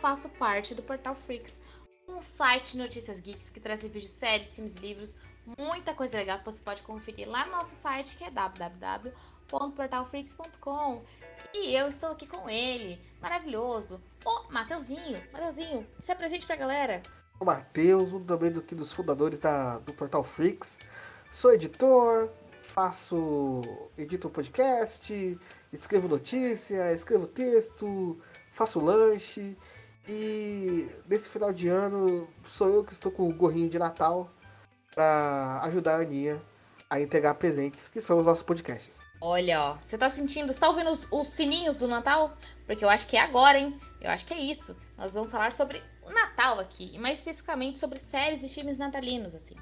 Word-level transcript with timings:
faço 0.00 0.28
parte 0.30 0.74
do 0.74 0.82
Portal 0.82 1.14
Freaks, 1.14 1.60
um 2.08 2.22
site 2.22 2.72
de 2.72 2.78
notícias 2.78 3.20
geeks 3.20 3.50
que 3.50 3.60
traz 3.60 3.82
vídeos 3.82 4.04
de 4.04 4.10
séries, 4.10 4.54
filmes, 4.54 4.74
livros, 4.76 5.12
muita 5.58 5.92
coisa 5.94 6.16
legal 6.16 6.38
que 6.38 6.46
você 6.46 6.58
pode 6.58 6.80
conferir 6.82 7.28
lá 7.28 7.44
no 7.46 7.52
nosso 7.52 7.74
site 7.82 8.16
que 8.16 8.24
é 8.24 8.30
www.portalfreaks.com. 8.30 11.02
E 11.52 11.74
eu 11.74 11.88
estou 11.88 12.12
aqui 12.12 12.26
com 12.26 12.48
ele, 12.48 12.98
maravilhoso, 13.20 14.00
o 14.24 14.50
Mateuzinho. 14.50 15.20
Mateuzinho, 15.32 15.86
se 16.00 16.10
apresente 16.10 16.46
pra 16.46 16.56
galera. 16.56 17.02
o 17.38 17.44
Matheus, 17.44 18.10
um 18.12 18.24
também 18.24 18.50
do, 18.50 18.62
dos 18.62 18.90
fundadores 18.92 19.38
da, 19.38 19.76
do 19.78 19.92
Portal 19.92 20.24
Freaks. 20.24 20.78
Sou 21.30 21.52
editor, 21.52 22.30
faço. 22.62 23.60
edito 23.98 24.30
podcast, 24.30 25.38
escrevo 25.72 26.08
notícia, 26.08 26.92
escrevo 26.92 27.26
texto, 27.26 28.18
faço 28.52 28.80
lanche. 28.80 29.56
E 30.08 30.88
nesse 31.06 31.28
final 31.28 31.52
de 31.52 31.68
ano 31.68 32.28
sou 32.44 32.68
eu 32.68 32.84
que 32.84 32.92
estou 32.92 33.12
com 33.12 33.28
o 33.28 33.32
gorrinho 33.32 33.68
de 33.68 33.78
Natal 33.78 34.30
para 34.94 35.60
ajudar 35.64 35.96
a 35.96 36.02
Aninha 36.02 36.40
a 36.88 37.00
entregar 37.00 37.34
presentes, 37.34 37.86
que 37.86 38.00
são 38.00 38.18
os 38.18 38.26
nossos 38.26 38.42
podcasts. 38.42 39.00
Olha, 39.20 39.60
ó, 39.60 39.78
você 39.86 39.96
tá 39.96 40.10
sentindo, 40.10 40.52
você 40.52 40.58
tá 40.58 40.68
ouvindo 40.68 40.90
os, 40.90 41.06
os 41.12 41.28
sininhos 41.28 41.76
do 41.76 41.86
Natal? 41.86 42.36
Porque 42.66 42.84
eu 42.84 42.88
acho 42.88 43.06
que 43.06 43.16
é 43.16 43.20
agora, 43.20 43.58
hein? 43.58 43.78
Eu 44.00 44.10
acho 44.10 44.26
que 44.26 44.34
é 44.34 44.40
isso. 44.40 44.74
Nós 44.96 45.12
vamos 45.12 45.30
falar 45.30 45.52
sobre 45.52 45.82
o 46.02 46.10
Natal 46.10 46.58
aqui, 46.58 46.90
e 46.94 46.98
mais 46.98 47.18
especificamente 47.18 47.78
sobre 47.78 47.98
séries 47.98 48.42
e 48.42 48.48
filmes 48.48 48.78
natalinos, 48.78 49.34
assim. 49.34 49.54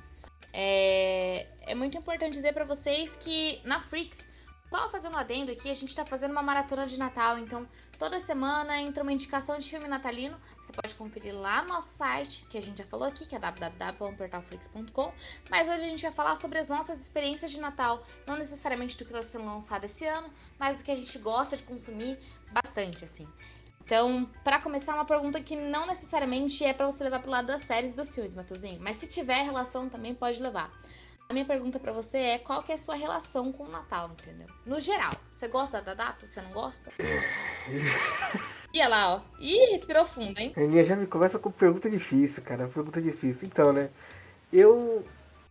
É, 0.53 1.47
é 1.67 1.75
muito 1.75 1.99
importante 1.99 2.33
dizer 2.33 2.55
pra 2.55 2.65
vocês 2.65 3.11
que 3.17 3.61
na 3.65 3.81
Freaks, 3.81 4.28
só 4.69 4.91
fazendo 4.91 5.15
um 5.15 5.19
adendo 5.19 5.51
aqui, 5.51 5.71
a 5.71 5.75
gente 5.75 5.97
tá 5.97 6.05
fazendo 6.05 6.33
uma 6.33 6.43
maratona 6.43 6.87
de 6.87 6.99
Natal, 6.99 7.39
então 7.39 7.67
toda 7.99 8.21
semana 8.21 8.79
entra 8.79 9.03
uma 9.03 9.13
indicação 9.13 9.59
de 9.59 9.69
filme 9.69 9.89
natalino. 9.89 10.39
Você 10.63 10.73
pode 10.73 10.95
conferir 10.95 11.35
lá 11.35 11.63
no 11.63 11.69
nosso 11.69 11.97
site, 11.97 12.45
que 12.51 12.59
a 12.59 12.61
gente 12.61 12.79
já 12.79 12.85
falou 12.85 13.09
aqui, 13.09 13.27
que 13.27 13.35
é 13.35 13.39
www.portalflix.com. 13.39 15.13
Mas 15.51 15.69
hoje 15.69 15.85
a 15.85 15.89
gente 15.89 16.03
vai 16.03 16.13
falar 16.13 16.37
sobre 16.37 16.59
as 16.59 16.69
nossas 16.69 17.01
experiências 17.01 17.51
de 17.51 17.61
Natal, 17.61 18.05
não 18.27 18.37
necessariamente 18.37 18.97
do 18.97 19.05
que 19.05 19.13
está 19.13 19.23
sendo 19.23 19.47
lançado 19.47 19.85
esse 19.85 20.05
ano, 20.07 20.29
mas 20.59 20.77
do 20.77 20.85
que 20.85 20.91
a 20.91 20.97
gente 20.97 21.19
gosta 21.19 21.57
de 21.57 21.63
consumir 21.63 22.19
bastante, 22.53 23.05
assim. 23.05 23.27
Então, 23.89 24.29
pra 24.45 24.61
começar, 24.61 24.95
uma 24.95 25.07
pergunta 25.07 25.41
que 25.41 25.57
não 25.57 25.87
necessariamente 25.87 26.63
é 26.63 26.75
pra 26.75 26.85
você 26.85 27.03
levar 27.03 27.21
pro 27.21 27.31
lado 27.31 27.47
das 27.47 27.63
séries 27.63 27.93
e 27.93 27.97
dos 27.97 28.15
filmes, 28.15 28.35
Matheusinho, 28.35 28.79
mas 28.83 28.99
se 28.99 29.07
tiver 29.07 29.43
relação 29.43 29.89
também 29.89 30.15
pode 30.15 30.43
levar. 30.43 30.71
A 31.31 31.35
minha 31.35 31.45
pergunta 31.45 31.79
pra 31.79 31.93
você 31.93 32.17
é 32.17 32.39
qual 32.39 32.63
que 32.63 32.73
é 32.73 32.75
a 32.75 32.79
sua 32.79 32.95
relação 32.95 33.53
com 33.53 33.65
o 33.65 33.71
Natal, 33.71 34.11
entendeu? 34.11 34.47
No 34.65 34.81
geral, 34.81 35.13
você 35.37 35.47
gosta 35.47 35.83
da 35.83 35.93
data? 35.93 36.27
Você 36.27 36.41
não 36.41 36.51
gosta? 36.53 36.91
E 38.71 38.81
olha 38.81 38.89
lá, 38.89 39.15
ó. 39.15 39.21
Ih, 39.41 39.73
respirou 39.73 40.05
fundo, 40.05 40.39
hein? 40.39 40.53
A 40.55 40.61
Aninha 40.61 40.85
já 40.85 40.95
me 40.95 41.07
começa 41.07 41.39
com 41.39 41.51
pergunta 41.51 41.89
difícil, 41.89 42.43
cara. 42.43 42.69
Pergunta 42.69 43.01
difícil. 43.01 43.49
Então, 43.49 43.73
né? 43.73 43.89
Eu. 44.53 45.07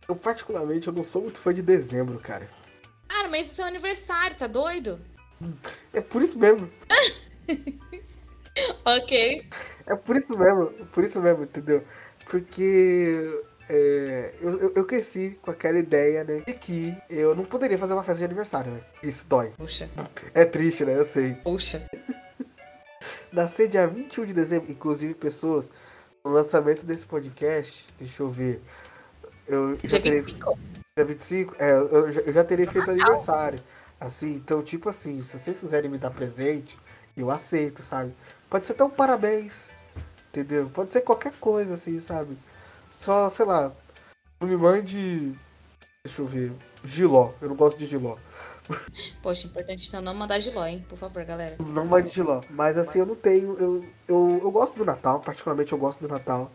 Eu, 0.08 0.14
particularmente, 0.14 0.86
eu 0.86 0.92
não 0.92 1.02
sou 1.02 1.22
muito 1.22 1.40
fã 1.40 1.52
de 1.52 1.60
dezembro, 1.60 2.16
cara. 2.20 2.48
Cara, 3.08 3.26
mas 3.26 3.46
isso 3.46 3.54
é 3.54 3.56
seu 3.56 3.64
aniversário, 3.64 4.36
tá 4.36 4.46
doido? 4.46 5.00
É 5.92 6.00
por 6.00 6.22
isso 6.22 6.38
mesmo. 6.38 6.70
Ok. 8.84 9.48
É 9.86 9.94
por 9.94 10.16
isso 10.16 10.36
mesmo, 10.36 10.66
por 10.86 11.04
isso 11.04 11.20
mesmo, 11.20 11.44
entendeu? 11.44 11.84
Porque 12.24 13.40
é, 13.68 14.34
eu, 14.40 14.72
eu, 14.74 14.84
cresci 14.84 15.38
com 15.42 15.50
aquela 15.50 15.78
ideia, 15.78 16.24
né? 16.24 16.42
De 16.46 16.54
que 16.54 16.96
eu 17.10 17.34
não 17.34 17.44
poderia 17.44 17.76
fazer 17.78 17.92
uma 17.92 18.02
festa 18.02 18.18
de 18.18 18.24
aniversário, 18.24 18.72
né? 18.72 18.80
Isso 19.02 19.26
dói. 19.28 19.52
Puxa, 19.56 19.88
É 20.34 20.44
triste, 20.44 20.84
né? 20.84 20.96
Eu 20.96 21.04
sei. 21.04 21.34
puxa. 21.34 21.84
Nascer 23.32 23.68
dia 23.68 23.86
21 23.86 24.26
de 24.26 24.32
dezembro, 24.34 24.70
inclusive 24.72 25.14
pessoas, 25.14 25.70
no 26.24 26.30
lançamento 26.32 26.84
desse 26.84 27.06
podcast, 27.06 27.84
deixa 27.98 28.22
eu 28.22 28.30
ver. 28.30 28.62
Eu 29.46 29.76
Dia 29.76 29.90
já 29.90 30.00
terei. 30.00 30.20
25? 30.22 30.58
Dia 30.96 31.04
25? 31.06 31.54
É, 31.58 31.72
eu, 31.72 32.12
já- 32.12 32.20
eu 32.22 32.32
já 32.32 32.44
terei 32.44 32.66
feito 32.66 32.90
Natal. 32.90 32.94
aniversário. 33.06 33.60
Assim, 34.00 34.34
então, 34.36 34.62
tipo 34.62 34.88
assim, 34.88 35.22
se 35.22 35.38
vocês 35.38 35.58
quiserem 35.60 35.90
me 35.90 35.98
dar 35.98 36.10
presente, 36.10 36.78
eu 37.16 37.30
aceito, 37.30 37.82
sabe? 37.82 38.14
Pode 38.48 38.64
ser 38.64 38.72
até 38.72 38.84
um 38.84 38.90
parabéns, 38.90 39.68
entendeu? 40.30 40.70
Pode 40.72 40.92
ser 40.92 41.00
qualquer 41.02 41.32
coisa, 41.40 41.74
assim, 41.74 41.98
sabe? 42.00 42.36
Só, 42.98 43.30
sei 43.30 43.46
lá, 43.46 43.70
não 44.40 44.48
me 44.48 44.56
mande. 44.56 45.32
Deixa 46.04 46.20
eu 46.20 46.26
ver. 46.26 46.52
Giló. 46.84 47.30
Eu 47.40 47.48
não 47.48 47.54
gosto 47.54 47.78
de 47.78 47.86
giló. 47.86 48.16
Poxa, 49.22 49.46
importante 49.46 49.86
então 49.86 50.02
não 50.02 50.12
mandar 50.12 50.40
giló, 50.40 50.66
hein? 50.66 50.84
Por 50.88 50.98
favor, 50.98 51.24
galera. 51.24 51.54
Não 51.60 51.86
mande 51.86 52.08
giló. 52.08 52.40
Mas 52.50 52.76
assim, 52.76 52.98
eu 52.98 53.06
não 53.06 53.14
tenho. 53.14 53.56
Eu, 53.56 53.84
eu, 54.08 54.40
eu 54.42 54.50
gosto 54.50 54.76
do 54.76 54.84
Natal, 54.84 55.20
particularmente 55.20 55.70
eu 55.70 55.78
gosto 55.78 56.00
do 56.00 56.08
Natal. 56.12 56.50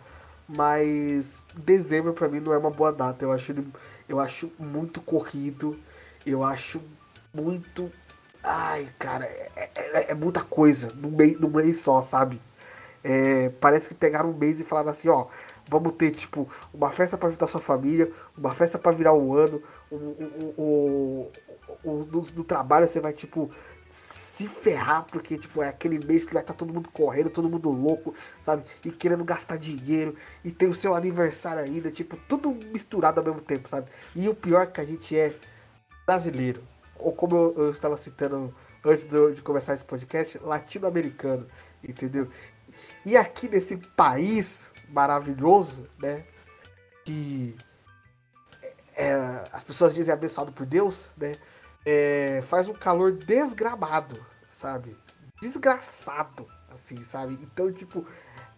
Mas 0.46 1.42
dezembro 1.56 2.12
pra 2.12 2.28
mim 2.28 2.42
não 2.42 2.52
é 2.52 2.58
uma 2.58 2.70
boa 2.70 2.92
data. 2.92 3.24
Eu 3.24 3.31
acho 3.31 3.54
ele, 3.54 3.66
eu 4.10 4.20
acho 4.20 4.52
muito 4.60 5.00
corrido. 5.00 5.80
Eu 6.25 6.44
acho 6.44 6.81
muito. 7.34 7.90
Ai, 8.44 8.86
cara, 9.00 9.24
é, 9.24 9.70
é- 9.75 10.12
é 10.12 10.14
muita 10.14 10.42
coisa 10.42 10.92
num 10.94 11.12
mês, 11.12 11.40
num 11.40 11.50
mês 11.50 11.80
só, 11.80 12.02
sabe? 12.02 12.42
É, 13.02 13.50
parece 13.62 13.90
que 13.90 13.96
pegaram 13.96 14.30
um 14.30 14.38
mês 14.38 14.60
e 14.60 14.64
falaram 14.64 14.90
assim, 14.90 15.10
ó, 15.10 15.28
vamos 15.74 15.94
ter 15.96 16.12
tipo 16.12 16.48
uma 16.74 16.92
festa 16.92 17.18
pra 17.18 17.28
ajudar 17.30 17.48
sua 17.48 17.62
família, 17.62 18.12
uma 18.38 18.54
festa 18.54 18.80
pra 18.80 18.92
virar 18.92 19.14
o 19.14 19.36
ano, 19.36 19.62
o, 19.92 19.96
o, 19.96 20.54
o, 20.58 20.62
o- 20.62 21.32
o- 21.84 22.06
no, 22.12 22.22
no 22.36 22.44
trabalho 22.44 22.88
você 22.88 23.00
vai 23.02 23.12
tipo 23.14 23.52
se 23.90 24.48
ferrar, 24.48 25.06
porque 25.12 25.38
tipo, 25.38 25.62
é 25.62 25.70
aquele 25.70 26.00
mês 26.04 26.26
que 26.26 26.34
vai 26.34 26.42
estar 26.42 26.54
todo 26.56 26.74
mundo 26.74 26.90
correndo, 26.92 27.30
todo 27.30 27.48
mundo 27.50 27.70
louco, 27.70 28.16
sabe? 28.42 28.64
E 28.84 28.92
querendo 28.92 29.24
gastar 29.24 29.58
dinheiro, 29.58 30.16
e 30.44 30.52
tem 30.52 30.68
o 30.68 30.74
seu 30.74 30.96
aniversário 30.96 31.62
ainda, 31.64 31.92
tipo, 31.92 32.18
tudo 32.28 32.50
misturado 32.52 33.20
ao 33.20 33.26
mesmo 33.26 33.42
tempo, 33.42 33.70
sabe? 33.70 33.92
E 34.16 34.28
o 34.28 34.34
pior 34.34 34.62
é 34.64 34.66
que 34.66 34.82
a 34.82 34.86
gente 34.86 35.16
é 35.16 35.36
brasileiro, 36.06 36.64
ou 36.98 37.14
como 37.14 37.36
eu, 37.36 37.54
eu 37.58 37.72
estava 37.72 37.96
citando 37.96 38.54
antes 38.84 39.06
do- 39.06 39.32
de 39.34 39.42
começar 39.44 39.76
esse 39.76 39.86
podcast, 39.86 40.40
latino-americano, 40.40 41.46
entendeu? 41.88 42.28
E 43.06 43.16
aqui 43.16 43.48
nesse 43.48 43.78
país 43.78 44.68
maravilhoso, 44.94 45.90
né? 46.00 46.26
Que 47.04 47.56
é, 48.96 49.14
as 49.52 49.64
pessoas 49.64 49.94
dizem 49.94 50.14
abençoado 50.14 50.52
por 50.52 50.66
Deus, 50.66 51.09
né? 51.18 51.36
é, 51.86 52.44
faz 52.48 52.68
um 52.68 52.74
calor 52.74 53.12
desgramado, 53.12 54.24
sabe? 54.50 54.96
Desgraçado, 55.42 56.48
assim, 56.72 57.02
sabe? 57.02 57.38
Então, 57.42 57.72
tipo, 57.72 58.06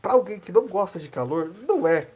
pra 0.01 0.13
alguém 0.13 0.39
que 0.39 0.51
não 0.51 0.67
gosta 0.67 0.99
de 0.99 1.09
calor, 1.09 1.53
não 1.67 1.87
é 1.87 2.07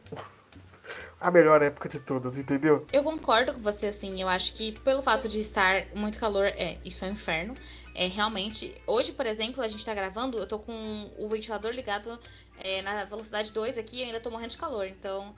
a 1.20 1.30
melhor 1.30 1.62
época 1.62 1.88
de 1.88 1.98
todas, 1.98 2.38
entendeu? 2.38 2.86
Eu 2.92 3.02
concordo 3.02 3.54
com 3.54 3.60
você, 3.60 3.86
assim. 3.86 4.20
Eu 4.22 4.28
acho 4.28 4.54
que 4.54 4.72
pelo 4.80 5.02
fato 5.02 5.28
de 5.28 5.40
estar 5.40 5.86
muito 5.94 6.18
calor, 6.18 6.46
é, 6.46 6.78
isso 6.84 7.04
é 7.04 7.08
um 7.08 7.12
inferno. 7.12 7.54
É 7.94 8.06
realmente. 8.06 8.80
Hoje, 8.86 9.12
por 9.12 9.26
exemplo, 9.26 9.62
a 9.62 9.68
gente 9.68 9.84
tá 9.84 9.92
gravando, 9.92 10.38
eu 10.38 10.46
tô 10.46 10.60
com 10.60 11.12
o 11.18 11.28
ventilador 11.28 11.72
ligado 11.72 12.18
é, 12.62 12.82
na 12.82 13.04
velocidade 13.04 13.52
2 13.52 13.76
aqui 13.78 13.98
e 13.98 14.04
ainda 14.04 14.20
tô 14.20 14.30
morrendo 14.30 14.50
de 14.50 14.58
calor. 14.58 14.86
Então, 14.86 15.34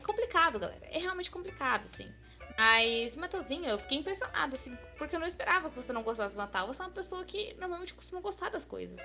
é 0.00 0.04
complicado, 0.04 0.58
galera. 0.58 0.80
É 0.86 0.98
realmente 0.98 1.30
complicado, 1.30 1.84
assim. 1.92 2.10
Mas, 2.58 3.16
Matheusinho, 3.16 3.66
eu 3.66 3.78
fiquei 3.78 3.98
impressionada, 3.98 4.54
assim, 4.56 4.76
porque 4.98 5.16
eu 5.16 5.20
não 5.20 5.26
esperava 5.26 5.70
que 5.70 5.76
você 5.76 5.92
não 5.92 6.02
gostasse 6.02 6.34
do 6.34 6.38
Natal. 6.38 6.66
Você 6.66 6.82
é 6.82 6.84
uma 6.86 6.90
pessoa 6.92 7.24
que 7.24 7.54
normalmente 7.54 7.94
costuma 7.94 8.20
gostar 8.20 8.50
das 8.50 8.64
coisas. 8.64 8.98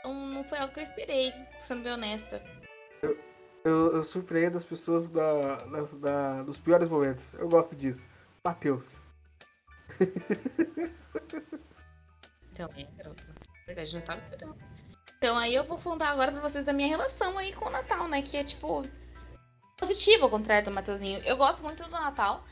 Então, 0.00 0.14
não 0.14 0.44
foi 0.44 0.58
algo 0.58 0.72
que 0.74 0.80
eu 0.80 0.84
esperei, 0.84 1.32
sendo 1.62 1.82
bem 1.82 1.92
honesta. 1.92 2.42
Eu, 3.62 3.94
eu 3.94 4.04
surpreendo 4.04 4.56
as 4.56 4.64
pessoas 4.64 5.08
da, 5.10 5.64
nas- 5.66 5.94
da- 5.94 6.42
nos 6.44 6.58
piores 6.58 6.88
momentos. 6.88 7.32
Eu 7.34 7.48
gosto 7.48 7.74
disso. 7.76 8.08
Matheus. 8.44 8.96
Então, 12.52 12.68
é, 12.76 12.84
garoto. 12.96 13.24
Verdade, 13.66 13.94
não 13.94 14.02
tava 14.02 14.20
esperando. 14.20 14.56
Então, 15.22 15.36
aí 15.36 15.54
eu 15.54 15.64
vou 15.64 15.76
contar 15.76 16.08
agora 16.08 16.32
pra 16.32 16.40
vocês 16.40 16.64
da 16.64 16.72
minha 16.72 16.88
relação 16.88 17.36
aí 17.36 17.52
com 17.52 17.66
o 17.66 17.70
Natal, 17.70 18.08
né? 18.08 18.22
Que 18.22 18.38
é, 18.38 18.42
tipo, 18.42 18.82
positiva 19.76 20.24
ao 20.24 20.30
contrário 20.30 20.64
do 20.64 20.70
Matheusinho. 20.70 21.20
Eu 21.26 21.36
gosto 21.36 21.62
muito 21.62 21.82
do 21.82 21.90
Natal. 21.90 22.42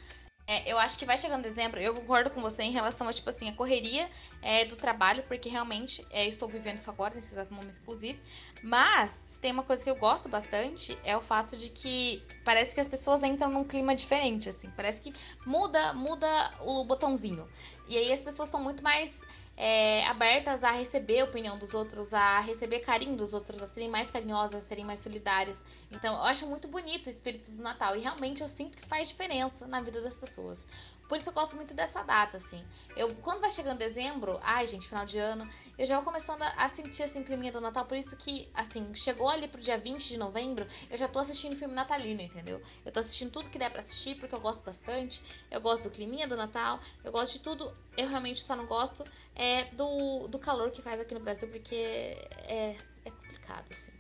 É, 0.46 0.70
eu 0.70 0.78
acho 0.78 0.98
que 0.98 1.06
vai 1.06 1.16
chegando 1.16 1.44
dezembro, 1.44 1.80
eu 1.80 1.94
concordo 1.94 2.28
com 2.28 2.42
você 2.42 2.62
em 2.62 2.70
relação 2.70 3.08
a, 3.08 3.12
tipo 3.14 3.30
assim, 3.30 3.48
a 3.48 3.54
correria 3.54 4.10
é, 4.42 4.66
do 4.66 4.76
trabalho, 4.76 5.22
porque 5.22 5.48
realmente 5.48 6.06
é, 6.10 6.26
estou 6.26 6.46
vivendo 6.46 6.76
isso 6.76 6.90
agora, 6.90 7.14
nesse 7.14 7.32
exato 7.32 7.54
momento, 7.54 7.78
inclusive. 7.80 8.20
Mas 8.62 9.18
tem 9.40 9.50
uma 9.50 9.62
coisa 9.62 9.82
que 9.82 9.88
eu 9.88 9.96
gosto 9.96 10.28
bastante, 10.28 10.98
é 11.04 11.16
o 11.16 11.22
fato 11.22 11.56
de 11.56 11.70
que 11.70 12.22
parece 12.44 12.74
que 12.74 12.80
as 12.82 12.88
pessoas 12.88 13.22
entram 13.22 13.50
num 13.50 13.64
clima 13.64 13.96
diferente, 13.96 14.50
assim. 14.50 14.70
Parece 14.76 15.00
que 15.00 15.14
muda, 15.46 15.94
muda 15.94 16.52
o 16.60 16.84
botãozinho. 16.84 17.48
E 17.88 17.96
aí 17.96 18.12
as 18.12 18.20
pessoas 18.20 18.48
estão 18.48 18.62
muito 18.62 18.82
mais 18.82 19.10
é, 19.60 20.06
abertas 20.06 20.62
a 20.62 20.70
receber 20.70 21.18
a 21.18 21.24
opinião 21.24 21.58
dos 21.58 21.74
outros, 21.74 22.14
a 22.14 22.38
receber 22.38 22.78
carinho 22.78 23.16
dos 23.16 23.34
outros, 23.34 23.60
a 23.60 23.66
serem 23.66 23.88
mais 23.88 24.08
carinhosas, 24.08 24.62
a 24.62 24.66
serem 24.68 24.84
mais 24.84 25.00
solidárias. 25.00 25.58
Então, 25.90 26.14
eu 26.14 26.22
acho 26.22 26.46
muito 26.46 26.68
bonito 26.68 27.08
o 27.08 27.10
espírito 27.10 27.50
do 27.50 27.60
Natal 27.60 27.96
e 27.96 28.00
realmente 28.00 28.40
eu 28.40 28.46
sinto 28.46 28.76
que 28.76 28.86
faz 28.86 29.08
diferença 29.08 29.66
na 29.66 29.80
vida 29.80 30.00
das 30.00 30.14
pessoas. 30.14 30.60
Por 31.08 31.18
isso 31.18 31.28
eu 31.28 31.32
gosto 31.32 31.56
muito 31.56 31.74
dessa 31.74 32.04
data, 32.04 32.36
assim. 32.36 32.62
Eu, 32.94 33.12
quando 33.16 33.40
vai 33.40 33.50
chegando 33.50 33.78
dezembro, 33.78 34.38
ai, 34.42 34.64
gente, 34.68 34.86
final 34.86 35.04
de 35.04 35.18
ano, 35.18 35.48
eu 35.78 35.86
já 35.86 35.96
vou 35.96 36.04
começando 36.04 36.42
a 36.42 36.68
sentir, 36.70 37.04
assim, 37.04 37.22
climinha 37.22 37.52
do 37.52 37.60
Natal. 37.60 37.84
Por 37.86 37.96
isso 37.96 38.16
que, 38.16 38.48
assim, 38.52 38.92
chegou 38.94 39.28
ali 39.28 39.46
pro 39.46 39.60
dia 39.60 39.78
20 39.78 40.08
de 40.08 40.16
novembro, 40.16 40.66
eu 40.90 40.98
já 40.98 41.06
tô 41.06 41.20
assistindo 41.20 41.56
filme 41.56 41.72
natalino, 41.72 42.20
entendeu? 42.20 42.60
Eu 42.84 42.90
tô 42.90 43.00
assistindo 43.00 43.30
tudo 43.30 43.48
que 43.48 43.58
der 43.58 43.70
pra 43.70 43.80
assistir, 43.80 44.16
porque 44.16 44.34
eu 44.34 44.40
gosto 44.40 44.62
bastante. 44.62 45.22
Eu 45.50 45.60
gosto 45.60 45.84
do 45.84 45.90
climinha 45.90 46.26
do 46.26 46.36
Natal, 46.36 46.80
eu 47.04 47.12
gosto 47.12 47.34
de 47.34 47.40
tudo. 47.40 47.72
Eu 47.96 48.08
realmente 48.08 48.42
só 48.42 48.56
não 48.56 48.66
gosto 48.66 49.04
é, 49.36 49.66
do, 49.74 50.26
do 50.26 50.38
calor 50.38 50.70
que 50.72 50.82
faz 50.82 51.00
aqui 51.00 51.14
no 51.14 51.20
Brasil, 51.20 51.48
porque 51.48 51.74
é, 51.74 52.76
é 53.04 53.10
complicado, 53.10 53.72
assim. 53.72 53.92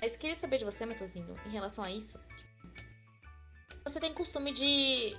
Mas 0.00 0.16
queria 0.16 0.36
saber 0.36 0.58
de 0.58 0.64
você, 0.64 0.86
Metozinho, 0.86 1.34
em 1.44 1.50
relação 1.50 1.82
a 1.82 1.90
isso. 1.90 2.18
Você 3.84 3.98
tem 3.98 4.14
costume 4.14 4.52
de 4.52 5.18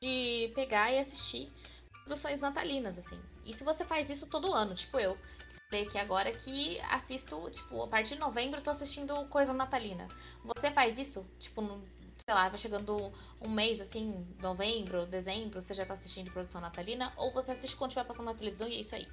de 0.00 0.52
pegar 0.54 0.92
e 0.92 0.98
assistir 1.00 1.50
produções 2.04 2.40
natalinas, 2.40 2.96
assim. 2.98 3.20
E 3.44 3.54
se 3.54 3.64
você 3.64 3.84
faz 3.84 4.10
isso 4.10 4.26
todo 4.26 4.52
ano, 4.52 4.74
tipo 4.74 4.98
eu, 4.98 5.16
falei 5.70 5.86
que 5.86 5.98
agora 5.98 6.32
que 6.32 6.80
assisto, 6.80 7.50
tipo, 7.50 7.82
a 7.82 7.88
partir 7.88 8.14
de 8.14 8.20
novembro 8.20 8.58
eu 8.58 8.64
tô 8.64 8.70
assistindo 8.70 9.14
coisa 9.28 9.52
natalina. 9.52 10.06
Você 10.44 10.70
faz 10.70 10.98
isso? 10.98 11.24
Tipo, 11.38 11.60
no, 11.60 11.82
sei 12.24 12.34
lá, 12.34 12.48
vai 12.48 12.58
chegando 12.58 13.12
um 13.40 13.48
mês, 13.48 13.80
assim, 13.80 14.26
novembro, 14.40 15.06
dezembro, 15.06 15.60
você 15.60 15.74
já 15.74 15.84
tá 15.84 15.94
assistindo 15.94 16.30
produção 16.30 16.60
natalina? 16.60 17.12
Ou 17.16 17.32
você 17.32 17.52
assiste 17.52 17.76
quando 17.76 17.90
estiver 17.90 18.06
passando 18.06 18.26
na 18.26 18.34
televisão 18.34 18.68
e 18.68 18.76
é 18.76 18.80
isso 18.80 18.94
aí? 18.94 19.06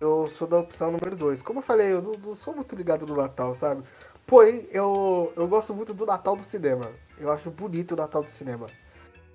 Eu 0.00 0.28
sou 0.28 0.46
da 0.46 0.58
opção 0.58 0.92
número 0.92 1.16
2. 1.16 1.42
Como 1.42 1.60
eu 1.60 1.62
falei, 1.62 1.92
eu 1.92 2.02
não, 2.02 2.12
não, 2.12 2.34
sou 2.34 2.54
muito 2.54 2.76
ligado 2.76 3.06
no 3.06 3.16
Natal, 3.16 3.54
sabe? 3.54 3.82
Porém, 4.26 4.68
eu, 4.70 5.32
eu 5.36 5.48
gosto 5.48 5.74
muito 5.74 5.94
do 5.94 6.04
Natal 6.04 6.36
do 6.36 6.42
cinema. 6.42 6.92
Eu 7.18 7.30
acho 7.30 7.50
bonito 7.50 7.92
o 7.92 7.96
Natal 7.96 8.22
do 8.22 8.28
cinema. 8.28 8.66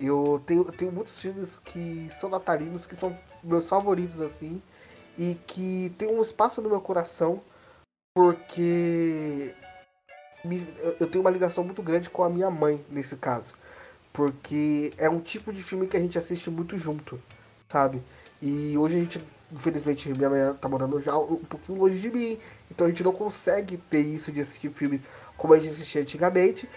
Eu 0.01 0.41
tenho, 0.47 0.61
eu 0.61 0.71
tenho 0.71 0.91
muitos 0.91 1.19
filmes 1.19 1.59
que 1.63 2.09
são 2.11 2.27
natalinos, 2.29 2.87
que 2.87 2.95
são 2.95 3.15
meus 3.43 3.69
favoritos, 3.69 4.19
assim, 4.19 4.61
e 5.17 5.35
que 5.45 5.93
tem 5.97 6.09
um 6.09 6.21
espaço 6.21 6.59
no 6.59 6.69
meu 6.69 6.81
coração, 6.81 7.41
porque 8.15 9.53
me, 10.43 10.67
eu 10.99 11.07
tenho 11.07 11.23
uma 11.23 11.29
ligação 11.29 11.63
muito 11.63 11.83
grande 11.83 12.09
com 12.09 12.23
a 12.23 12.29
minha 12.29 12.49
mãe, 12.49 12.83
nesse 12.89 13.15
caso. 13.15 13.53
Porque 14.11 14.91
é 14.97 15.07
um 15.09 15.19
tipo 15.19 15.53
de 15.53 15.61
filme 15.61 15.87
que 15.87 15.95
a 15.95 15.99
gente 15.99 16.17
assiste 16.17 16.49
muito 16.49 16.77
junto, 16.79 17.21
sabe? 17.69 18.01
E 18.41 18.75
hoje 18.75 18.95
a 18.97 18.99
gente, 18.99 19.25
infelizmente, 19.51 20.09
minha 20.09 20.29
mãe 20.29 20.39
tá 20.59 20.67
morando 20.67 20.99
já 20.99 21.15
um 21.15 21.37
pouquinho 21.37 21.79
longe 21.79 21.99
de 21.99 22.09
mim, 22.09 22.39
então 22.71 22.87
a 22.87 22.89
gente 22.89 23.03
não 23.03 23.13
consegue 23.13 23.77
ter 23.77 24.01
isso 24.01 24.31
de 24.31 24.41
assistir 24.41 24.71
filme 24.71 24.99
como 25.37 25.53
a 25.53 25.59
gente 25.59 25.69
assistia 25.69 26.01
antigamente, 26.01 26.67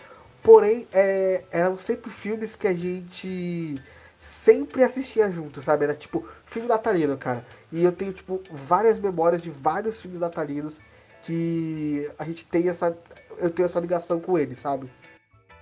Porém, 0.45 0.87
é, 0.93 1.43
eram 1.51 1.79
sempre 1.79 2.11
filmes 2.11 2.55
que 2.55 2.69
a 2.69 2.75
gente 2.75 3.83
sempre 4.21 4.83
assistia 4.83 5.31
junto, 5.33 5.63
sabe? 5.63 5.85
Era 5.85 5.95
tipo 5.95 6.29
filme 6.45 6.69
natalino, 6.69 7.17
cara. 7.17 7.47
E 7.73 7.83
eu 7.83 7.91
tenho, 7.91 8.13
tipo, 8.13 8.43
várias 8.51 8.99
memórias 8.99 9.41
de 9.41 9.51
vários 9.51 9.99
filmes 9.99 10.21
natalinos 10.21 10.83
que 11.23 12.13
a 12.19 12.25
gente 12.25 12.45
tem 12.45 12.69
essa. 12.69 12.95
Eu 13.39 13.51
tenho 13.51 13.65
essa 13.65 13.81
ligação 13.81 14.21
com 14.21 14.39
eles, 14.39 14.59
sabe? 14.59 14.91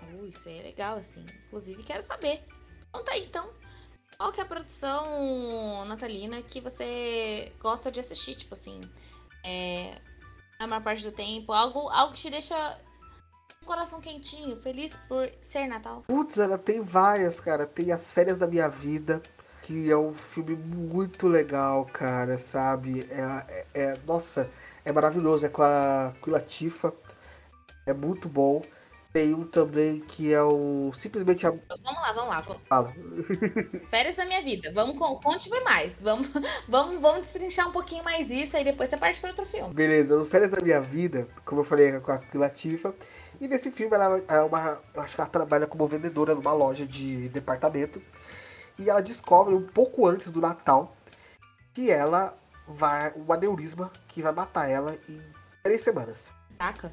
Uh, 0.02 0.26
isso 0.26 0.48
aí 0.48 0.58
é 0.58 0.62
legal, 0.62 0.98
assim. 0.98 1.24
Inclusive, 1.46 1.80
quero 1.84 2.02
saber. 2.02 2.42
Conta 2.90 3.12
aí, 3.12 3.24
então. 3.24 3.50
Qual 4.18 4.32
que 4.32 4.40
é 4.40 4.42
a 4.42 4.46
produção 4.46 5.84
natalina 5.84 6.42
que 6.42 6.60
você 6.60 7.52
gosta 7.60 7.88
de 7.90 8.00
assistir? 8.00 8.34
Tipo 8.34 8.54
assim, 8.54 8.80
é, 9.44 9.94
na 10.58 10.66
maior 10.66 10.82
parte 10.82 11.04
do 11.04 11.12
tempo. 11.12 11.52
Algo, 11.52 11.88
algo 11.88 12.14
que 12.14 12.20
te 12.20 12.30
deixa 12.30 12.80
coração 13.64 14.00
quentinho, 14.00 14.56
feliz 14.60 14.92
por 15.08 15.28
ser 15.40 15.66
Natal. 15.66 16.02
Putz, 16.06 16.38
ela 16.38 16.58
tem 16.58 16.80
várias, 16.80 17.40
cara. 17.40 17.66
Tem 17.66 17.92
As 17.92 18.12
Férias 18.12 18.38
da 18.38 18.46
Minha 18.46 18.68
Vida, 18.68 19.22
que 19.62 19.90
é 19.90 19.96
um 19.96 20.12
filme 20.12 20.56
muito 20.56 21.28
legal, 21.28 21.84
cara, 21.86 22.38
sabe? 22.38 23.06
É, 23.10 23.66
é, 23.74 23.80
é 23.80 23.98
nossa, 24.06 24.48
é 24.84 24.92
maravilhoso. 24.92 25.46
É 25.46 25.48
com 25.48 25.62
a, 25.62 26.12
com 26.20 26.30
a 26.30 26.34
Latifa. 26.34 26.92
É 27.86 27.92
muito 27.92 28.28
bom. 28.28 28.62
Tem 29.12 29.34
um 29.34 29.44
também 29.44 30.00
que 30.00 30.32
é 30.32 30.42
o 30.42 30.90
Simplesmente 30.94 31.44
Vamos 31.44 31.60
lá, 31.68 32.12
vamos 32.12 32.30
lá. 32.30 32.42
Fala. 32.66 32.94
Férias 33.90 34.14
da 34.14 34.24
minha 34.24 34.42
vida. 34.42 34.72
Vamos, 34.72 34.96
conte 35.22 35.50
mais. 35.62 35.94
Vamos, 36.00 36.28
vamos, 36.66 36.98
vamos 36.98 37.22
destrinchar 37.22 37.68
um 37.68 37.72
pouquinho 37.72 38.02
mais 38.02 38.30
isso, 38.30 38.56
aí 38.56 38.64
depois 38.64 38.88
você 38.88 38.96
parte 38.96 39.20
para 39.20 39.30
outro 39.30 39.44
filme. 39.44 39.74
Beleza, 39.74 40.16
no 40.16 40.24
Férias 40.24 40.50
da 40.50 40.62
minha 40.62 40.80
vida, 40.80 41.28
como 41.44 41.60
eu 41.60 41.64
falei 41.64 42.00
com 42.00 42.10
a 42.10 42.22
Latifa, 42.32 42.94
e 43.42 43.48
nesse 43.48 43.72
filme 43.72 43.92
ela 43.92 44.22
é 44.28 44.40
uma. 44.40 44.80
Acho 44.96 45.16
que 45.16 45.20
ela 45.20 45.28
trabalha 45.28 45.66
como 45.66 45.88
vendedora 45.88 46.32
numa 46.32 46.52
loja 46.52 46.86
de 46.86 47.28
departamento. 47.30 48.00
E 48.78 48.88
ela 48.88 49.02
descobre 49.02 49.52
um 49.52 49.66
pouco 49.66 50.06
antes 50.06 50.30
do 50.30 50.40
Natal 50.40 50.96
que 51.74 51.90
ela 51.90 52.38
vai. 52.68 53.12
um 53.16 53.32
aneurisma 53.32 53.90
que 54.06 54.22
vai 54.22 54.30
matar 54.30 54.70
ela 54.70 54.96
em 55.08 55.20
três 55.60 55.80
semanas. 55.80 56.30
Taca. 56.56 56.92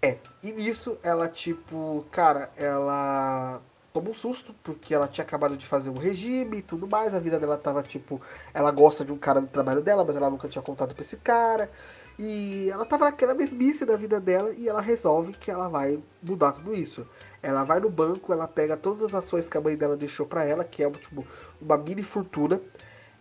É. 0.00 0.18
E 0.40 0.52
nisso 0.52 0.96
ela, 1.02 1.28
tipo, 1.28 2.06
cara, 2.12 2.52
ela 2.56 3.60
toma 3.92 4.10
um 4.10 4.14
susto, 4.14 4.54
porque 4.62 4.94
ela 4.94 5.08
tinha 5.08 5.24
acabado 5.24 5.56
de 5.56 5.66
fazer 5.66 5.90
um 5.90 5.98
regime 5.98 6.58
e 6.58 6.62
tudo 6.62 6.86
mais. 6.86 7.12
A 7.12 7.18
vida 7.18 7.40
dela 7.40 7.58
tava, 7.58 7.82
tipo, 7.82 8.22
ela 8.54 8.70
gosta 8.70 9.04
de 9.04 9.12
um 9.12 9.18
cara 9.18 9.40
do 9.40 9.48
trabalho 9.48 9.82
dela, 9.82 10.04
mas 10.04 10.14
ela 10.14 10.30
nunca 10.30 10.46
tinha 10.46 10.62
contado 10.62 10.94
pra 10.94 11.02
esse 11.02 11.16
cara. 11.16 11.68
E 12.18 12.68
ela 12.68 12.84
tava 12.84 13.04
naquela 13.04 13.32
mesmice 13.32 13.86
da 13.86 13.96
vida 13.96 14.18
dela 14.20 14.52
e 14.52 14.68
ela 14.68 14.80
resolve 14.80 15.32
que 15.34 15.50
ela 15.50 15.68
vai 15.68 16.02
mudar 16.20 16.52
tudo 16.52 16.74
isso. 16.74 17.06
Ela 17.40 17.62
vai 17.62 17.78
no 17.78 17.88
banco, 17.88 18.32
ela 18.32 18.48
pega 18.48 18.76
todas 18.76 19.04
as 19.04 19.14
ações 19.14 19.48
que 19.48 19.56
a 19.56 19.60
mãe 19.60 19.76
dela 19.76 19.96
deixou 19.96 20.26
para 20.26 20.44
ela, 20.44 20.64
que 20.64 20.82
é 20.82 20.90
tipo, 20.90 21.24
uma 21.60 21.76
mini 21.78 22.02
fortuna. 22.02 22.60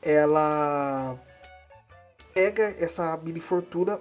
Ela 0.01 1.15
pega 2.33 2.75
essa 2.79 3.15
mini 3.17 3.39
fortuna, 3.39 3.99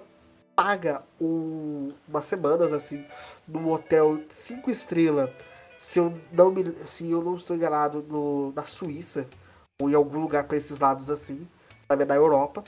paga 0.55 1.03
um, 1.21 1.93
umas 2.07 2.25
semanas 2.25 2.73
assim 2.73 3.05
num 3.47 3.71
hotel 3.71 4.19
cinco 4.29 4.71
estrelas, 4.71 5.29
se 5.77 5.99
eu 5.99 6.19
não 6.31 6.51
me, 6.51 6.75
se 6.85 7.09
eu 7.11 7.23
não 7.23 7.35
estou 7.35 7.55
enganado, 7.55 8.03
no, 8.09 8.51
na 8.53 8.63
Suíça 8.63 9.27
ou 9.79 9.89
em 9.89 9.93
algum 9.93 10.19
lugar 10.19 10.45
para 10.45 10.57
esses 10.57 10.79
lados 10.79 11.11
assim, 11.11 11.47
sabe, 11.87 12.03
na 12.05 12.15
Europa. 12.15 12.63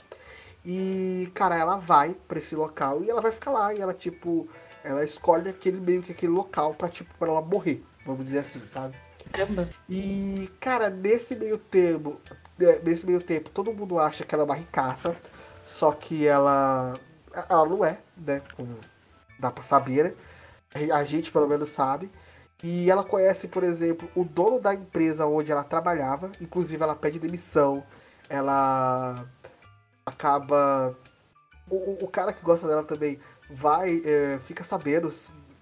E, 0.64 1.30
cara, 1.34 1.56
ela 1.56 1.76
vai 1.76 2.14
para 2.28 2.38
esse 2.38 2.54
local 2.54 3.02
e 3.02 3.10
ela 3.10 3.22
vai 3.22 3.32
ficar 3.32 3.50
lá. 3.50 3.74
E 3.74 3.80
ela, 3.80 3.94
tipo, 3.94 4.48
ela 4.84 5.04
escolhe 5.04 5.48
aquele 5.48 5.80
meio 5.80 6.02
que 6.02 6.12
aquele 6.12 6.32
local 6.32 6.74
pra, 6.74 6.88
tipo, 6.88 7.12
pra 7.18 7.28
ela 7.28 7.40
morrer. 7.40 7.82
Vamos 8.04 8.24
dizer 8.24 8.40
assim, 8.40 8.64
sabe? 8.66 8.96
Caramba. 9.32 9.68
E, 9.88 10.50
cara, 10.60 10.90
nesse 10.90 11.34
meio 11.34 11.58
termo, 11.58 12.20
é, 12.60 12.78
nesse 12.80 13.06
meio 13.06 13.22
tempo, 13.22 13.50
todo 13.50 13.72
mundo 13.72 13.98
acha 13.98 14.24
que 14.24 14.34
ela 14.34 14.44
é 14.44 14.46
uma 14.46 14.54
ricaça. 14.54 15.16
Só 15.64 15.92
que 15.92 16.26
ela. 16.26 16.94
Ela 17.48 17.66
não 17.66 17.84
é, 17.84 17.98
né? 18.16 18.42
Como 18.56 18.76
dá 19.38 19.50
pra 19.50 19.62
saber, 19.62 20.04
né? 20.04 20.90
A 20.92 21.04
gente 21.04 21.30
pelo 21.30 21.48
menos 21.48 21.68
sabe. 21.68 22.10
E 22.62 22.90
ela 22.90 23.02
conhece, 23.04 23.48
por 23.48 23.62
exemplo, 23.62 24.08
o 24.14 24.24
dono 24.24 24.60
da 24.60 24.74
empresa 24.74 25.26
onde 25.26 25.50
ela 25.50 25.64
trabalhava. 25.64 26.30
Inclusive, 26.40 26.82
ela 26.82 26.94
pede 26.94 27.18
demissão. 27.18 27.82
Ela 28.28 29.24
acaba. 30.10 30.96
O, 31.70 32.04
o 32.04 32.08
cara 32.08 32.32
que 32.32 32.42
gosta 32.42 32.66
dela 32.66 32.82
também 32.82 33.18
vai, 33.48 34.02
é, 34.04 34.38
fica 34.44 34.64
sabendo 34.64 35.08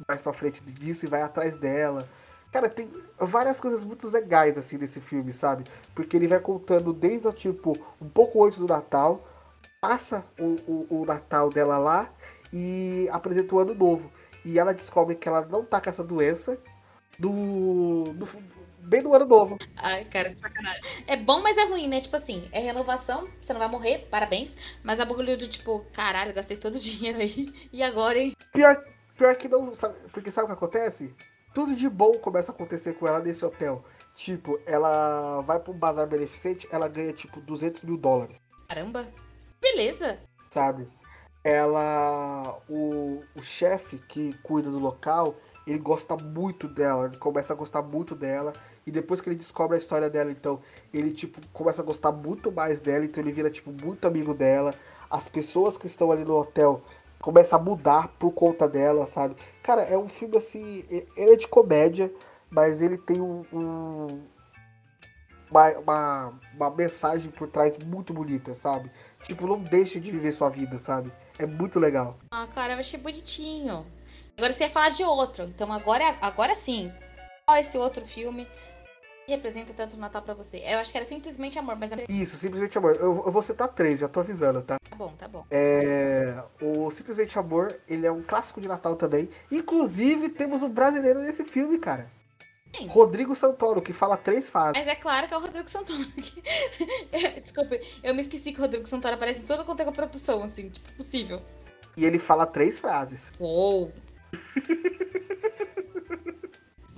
mais 0.07 0.23
pra 0.23 0.33
frente 0.33 0.63
disso 0.63 1.05
e 1.05 1.09
vai 1.09 1.23
atrás 1.23 1.57
dela. 1.57 2.09
Cara, 2.53 2.69
tem 2.69 2.91
várias 3.19 3.61
coisas 3.61 3.85
muito 3.85 4.09
legais 4.09 4.57
assim 4.57 4.79
nesse 4.79 5.01
filme, 5.01 5.33
sabe? 5.33 5.65
Porque 5.95 6.17
ele 6.17 6.27
vai 6.27 6.41
contando 6.41 6.93
desde 6.93 7.31
tipo 7.33 7.77
um 8.01 8.09
pouco 8.09 8.45
antes 8.45 8.59
do 8.59 8.67
Natal, 8.67 9.23
passa 9.81 10.25
o, 10.39 10.57
o, 10.67 11.03
o 11.03 11.05
Natal 11.05 11.51
dela 11.51 11.77
lá 11.77 12.09
e 12.53 13.07
apresenta 13.13 13.55
o 13.55 13.59
ano 13.59 13.75
novo. 13.75 14.11
E 14.45 14.59
ela 14.59 14.73
descobre 14.73 15.15
que 15.15 15.29
ela 15.29 15.43
não 15.45 15.63
tá 15.63 15.81
com 15.81 15.91
essa 15.91 16.03
doença 16.03 16.59
do, 17.19 18.05
do, 18.15 18.27
bem 18.89 19.03
no 19.03 19.15
ano 19.15 19.27
novo. 19.27 19.59
Ai, 19.77 20.05
cara, 20.07 20.35
que 20.35 20.41
sacanagem. 20.41 20.83
É 21.07 21.17
bom, 21.17 21.41
mas 21.41 21.57
é 21.57 21.65
ruim, 21.65 21.87
né? 21.87 22.01
Tipo 22.01 22.17
assim, 22.17 22.49
é 22.53 22.59
renovação, 22.59 23.29
você 23.41 23.53
não 23.53 23.61
vai 23.61 23.69
morrer, 23.69 24.09
parabéns. 24.11 24.51
Mas 24.83 24.99
a 24.99 25.05
bagulho 25.05 25.37
de 25.37 25.49
tipo, 25.49 25.85
caralho, 25.93 26.35
gastei 26.35 26.57
todo 26.57 26.75
o 26.75 26.81
dinheiro 26.81 27.19
aí. 27.19 27.53
E 27.73 27.83
agora, 27.83 28.19
hein? 28.19 28.35
Pior, 28.53 28.83
pior 29.17 29.37
que 29.37 29.49
não, 29.49 29.75
sabe, 29.75 29.95
porque 30.13 30.31
sabe 30.31 30.47
o 30.47 30.49
que 30.49 30.55
acontece? 30.55 31.15
Tudo 31.55 31.77
de 31.77 31.89
bom 31.89 32.13
começa 32.13 32.53
a 32.53 32.55
acontecer 32.55 32.95
com 32.95 33.07
ela 33.07 33.21
nesse 33.21 33.45
hotel. 33.45 33.85
Tipo, 34.15 34.59
ela 34.67 35.41
vai 35.43 35.63
um 35.69 35.73
bazar 35.73 36.07
beneficente, 36.07 36.69
ela 36.73 36.89
ganha 36.89 37.13
tipo 37.13 37.41
200 37.41 37.85
mil 37.85 37.97
dólares. 37.97 38.39
Caramba, 38.69 39.07
beleza. 39.61 40.19
Sabe? 40.51 40.89
Ela. 41.45 42.59
O, 42.69 43.23
o 43.37 43.43
chefe 43.43 43.99
que 44.09 44.33
cuida 44.43 44.71
do 44.71 44.79
local, 44.79 45.37
ele 45.67 45.79
gosta 45.79 46.17
muito 46.17 46.67
dela, 46.67 47.07
ele 47.07 47.17
começa 47.17 47.53
a 47.53 47.57
gostar 47.57 47.81
muito 47.83 48.15
dela. 48.15 48.53
E 48.89 48.91
depois 48.91 49.21
que 49.21 49.29
ele 49.29 49.37
descobre 49.37 49.77
a 49.77 49.79
história 49.79 50.09
dela, 50.09 50.31
então, 50.31 50.63
ele, 50.95 51.13
tipo, 51.13 51.39
começa 51.53 51.83
a 51.83 51.85
gostar 51.85 52.11
muito 52.11 52.51
mais 52.51 52.81
dela, 52.81 53.05
então 53.05 53.23
ele 53.23 53.31
vira, 53.31 53.51
tipo, 53.51 53.71
muito 53.71 54.07
amigo 54.07 54.33
dela. 54.33 54.73
As 55.11 55.29
pessoas 55.29 55.77
que 55.77 55.87
estão 55.87 56.11
ali 56.11 56.25
no 56.25 56.35
hotel 56.35 56.81
começam 57.21 57.59
a 57.59 57.63
mudar 57.63 58.09
por 58.19 58.33
conta 58.33 58.67
dela, 58.67 59.07
sabe? 59.07 59.37
Cara, 59.63 59.83
é 59.83 59.99
um 59.99 60.09
filme, 60.09 60.39
assim, 60.39 60.87
ele 60.89 61.33
é 61.35 61.37
de 61.37 61.47
comédia, 61.47 62.11
mas 62.49 62.81
ele 62.81 62.97
tem 62.97 63.21
um, 63.21 63.45
um 63.53 64.07
uma, 65.51 65.71
uma, 65.79 66.41
uma 66.55 66.71
mensagem 66.71 67.31
por 67.31 67.47
trás 67.49 67.77
muito 67.77 68.15
bonita, 68.15 68.55
sabe? 68.55 68.91
Tipo, 69.23 69.47
não 69.47 69.59
deixe 69.59 70.01
de 70.01 70.11
viver 70.11 70.33
sua 70.33 70.49
vida, 70.49 70.79
sabe? 70.79 71.13
É 71.39 71.45
muito 71.45 71.79
legal. 71.79 72.17
Ah, 72.31 72.47
cara, 72.55 72.73
eu 72.73 72.79
achei 72.79 72.99
bonitinho. 72.99 73.85
Agora 74.35 74.51
você 74.51 74.65
ia 74.65 74.71
falar 74.71 74.89
de 74.89 75.05
outro. 75.05 75.45
Então 75.45 75.71
agora, 75.71 76.17
agora 76.23 76.55
sim. 76.55 76.91
Qual 77.45 77.57
é 77.57 77.61
esse 77.61 77.79
outro 77.79 78.07
filme 78.07 78.47
representa 79.33 79.73
tanto 79.73 79.97
o 79.97 79.99
Natal 79.99 80.23
pra 80.23 80.35
você? 80.35 80.59
Eu 80.59 80.79
acho 80.79 80.91
que 80.91 80.99
era 80.99 81.07
simplesmente 81.07 81.59
amor, 81.59 81.77
mas... 81.77 81.91
Isso, 82.09 82.37
simplesmente 82.37 82.77
amor. 82.79 82.97
Eu, 82.97 83.25
eu 83.27 83.33
vou 83.33 83.43
citar 83.43 83.69
três, 83.69 84.01
já 84.01 84.09
tô 84.09 84.21
avisando, 84.21 84.63
tá? 84.63 84.79
Tá 84.89 84.97
bom, 84.97 85.13
tá 85.19 85.29
bom. 85.29 85.45
É, 85.51 86.43
o 86.61 86.91
Simplesmente 86.91 87.39
Amor, 87.39 87.79
ele 87.89 88.07
é 88.07 88.13
um 88.13 88.23
clássico 88.23 88.61
de 88.61 88.69
Natal 88.69 88.97
também. 88.97 89.29
Inclusive, 89.51 90.29
temos 90.29 90.63
um 90.63 90.69
brasileiro 90.69 91.21
nesse 91.21 91.45
filme, 91.45 91.79
cara. 91.79 92.11
Rodrigo 92.89 93.35
Santoro, 93.35 93.81
que 93.81 93.93
fala 93.93 94.17
três 94.17 94.49
fases. 94.49 94.77
Mas 94.77 94.87
é 94.87 94.95
claro 94.95 95.27
que 95.27 95.35
é 95.35 95.37
o 95.37 95.41
Rodrigo 95.41 95.69
Santoro. 95.71 96.07
Desculpa, 97.43 97.77
eu 98.03 98.15
me 98.15 98.23
esqueci 98.23 98.53
que 98.53 98.59
o 98.59 98.63
Rodrigo 98.63 98.87
Santoro 98.87 99.15
aparece 99.15 99.41
em 99.41 99.47
toda 99.47 99.65
quanto 99.65 99.81
é 99.81 99.91
produção, 99.91 100.43
assim, 100.43 100.69
tipo, 100.69 100.93
possível. 100.93 101.43
E 101.97 102.05
ele 102.05 102.19
fala 102.19 102.47
três 102.47 102.79
frases. 102.79 103.33
Uou! 103.41 103.93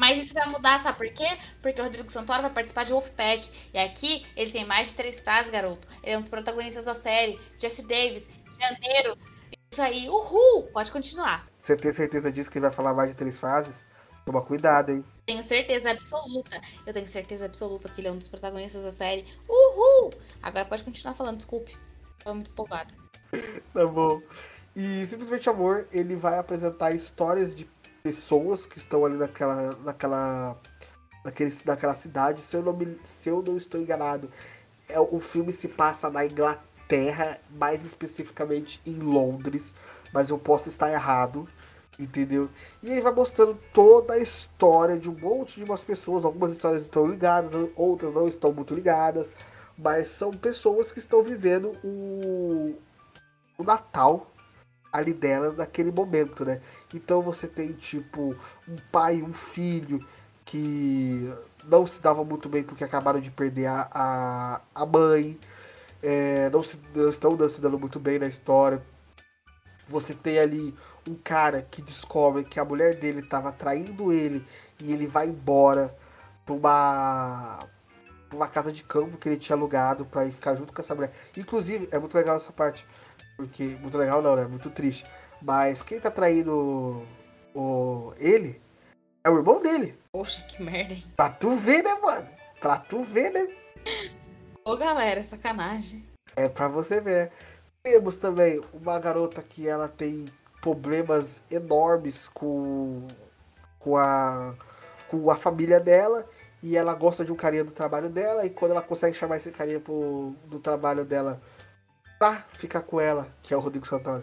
Mas 0.00 0.16
isso 0.16 0.32
vai 0.32 0.48
mudar, 0.48 0.82
sabe 0.82 0.96
por 0.96 1.10
quê? 1.10 1.28
Porque 1.60 1.78
o 1.78 1.84
Rodrigo 1.84 2.10
Santoro 2.10 2.40
vai 2.40 2.50
participar 2.50 2.84
de 2.84 2.92
Wolfpack. 2.92 3.50
E 3.74 3.78
aqui 3.78 4.26
ele 4.34 4.50
tem 4.50 4.64
mais 4.64 4.88
de 4.88 4.94
três 4.94 5.20
frases, 5.20 5.52
garoto. 5.52 5.86
Ele 6.02 6.14
é 6.14 6.16
um 6.16 6.22
dos 6.22 6.30
protagonistas 6.30 6.86
da 6.86 6.94
série. 6.94 7.38
Jeff 7.58 7.82
Davis, 7.82 8.26
janeiro. 8.58 9.18
Isso 9.70 9.82
aí, 9.82 10.08
uhul! 10.08 10.62
Pode 10.72 10.90
continuar. 10.90 11.46
Você 11.58 11.76
tem 11.76 11.92
certeza 11.92 12.32
disso 12.32 12.50
que 12.50 12.56
ele 12.56 12.64
vai 12.64 12.72
falar 12.72 12.94
mais 12.94 13.10
de 13.10 13.16
três 13.16 13.38
frases? 13.38 13.84
Toma 14.24 14.40
cuidado, 14.40 14.90
hein? 14.90 15.04
Tenho 15.26 15.42
certeza 15.42 15.90
absoluta. 15.90 16.58
Eu 16.86 16.94
tenho 16.94 17.06
certeza 17.06 17.44
absoluta 17.44 17.90
que 17.90 18.00
ele 18.00 18.08
é 18.08 18.12
um 18.12 18.16
dos 18.16 18.28
protagonistas 18.28 18.84
da 18.84 18.92
série. 18.92 19.26
Uhul! 19.46 20.14
Agora 20.42 20.64
pode 20.64 20.82
continuar 20.82 21.12
falando, 21.12 21.36
desculpe. 21.36 21.76
Tô 22.24 22.32
muito 22.32 22.50
empolgada. 22.50 22.90
Tá 23.74 23.86
bom. 23.86 24.22
E 24.74 25.06
Simplesmente 25.06 25.48
Amor, 25.50 25.86
ele 25.92 26.16
vai 26.16 26.38
apresentar 26.38 26.92
histórias 26.92 27.54
de 27.54 27.68
pessoas 28.02 28.66
que 28.66 28.78
estão 28.78 29.04
ali 29.04 29.16
naquela, 29.16 29.76
naquela, 29.84 30.56
naquele, 31.24 31.52
naquela 31.64 31.94
cidade. 31.94 32.40
Se 32.40 32.56
eu, 32.56 32.62
não 32.62 32.72
me, 32.72 32.98
se 33.04 33.28
eu 33.28 33.42
não 33.42 33.56
estou 33.56 33.80
enganado, 33.80 34.30
é, 34.88 34.98
o 34.98 35.20
filme 35.20 35.52
se 35.52 35.68
passa 35.68 36.10
na 36.10 36.24
Inglaterra, 36.24 37.38
mais 37.50 37.84
especificamente 37.84 38.80
em 38.84 38.98
Londres, 38.98 39.72
mas 40.12 40.28
eu 40.28 40.38
posso 40.38 40.68
estar 40.68 40.90
errado, 40.90 41.48
entendeu? 41.98 42.48
E 42.82 42.90
ele 42.90 43.00
vai 43.00 43.12
mostrando 43.12 43.56
toda 43.72 44.14
a 44.14 44.18
história 44.18 44.98
de 44.98 45.08
um 45.08 45.16
monte 45.16 45.56
de 45.56 45.64
umas 45.64 45.84
pessoas. 45.84 46.24
Algumas 46.24 46.52
histórias 46.52 46.82
estão 46.82 47.06
ligadas, 47.06 47.52
outras 47.76 48.12
não 48.12 48.26
estão 48.26 48.52
muito 48.52 48.74
ligadas, 48.74 49.32
mas 49.78 50.08
são 50.08 50.32
pessoas 50.32 50.90
que 50.90 50.98
estão 50.98 51.22
vivendo 51.22 51.76
o, 51.84 52.76
o 53.56 53.62
Natal 53.62 54.29
ali 54.92 55.12
delas 55.12 55.56
naquele 55.56 55.92
momento, 55.92 56.44
né? 56.44 56.60
Então 56.94 57.22
você 57.22 57.46
tem 57.46 57.72
tipo 57.72 58.34
um 58.68 58.76
pai 58.90 59.16
e 59.16 59.22
um 59.22 59.32
filho 59.32 60.04
que 60.44 61.32
não 61.64 61.86
se 61.86 62.00
davam 62.00 62.24
muito 62.24 62.48
bem 62.48 62.62
porque 62.62 62.82
acabaram 62.82 63.20
de 63.20 63.30
perder 63.30 63.66
a, 63.66 63.88
a, 63.92 64.60
a 64.74 64.86
mãe, 64.86 65.38
é, 66.02 66.50
não, 66.50 66.62
se, 66.62 66.78
não 66.94 67.08
estão 67.08 67.48
se 67.48 67.60
dando 67.60 67.78
muito 67.78 68.00
bem 68.00 68.18
na 68.18 68.26
história. 68.26 68.82
Você 69.88 70.14
tem 70.14 70.38
ali 70.38 70.74
um 71.08 71.14
cara 71.14 71.66
que 71.70 71.82
descobre 71.82 72.44
que 72.44 72.58
a 72.58 72.64
mulher 72.64 72.94
dele 72.94 73.20
estava 73.20 73.52
traindo 73.52 74.12
ele 74.12 74.44
e 74.78 74.92
ele 74.92 75.06
vai 75.06 75.28
embora 75.28 75.94
para 76.44 76.54
uma, 76.54 77.66
uma 78.32 78.48
casa 78.48 78.72
de 78.72 78.82
campo 78.82 79.18
que 79.18 79.28
ele 79.28 79.36
tinha 79.36 79.56
alugado 79.56 80.04
para 80.04 80.26
ir 80.26 80.32
ficar 80.32 80.54
junto 80.56 80.72
com 80.72 80.80
essa 80.80 80.94
mulher. 80.94 81.12
Inclusive, 81.36 81.88
é 81.90 81.98
muito 81.98 82.16
legal 82.16 82.36
essa 82.36 82.52
parte 82.52 82.86
porque. 83.40 83.64
Muito 83.80 83.96
legal 83.96 84.20
não, 84.20 84.36
né? 84.36 84.44
Muito 84.44 84.70
triste. 84.70 85.04
Mas 85.40 85.82
quem 85.82 85.98
tá 85.98 86.10
traindo 86.10 87.06
o, 87.54 88.12
ele 88.18 88.60
é 89.24 89.30
o 89.30 89.38
irmão 89.38 89.62
dele. 89.62 89.98
Poxa, 90.12 90.42
que 90.42 90.62
merda, 90.62 90.94
hein? 90.94 91.04
Pra 91.16 91.30
tu 91.30 91.56
ver, 91.56 91.82
né, 91.82 91.94
mano? 91.94 92.28
Pra 92.60 92.76
tu 92.76 93.02
ver, 93.02 93.30
né? 93.30 93.48
Ô, 94.64 94.76
galera, 94.76 95.24
sacanagem. 95.24 96.04
É 96.36 96.48
pra 96.48 96.68
você 96.68 97.00
ver. 97.00 97.32
Temos 97.82 98.18
também 98.18 98.60
uma 98.74 98.98
garota 98.98 99.42
que 99.42 99.66
ela 99.66 99.88
tem 99.88 100.26
problemas 100.60 101.40
enormes 101.50 102.28
com, 102.28 103.06
com, 103.78 103.96
a, 103.96 104.54
com 105.08 105.30
a 105.30 105.36
família 105.36 105.80
dela. 105.80 106.28
E 106.62 106.76
ela 106.76 106.92
gosta 106.92 107.24
de 107.24 107.32
um 107.32 107.36
carinha 107.36 107.64
do 107.64 107.72
trabalho 107.72 108.10
dela. 108.10 108.44
E 108.44 108.50
quando 108.50 108.72
ela 108.72 108.82
consegue 108.82 109.16
chamar 109.16 109.38
esse 109.38 109.50
carinha 109.50 109.80
pro, 109.80 110.34
do 110.44 110.58
trabalho 110.58 111.06
dela 111.06 111.40
pra 112.20 112.44
ficar 112.52 112.82
com 112.82 113.00
ela, 113.00 113.34
que 113.42 113.54
é 113.54 113.56
o 113.56 113.60
Rodrigo 113.60 113.86
Santoro. 113.86 114.22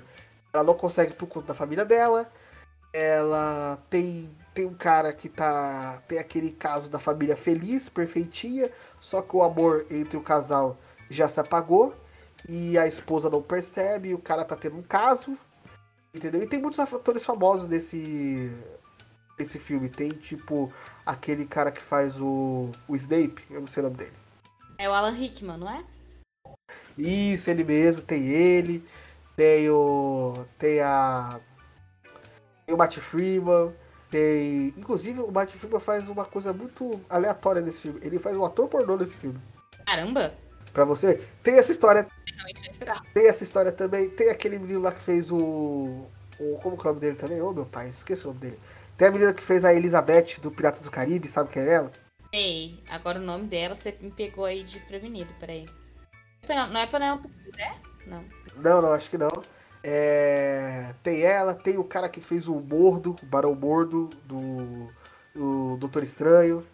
Ela 0.54 0.64
não 0.64 0.76
consegue 0.76 1.16
por 1.16 1.26
conta 1.28 1.48
da 1.48 1.54
família 1.56 1.84
dela. 1.84 2.32
Ela 2.94 3.80
tem 3.90 4.30
tem 4.54 4.66
um 4.66 4.74
cara 4.74 5.12
que 5.12 5.28
tá 5.28 6.02
tem 6.08 6.20
aquele 6.20 6.52
caso 6.52 6.90
da 6.90 7.00
família 7.00 7.36
feliz, 7.36 7.90
perfeitinha, 7.90 8.72
só 9.02 9.22
que 9.22 9.36
o 9.36 9.44
amor 9.44 9.86
entre 9.90 10.16
o 10.16 10.22
casal 10.22 10.78
já 11.10 11.28
se 11.28 11.40
apagou 11.40 11.94
e 12.48 12.78
a 12.78 12.88
esposa 12.88 13.30
não 13.30 13.42
percebe, 13.42 14.14
o 14.14 14.20
cara 14.20 14.46
tá 14.46 14.56
tendo 14.56 14.78
um 14.78 14.84
caso, 14.84 15.38
entendeu? 16.14 16.42
E 16.42 16.48
tem 16.48 16.62
muitos 16.62 16.80
atores 16.80 17.26
famosos 17.26 17.68
nesse 17.68 18.52
esse 19.40 19.60
filme. 19.60 19.90
Tem 19.90 20.12
tipo 20.12 20.72
aquele 21.06 21.46
cara 21.46 21.72
que 21.72 21.82
faz 21.82 22.20
o 22.22 22.72
o 22.88 22.96
Snape, 22.96 23.44
eu 23.50 23.60
não 23.60 23.68
sei 23.68 23.82
o 23.82 23.86
nome 23.88 23.98
dele. 23.98 24.14
É 24.78 24.88
o 24.88 24.94
Alan 24.94 25.12
Rickman, 25.12 25.58
não 25.58 25.70
é? 25.70 25.84
Isso, 26.98 27.50
ele 27.50 27.64
mesmo, 27.64 28.02
tem 28.02 28.28
ele, 28.28 28.84
tem 29.36 29.70
o. 29.70 30.46
tem 30.58 30.82
a. 30.82 31.40
Tem 32.66 32.74
o 32.74 32.78
Matt 32.78 32.98
Freeman, 32.98 33.72
tem. 34.10 34.74
Inclusive 34.78 35.22
o 35.22 35.32
Matt 35.32 35.52
Freeman 35.52 35.80
faz 35.80 36.10
uma 36.10 36.26
coisa 36.26 36.52
muito 36.52 37.00
aleatória 37.10 37.62
nesse 37.62 37.82
filme. 37.82 38.00
Ele 38.02 38.20
faz 38.20 38.36
um 38.36 38.44
ator 38.44 38.68
pornô 38.68 38.98
nesse 38.98 39.16
filme. 39.16 39.40
Caramba! 39.86 40.34
Pra 40.74 40.86
você, 40.86 41.24
tem 41.44 41.56
essa 41.56 41.72
história. 41.72 42.08
Esperava. 42.72 43.02
Tem 43.14 43.28
essa 43.28 43.44
história 43.44 43.72
também. 43.72 44.10
Tem 44.10 44.30
aquele 44.30 44.58
menino 44.60 44.82
lá 44.82 44.92
que 44.92 45.02
fez 45.02 45.32
o. 45.32 46.08
o 46.40 46.60
como 46.62 46.78
que 46.78 46.86
é 46.86 46.90
o 46.90 46.94
nome 46.94 47.00
dele 47.00 47.16
também? 47.16 47.42
Ô 47.42 47.52
meu 47.54 47.66
pai, 47.66 47.90
esqueci 47.90 48.24
o 48.24 48.28
nome 48.28 48.40
dele. 48.40 48.60
Tem 48.98 49.08
a 49.08 49.12
menina 49.12 49.34
que 49.34 49.44
fez 49.44 49.64
a 49.64 49.74
Elizabeth 49.74 50.40
do 50.42 50.50
Piratas 50.50 50.82
do 50.82 50.90
Caribe, 50.90 51.28
sabe 51.28 51.52
quem 51.52 51.62
é 51.62 51.74
ela? 51.74 51.92
Ei, 52.34 52.80
agora 52.90 53.20
o 53.20 53.24
nome 53.24 53.48
dela 53.48 53.76
você 53.76 53.96
me 54.02 54.12
pegou 54.12 54.44
aí 54.46 54.64
desprevenido, 54.64 55.34
peraí. 55.40 55.68
Não 56.48 56.80
é 56.80 56.88
Penelope 56.88 57.28
Cruz, 57.28 57.58
é? 57.58 57.76
Não. 58.06 58.24
Não, 58.56 58.82
não, 58.82 58.92
acho 58.94 59.10
que 59.10 59.18
não. 59.18 59.32
É, 59.84 60.94
tem 61.04 61.22
ela, 61.22 61.54
tem 61.54 61.78
o 61.78 61.84
cara 61.84 62.10
que 62.10 62.20
fez 62.20 62.48
o 62.48 62.56
Mordo, 62.56 63.16
o 63.22 63.26
Barão 63.26 63.56
Mordo, 63.56 64.10
do, 64.26 64.92
do 65.34 65.78
Doutor 65.78 66.04
Estranho. 66.04 66.66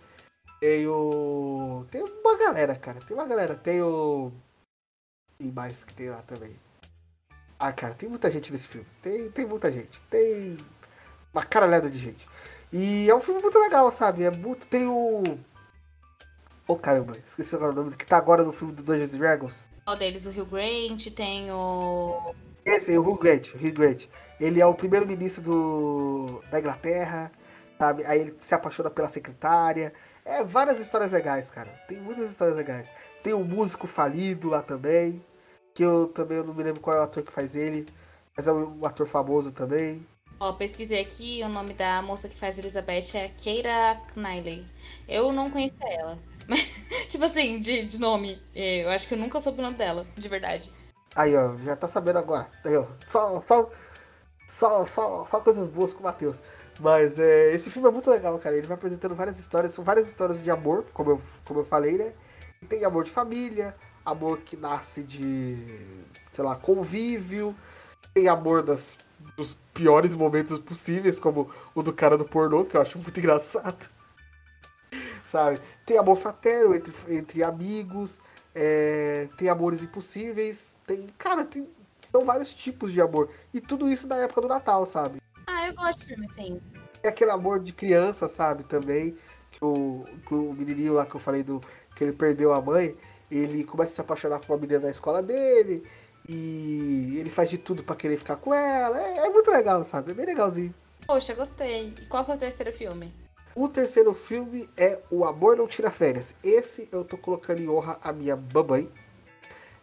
Tem 0.60 0.88
o. 0.88 1.86
Tem 1.92 2.02
uma 2.02 2.38
galera, 2.38 2.76
cara. 2.76 3.00
Tem 3.02 3.16
uma 3.16 3.28
galera. 3.28 3.54
Tem 3.56 3.82
o. 3.82 4.32
E 5.40 5.52
mais 5.52 5.84
que 5.84 5.94
tem 5.94 6.10
lá 6.10 6.22
também. 6.22 6.56
Ah, 7.60 7.74
cara, 7.74 7.94
tem 7.94 8.10
muita 8.10 8.32
gente 8.32 8.52
nesse 8.52 8.68
filme. 8.68 8.88
Tem, 9.02 9.30
tem 9.30 9.46
muita 9.46 9.72
gente. 9.72 10.02
Tem 10.04 10.58
uma 11.34 11.44
caralhada 11.44 11.90
de 11.90 11.98
gente. 11.98 12.28
E 12.72 13.10
é 13.10 13.16
um 13.16 13.20
filme 13.20 13.42
muito 13.42 13.60
legal, 13.60 13.92
sabe? 13.92 14.24
É 14.24 14.32
muito. 14.32 14.66
Tem 14.68 14.88
o. 14.88 15.22
Oh 16.68 16.78
caramba, 16.78 17.18
esqueci 17.18 17.54
agora 17.56 17.72
o 17.72 17.76
nome 17.76 17.96
que 17.96 18.06
tá 18.06 18.18
agora 18.18 18.44
no 18.44 18.54
filme 18.54 18.74
do 18.74 18.84
Dungeons 18.84 19.12
Dragons. 19.12 19.66
Qual 19.84 19.98
deles? 19.98 20.26
O 20.26 20.30
Hugh 20.30 20.46
Grant, 20.46 21.08
tem 21.14 21.52
o. 21.52 22.34
Esse, 22.66 22.98
o 22.98 23.02
Hugh 23.02 23.20
Grant, 23.20 23.54
o 23.54 23.58
Hugh 23.58 23.74
Grant. 23.74 24.06
Ele 24.40 24.62
é 24.62 24.66
o 24.66 24.74
primeiro-ministro 24.74 25.44
do... 25.44 26.44
da 26.50 26.60
Inglaterra, 26.60 27.32
sabe? 27.78 28.06
Aí 28.06 28.22
ele 28.22 28.36
se 28.40 28.56
apaixona 28.56 28.90
pela 28.90 29.10
secretária. 29.10 29.94
É 30.24 30.42
várias 30.42 30.80
histórias 30.80 31.12
legais, 31.12 31.52
cara. 31.52 31.70
Tem 31.88 32.00
muitas 32.00 32.32
histórias 32.32 32.56
legais. 32.56 32.90
Tem 33.22 33.34
um 33.34 33.44
músico 33.44 33.86
falido 33.86 34.50
lá 34.50 34.62
também, 34.62 35.22
que 35.74 35.84
eu 35.84 36.08
também 36.08 36.38
eu 36.38 36.46
não 36.46 36.54
me 36.54 36.64
lembro 36.64 36.80
qual 36.80 36.96
é 36.96 37.00
o 37.02 37.04
ator 37.04 37.24
que 37.24 37.32
faz 37.32 37.56
ele, 37.56 37.86
mas 38.36 38.48
é 38.48 38.54
um 38.54 38.86
ator 38.86 39.06
famoso 39.06 39.52
também. 39.52 40.06
Ó, 40.40 40.54
pesquisei 40.54 41.02
aqui 41.02 41.42
o 41.44 41.50
nome 41.50 41.74
da 41.74 42.02
moça 42.02 42.28
que 42.28 42.38
faz 42.38 42.58
Elizabeth 42.58 43.16
é 43.16 43.30
Keira 43.30 44.02
Knightley. 44.16 44.66
Eu 45.08 45.32
não 45.32 45.50
conhecia 45.50 45.88
ela. 45.88 46.18
Tipo 47.10 47.26
assim, 47.26 47.60
de, 47.60 47.86
de 47.86 48.00
nome. 48.00 48.42
Eu 48.54 48.90
acho 48.90 49.08
que 49.08 49.14
eu 49.14 49.18
nunca 49.18 49.40
soube 49.40 49.60
o 49.60 49.62
nome 49.62 49.78
dela, 49.78 50.06
de 50.18 50.28
verdade. 50.28 50.72
Aí, 51.16 51.36
ó, 51.36 51.56
já 51.58 51.76
tá 51.76 51.88
sabendo 51.88 52.20
agora. 52.20 52.48
Aí, 52.66 52.76
ó, 52.76 52.86
só, 53.06 53.40
só, 53.40 53.70
só, 54.48 54.86
só, 54.86 55.26
só 55.26 55.40
coisas 55.40 55.70
boas 55.70 55.94
com 55.94 56.00
o 56.00 56.04
Matheus. 56.04 56.42
Mas 56.80 57.20
é, 57.20 57.54
esse 57.54 57.70
filme 57.70 57.88
é 57.88 57.92
muito 57.92 58.10
legal, 58.10 58.38
cara. 58.40 58.58
Ele 58.58 58.68
vai 58.68 58.76
apresentando 58.76 59.16
várias 59.16 59.40
histórias, 59.40 59.74
são 59.74 59.84
várias 59.84 60.08
histórias 60.08 60.42
de 60.42 60.50
amor, 60.50 60.86
como 60.94 61.12
eu, 61.12 61.22
como 61.46 61.60
eu 61.60 61.66
falei, 61.66 61.98
né? 61.98 62.14
Tem 62.68 62.84
amor 62.84 63.04
de 63.04 63.12
família, 63.12 63.76
amor 64.06 64.40
que 64.40 64.58
nasce 64.58 65.04
de, 65.04 65.56
sei 66.32 66.44
lá, 66.44 66.56
convívio, 66.56 67.54
tem 68.14 68.28
amor 68.28 68.64
das, 68.64 68.98
dos 69.38 69.56
piores 69.74 70.16
momentos 70.16 70.60
possíveis, 70.60 71.20
como 71.20 71.52
o 71.76 71.84
do 71.84 71.94
cara 71.94 72.18
do 72.18 72.26
pornô, 72.26 72.66
que 72.66 72.76
eu 72.76 72.82
acho 72.82 72.98
muito 72.98 73.18
engraçado. 73.20 73.90
Sabe? 75.34 75.60
Tem 75.84 75.98
amor 75.98 76.16
fraterno 76.16 76.76
entre, 76.76 76.94
entre 77.08 77.44
amigos, 77.44 78.22
é, 78.54 79.28
tem 79.36 79.50
amores 79.50 79.82
impossíveis, 79.82 80.78
tem. 80.86 81.08
Cara, 81.18 81.44
tem, 81.44 81.68
são 82.06 82.24
vários 82.24 82.54
tipos 82.54 82.94
de 82.94 83.02
amor. 83.02 83.32
E 83.52 83.60
tudo 83.60 83.90
isso 83.90 84.08
na 84.08 84.18
época 84.18 84.42
do 84.42 84.48
Natal, 84.48 84.86
sabe? 84.86 85.20
Ah, 85.48 85.68
eu 85.68 85.74
gosto 85.74 86.00
de 86.00 86.06
filme 86.06 86.28
assim. 86.32 86.62
É 87.02 87.10
aquele 87.10 87.32
amor 87.32 87.60
de 87.60 87.74
criança, 87.74 88.28
sabe, 88.28 88.64
também. 88.64 89.18
Que 89.52 89.66
o, 89.66 90.06
que 90.28 90.34
o 90.34 90.54
menininho 90.54 90.94
lá 90.94 91.06
que 91.06 91.16
eu 91.16 91.20
falei 91.20 91.42
do. 91.42 91.60
que 91.96 92.04
ele 92.04 92.14
perdeu 92.14 92.54
a 92.54 92.62
mãe, 92.62 92.96
ele 93.30 93.64
começa 93.64 93.92
a 93.92 93.96
se 93.96 94.02
apaixonar 94.02 94.40
por 94.40 94.54
uma 94.54 94.60
menina 94.60 94.82
da 94.82 94.92
escola 94.92 95.22
dele. 95.24 95.84
E 96.30 97.18
ele 97.18 97.30
faz 97.30 97.50
de 97.50 97.58
tudo 97.58 97.84
para 97.84 97.96
querer 97.96 98.18
ficar 98.18 98.36
com 98.36 98.54
ela. 98.54 99.02
É, 99.02 99.26
é 99.26 99.30
muito 99.30 99.50
legal, 99.50 99.84
sabe? 99.84 100.12
É 100.12 100.14
bem 100.14 100.28
legalzinho. 100.28 100.74
Poxa, 101.08 101.34
gostei. 101.34 101.94
E 102.00 102.06
qual 102.06 102.24
que 102.24 102.32
é 102.32 102.36
o 102.36 102.38
terceiro 102.38 102.72
filme? 102.72 103.23
O 103.56 103.68
terceiro 103.68 104.16
filme 104.16 104.68
é 104.76 105.00
O 105.12 105.24
Amor 105.24 105.56
Não 105.56 105.68
Tira 105.68 105.92
Férias. 105.92 106.34
Esse 106.44 106.90
eu 106.92 107.04
tô 107.04 107.16
colocando 107.18 107.62
em 107.62 107.70
honra 107.70 108.00
a 108.04 108.12
minha 108.12 108.36
mamãe. 108.36 108.90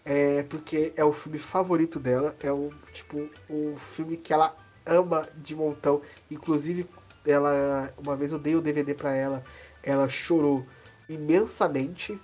É, 0.05 0.43
porque 0.45 0.93
é 0.97 1.05
o 1.05 1.13
filme 1.13 1.39
favorito 1.39 2.01
dela. 2.01 2.35
É 2.43 2.51
o 2.51 2.73
tipo 2.93 3.29
o 3.49 3.77
filme 3.95 4.17
que 4.17 4.33
ela 4.33 4.57
ama 4.85 5.29
de 5.37 5.55
montão. 5.55 6.03
Inclusive, 6.29 6.85
ela 7.25 7.95
uma 7.97 8.17
vez 8.17 8.33
eu 8.33 8.41
dei 8.41 8.57
o 8.57 8.61
DVD 8.61 8.93
para 8.93 9.15
ela. 9.15 9.45
Ela 9.85 10.09
chorou 10.09 10.67
imensamente. 11.09 12.19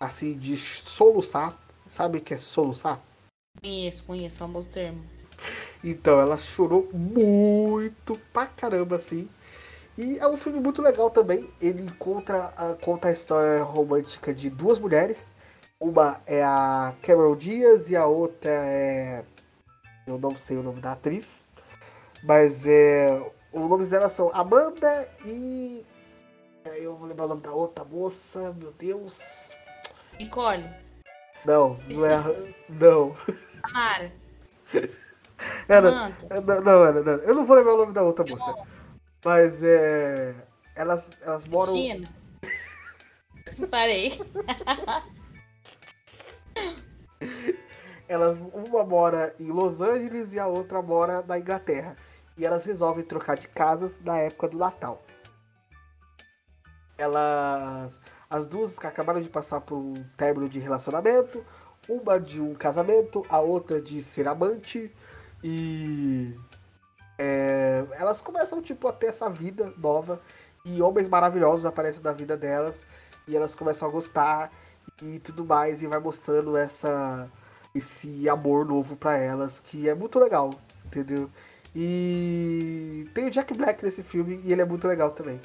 Assim, 0.00 0.36
de 0.36 0.56
soluçar. 0.56 1.56
Sabe 1.86 2.18
o 2.18 2.20
que 2.20 2.34
é 2.34 2.38
soluçar? 2.38 3.00
Conheço, 3.62 4.04
conheço, 4.04 4.38
famoso 4.38 4.70
termo. 4.70 5.04
Então, 5.84 6.20
ela 6.20 6.36
chorou 6.36 6.90
muito 6.92 8.18
pra 8.32 8.46
caramba, 8.46 8.96
assim. 8.96 9.28
E 9.98 10.16
é 10.16 10.28
um 10.28 10.36
filme 10.36 10.60
muito 10.60 10.80
legal 10.80 11.10
também. 11.10 11.52
Ele 11.60 11.90
conta 11.98 12.54
a, 12.56 12.74
conta 12.74 13.08
a 13.08 13.10
história 13.10 13.64
romântica 13.64 14.32
de 14.32 14.48
duas 14.48 14.78
mulheres. 14.78 15.32
Uma 15.80 16.20
é 16.24 16.40
a 16.40 16.94
Cameron 17.02 17.34
Diaz 17.34 17.90
e 17.90 17.96
a 17.96 18.06
outra 18.06 18.48
é. 18.48 19.24
Eu 20.06 20.16
não 20.16 20.36
sei 20.36 20.56
o 20.56 20.62
nome 20.62 20.80
da 20.80 20.92
atriz. 20.92 21.42
Mas 22.22 22.64
é. 22.64 23.20
Os 23.52 23.68
nomes 23.68 23.88
delas 23.88 24.12
são 24.12 24.30
Amanda 24.32 25.08
e. 25.24 25.84
Eu 26.76 26.94
vou 26.96 27.08
lembrar 27.08 27.24
o 27.24 27.28
nome 27.30 27.40
da 27.40 27.50
outra 27.50 27.84
moça, 27.84 28.54
meu 28.56 28.70
Deus. 28.78 29.56
Nicole. 30.16 30.70
Não, 31.44 31.76
não 31.90 32.06
é. 32.06 32.54
Não. 32.68 33.16
Samantha. 33.72 34.12
não, 36.46 36.60
não, 36.62 36.84
era, 36.84 37.02
não. 37.02 37.12
Eu 37.14 37.34
não 37.34 37.44
vou 37.44 37.56
lembrar 37.56 37.74
o 37.74 37.78
nome 37.78 37.92
da 37.92 38.02
outra 38.02 38.24
moça. 38.24 38.77
Mas 39.24 39.62
é. 39.62 40.34
Elas, 40.74 41.10
elas 41.22 41.46
moram. 41.46 41.74
China. 41.74 42.08
Parei. 43.70 44.18
Elas, 48.08 48.36
uma 48.54 48.84
mora 48.84 49.34
em 49.38 49.48
Los 49.48 49.80
Angeles 49.82 50.32
e 50.32 50.38
a 50.38 50.46
outra 50.46 50.80
mora 50.80 51.22
na 51.22 51.38
Inglaterra. 51.38 51.94
E 52.38 52.46
elas 52.46 52.64
resolvem 52.64 53.04
trocar 53.04 53.36
de 53.36 53.48
casas 53.48 53.98
na 54.02 54.16
época 54.18 54.48
do 54.48 54.56
Natal. 54.56 55.02
Elas. 56.96 58.00
As 58.30 58.46
duas 58.46 58.78
acabaram 58.78 59.20
de 59.20 59.28
passar 59.28 59.60
por 59.60 59.76
um 59.76 59.94
término 60.16 60.48
de 60.48 60.58
relacionamento. 60.58 61.44
Uma 61.88 62.20
de 62.20 62.40
um 62.40 62.54
casamento, 62.54 63.24
a 63.28 63.40
outra 63.40 63.80
de 63.82 64.00
ser 64.00 64.28
amante. 64.28 64.94
E. 65.42 66.34
é, 67.18 67.84
elas 67.92 68.22
começam 68.22 68.62
tipo 68.62 68.86
a 68.88 68.92
ter 68.92 69.08
essa 69.08 69.28
vida 69.28 69.72
nova. 69.76 70.20
E 70.64 70.80
homens 70.82 71.08
maravilhosos 71.08 71.64
aparecem 71.66 72.02
na 72.02 72.12
vida 72.12 72.36
delas. 72.36 72.86
E 73.26 73.36
elas 73.36 73.54
começam 73.54 73.88
a 73.88 73.90
gostar 73.90 74.50
e 75.02 75.18
tudo 75.18 75.44
mais. 75.44 75.82
E 75.82 75.86
vai 75.86 75.98
mostrando 75.98 76.56
essa 76.56 77.28
esse 77.74 78.28
amor 78.28 78.64
novo 78.64 78.96
pra 78.96 79.16
elas, 79.16 79.60
que 79.60 79.88
é 79.88 79.94
muito 79.94 80.18
legal, 80.18 80.50
entendeu? 80.86 81.30
E 81.74 83.06
tem 83.14 83.26
o 83.26 83.30
Jack 83.30 83.54
Black 83.54 83.84
nesse 83.84 84.02
filme 84.02 84.40
e 84.42 84.52
ele 84.52 84.62
é 84.62 84.64
muito 84.64 84.88
legal 84.88 85.10
também. 85.10 85.40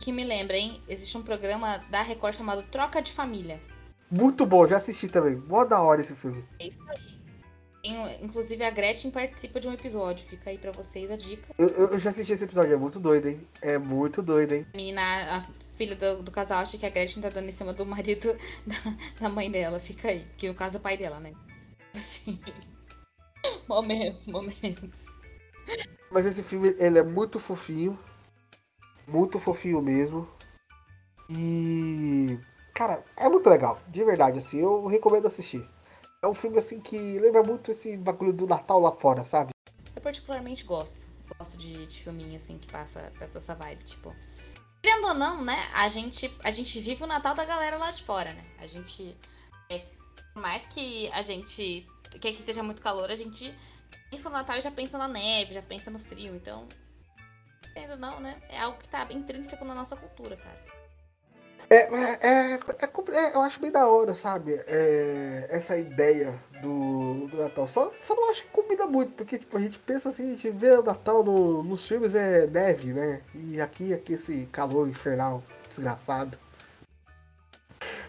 Que 0.00 0.12
me 0.12 0.24
lembra, 0.24 0.56
hein? 0.56 0.80
Existe 0.88 1.16
um 1.16 1.22
programa 1.22 1.78
da 1.90 2.02
Record 2.02 2.36
chamado 2.36 2.62
Troca 2.64 3.00
de 3.00 3.12
Família. 3.12 3.60
Muito 4.10 4.44
bom, 4.44 4.66
já 4.66 4.76
assisti 4.76 5.08
também. 5.08 5.36
Mó 5.36 5.64
da 5.64 5.80
hora 5.80 6.00
esse 6.00 6.14
filme. 6.14 6.44
É 6.60 6.68
isso 6.68 6.82
aí. 6.88 7.21
Inclusive 7.84 8.62
a 8.64 8.70
Gretchen 8.70 9.10
participa 9.10 9.58
de 9.58 9.66
um 9.68 9.72
episódio. 9.72 10.24
Fica 10.26 10.50
aí 10.50 10.58
pra 10.58 10.70
vocês 10.72 11.10
a 11.10 11.16
dica. 11.16 11.52
Eu, 11.58 11.68
eu- 11.68 11.88
eu 11.88 11.98
já 11.98 12.10
assisti 12.10 12.32
esse 12.32 12.44
episódio, 12.44 12.72
é 12.72 12.76
muito 12.76 13.00
doido, 13.00 13.28
hein? 13.28 13.46
É 13.60 13.76
muito 13.78 14.22
doido, 14.22 14.52
hein? 14.54 14.66
A 14.72 14.76
menina, 14.76 15.02
a 15.38 15.46
filha 15.76 15.96
do, 15.96 16.22
do 16.22 16.30
casal, 16.30 16.60
acha 16.60 16.78
que 16.78 16.86
a 16.86 16.90
Gretchen 16.90 17.20
tá 17.22 17.28
dando 17.28 17.48
em 17.48 17.52
cima 17.52 17.72
do 17.72 17.84
marido 17.84 18.36
da, 18.64 18.74
da 19.20 19.28
mãe 19.28 19.50
dela. 19.50 19.80
Fica 19.80 20.08
aí. 20.08 20.24
Que 20.36 20.48
no 20.48 20.54
caso 20.54 20.76
é 20.76 20.78
o 20.78 20.82
pai 20.82 20.96
dela, 20.96 21.18
né? 21.18 21.32
Assim. 21.96 22.38
Momentos, 23.68 24.26
momentos. 24.28 24.90
Mas 26.10 26.24
esse 26.26 26.42
filme, 26.44 26.74
ele 26.78 26.98
é 26.98 27.02
muito 27.02 27.40
fofinho. 27.40 27.98
Muito 29.08 29.40
fofinho 29.40 29.82
mesmo. 29.82 30.28
E. 31.28 32.38
Cara, 32.74 33.02
é 33.16 33.28
muito 33.28 33.48
legal. 33.50 33.80
De 33.88 34.04
verdade, 34.04 34.38
assim, 34.38 34.60
eu 34.60 34.86
recomendo 34.86 35.26
assistir. 35.26 35.68
É 36.24 36.28
um 36.28 36.34
filme, 36.34 36.56
assim, 36.56 36.80
que 36.80 37.18
lembra 37.18 37.42
muito 37.42 37.72
esse 37.72 37.96
bagulho 37.96 38.32
do 38.32 38.46
Natal 38.46 38.78
lá 38.78 38.92
fora, 38.92 39.24
sabe? 39.24 39.50
Eu 39.94 40.00
particularmente 40.00 40.62
gosto. 40.62 41.04
Gosto 41.36 41.58
de, 41.58 41.86
de 41.86 42.04
filminho 42.04 42.36
assim 42.36 42.58
que 42.58 42.70
passa, 42.70 43.12
passa 43.18 43.38
essa 43.38 43.56
vibe, 43.56 43.82
tipo. 43.82 44.14
Querendo 44.80 45.08
ou 45.08 45.14
não, 45.14 45.42
né? 45.42 45.68
A 45.74 45.88
gente, 45.88 46.32
a 46.44 46.52
gente 46.52 46.80
vive 46.80 47.02
o 47.02 47.08
Natal 47.08 47.34
da 47.34 47.44
galera 47.44 47.76
lá 47.76 47.90
de 47.90 48.04
fora, 48.04 48.32
né? 48.32 48.44
A 48.58 48.68
gente. 48.68 49.16
É, 49.68 49.84
por 50.32 50.40
mais 50.40 50.62
que 50.68 51.10
a 51.12 51.22
gente. 51.22 51.88
Que 52.20 52.28
esteja 52.28 52.62
muito 52.62 52.80
calor, 52.80 53.10
a 53.10 53.16
gente 53.16 53.52
pensa 54.08 54.28
no 54.28 54.36
Natal 54.36 54.58
e 54.58 54.60
já 54.60 54.70
pensa 54.70 54.96
na 54.96 55.08
neve, 55.08 55.54
já 55.54 55.62
pensa 55.62 55.90
no 55.90 55.98
frio. 55.98 56.36
Então. 56.36 56.68
Ou 57.90 57.96
não, 57.96 58.20
né? 58.20 58.40
É 58.48 58.60
algo 58.60 58.78
que 58.78 58.86
tá 58.86 59.08
intrínseco 59.10 59.64
na 59.64 59.74
nossa 59.74 59.96
cultura, 59.96 60.36
cara. 60.36 60.71
É, 61.70 61.76
é, 61.76 62.18
é, 62.20 62.54
é 62.54 62.58
é, 63.14 63.34
eu 63.34 63.40
acho 63.40 63.60
bem 63.60 63.70
da 63.70 63.86
hora, 63.88 64.14
sabe? 64.14 64.54
É, 64.66 65.46
essa 65.50 65.76
ideia 65.76 66.34
do, 66.60 67.26
do 67.28 67.36
Natal. 67.38 67.66
Só, 67.66 67.92
só 68.02 68.14
não 68.14 68.30
acho 68.30 68.42
que 68.44 68.50
combina 68.50 68.86
muito, 68.86 69.12
porque 69.14 69.38
tipo, 69.38 69.56
a 69.56 69.60
gente 69.60 69.78
pensa 69.78 70.08
assim, 70.10 70.26
a 70.26 70.28
gente 70.34 70.50
vê 70.50 70.70
o 70.72 70.82
Natal 70.82 71.24
no- 71.24 71.62
nos 71.62 71.86
filmes 71.86 72.14
é 72.14 72.46
neve, 72.46 72.92
né? 72.92 73.22
E 73.34 73.60
aqui, 73.60 73.92
aqui 73.94 74.14
esse 74.14 74.46
calor 74.52 74.88
infernal, 74.88 75.42
desgraçado. 75.68 76.38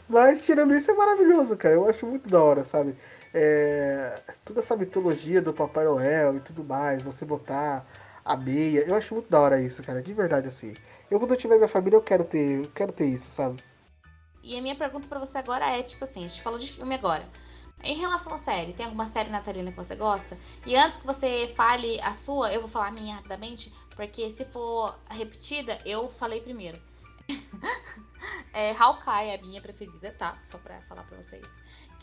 Mas 0.08 0.46
tirando 0.46 0.76
isso 0.76 0.92
é 0.92 0.94
maravilhoso, 0.94 1.56
cara. 1.58 1.76
Eu 1.76 1.90
acho 1.90 2.06
muito 2.06 2.30
da 2.30 2.42
hora, 2.42 2.64
sabe? 2.66 2.96
É, 3.34 4.20
toda 4.46 4.60
essa 4.60 4.76
mitologia 4.76 5.42
do 5.42 5.54
Papai 5.54 5.86
Noel 5.86 6.36
e 6.38 6.40
tudo 6.40 6.64
mais, 6.64 7.02
você 7.02 7.26
botar 7.26 7.86
a 8.24 8.38
meia, 8.38 8.82
eu 8.88 8.96
acho 8.96 9.14
muito 9.16 9.30
da 9.30 9.40
hora 9.40 9.60
isso, 9.62 9.82
cara. 9.84 10.02
De 10.02 10.14
verdade, 10.14 10.48
assim. 10.48 10.74
Eu 11.14 11.20
quando 11.20 11.30
eu 11.30 11.38
tiver 11.38 11.58
minha 11.58 11.70
família, 11.70 11.96
eu 11.96 12.02
quero 12.02 12.24
ter, 12.24 12.64
eu 12.64 12.72
quero 12.72 12.92
ter 12.92 13.06
isso, 13.06 13.28
sabe? 13.28 13.64
E 14.42 14.58
a 14.58 14.62
minha 14.64 14.76
pergunta 14.76 15.08
pra 15.08 15.20
você 15.20 15.38
agora 15.38 15.64
é, 15.64 15.84
tipo 15.84 16.04
assim, 16.04 16.26
a 16.26 16.28
gente 16.28 16.42
falou 16.42 16.58
de 16.58 16.68
filme 16.68 16.96
agora. 16.96 17.24
Em 17.84 17.96
relação 17.96 18.34
à 18.34 18.40
série, 18.40 18.74
tem 18.74 18.84
alguma 18.84 19.06
série 19.06 19.30
natalina 19.30 19.70
que 19.70 19.78
você 19.78 19.96
gosta? 19.96 20.36
E 20.66 20.76
antes 20.76 21.00
que 21.00 21.06
você 21.06 21.54
fale 21.56 22.02
a 22.02 22.16
sua, 22.16 22.52
eu 22.52 22.62
vou 22.62 22.70
falar 22.70 22.88
a 22.88 22.92
minha 22.92 23.18
rapidamente, 23.18 23.72
porque 23.96 24.32
se 24.32 24.44
for 24.46 24.98
repetida, 25.08 25.80
eu 25.86 26.10
falei 26.14 26.42
primeiro. 26.42 26.82
é, 28.52 28.72
Hawkeye 28.72 29.30
é 29.30 29.36
a 29.36 29.42
minha 29.42 29.62
preferida, 29.62 30.16
tá? 30.18 30.40
Só 30.42 30.58
pra 30.58 30.82
falar 30.82 31.04
pra 31.04 31.18
vocês. 31.18 31.46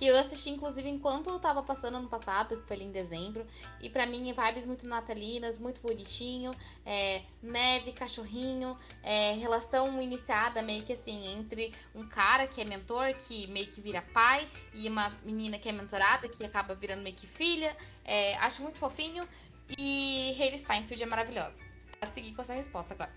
Que 0.01 0.07
eu 0.07 0.19
assisti, 0.19 0.49
inclusive, 0.49 0.89
enquanto 0.89 1.29
eu 1.29 1.39
tava 1.39 1.63
passando 1.63 1.99
ano 1.99 2.09
passado, 2.09 2.57
que 2.57 2.67
foi 2.67 2.75
ali 2.75 2.87
em 2.87 2.91
dezembro. 2.91 3.47
E 3.83 3.91
pra 3.91 4.07
mim, 4.07 4.33
vibes 4.33 4.65
muito 4.65 4.87
natalinas, 4.87 5.59
muito 5.59 5.83
bonitinho. 5.83 6.53
É, 6.87 7.21
neve, 7.43 7.93
cachorrinho, 7.93 8.79
é, 9.03 9.35
relação 9.35 10.01
iniciada 10.01 10.63
meio 10.63 10.83
que 10.85 10.95
assim, 10.95 11.27
entre 11.35 11.75
um 11.95 12.09
cara 12.09 12.47
que 12.47 12.63
é 12.63 12.65
mentor, 12.65 13.13
que 13.13 13.47
meio 13.49 13.67
que 13.67 13.83
vira 13.83 14.01
pai, 14.01 14.49
e 14.73 14.89
uma 14.89 15.11
menina 15.23 15.59
que 15.59 15.69
é 15.69 15.73
mentorada, 15.73 16.27
que 16.31 16.43
acaba 16.47 16.75
virando 16.75 17.03
meio 17.03 17.15
que 17.15 17.27
filha. 17.27 17.77
É, 18.03 18.39
acho 18.39 18.63
muito 18.63 18.79
fofinho. 18.79 19.29
E 19.77 20.35
Hayley 20.39 20.61
Steinfeld 20.61 21.03
é 21.03 21.07
maravilhosa. 21.07 21.59
Vou 22.01 22.11
seguir 22.15 22.35
com 22.35 22.41
essa 22.41 22.55
resposta 22.55 22.95
agora. 22.95 23.13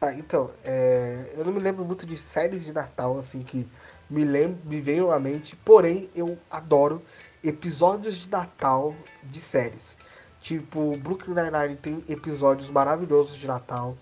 Ah, 0.00 0.12
então, 0.12 0.52
é, 0.64 1.34
eu 1.36 1.44
não 1.44 1.52
me 1.52 1.60
lembro 1.60 1.84
muito 1.84 2.04
de 2.04 2.18
séries 2.18 2.64
de 2.64 2.72
Natal, 2.72 3.16
assim, 3.16 3.44
que 3.44 3.68
me, 4.10 4.24
lembro, 4.24 4.58
me 4.64 4.80
veio 4.80 5.10
à 5.10 5.18
mente, 5.18 5.56
porém 5.56 6.08
eu 6.14 6.38
adoro 6.50 7.02
episódios 7.42 8.16
de 8.16 8.28
Natal 8.28 8.94
de 9.22 9.40
séries. 9.40 9.96
Tipo, 10.40 10.96
Brooklyn 10.96 11.34
Nine-Nine 11.34 11.76
tem 11.76 12.04
episódios 12.08 12.70
maravilhosos 12.70 13.36
de 13.36 13.46
Natal. 13.46 13.96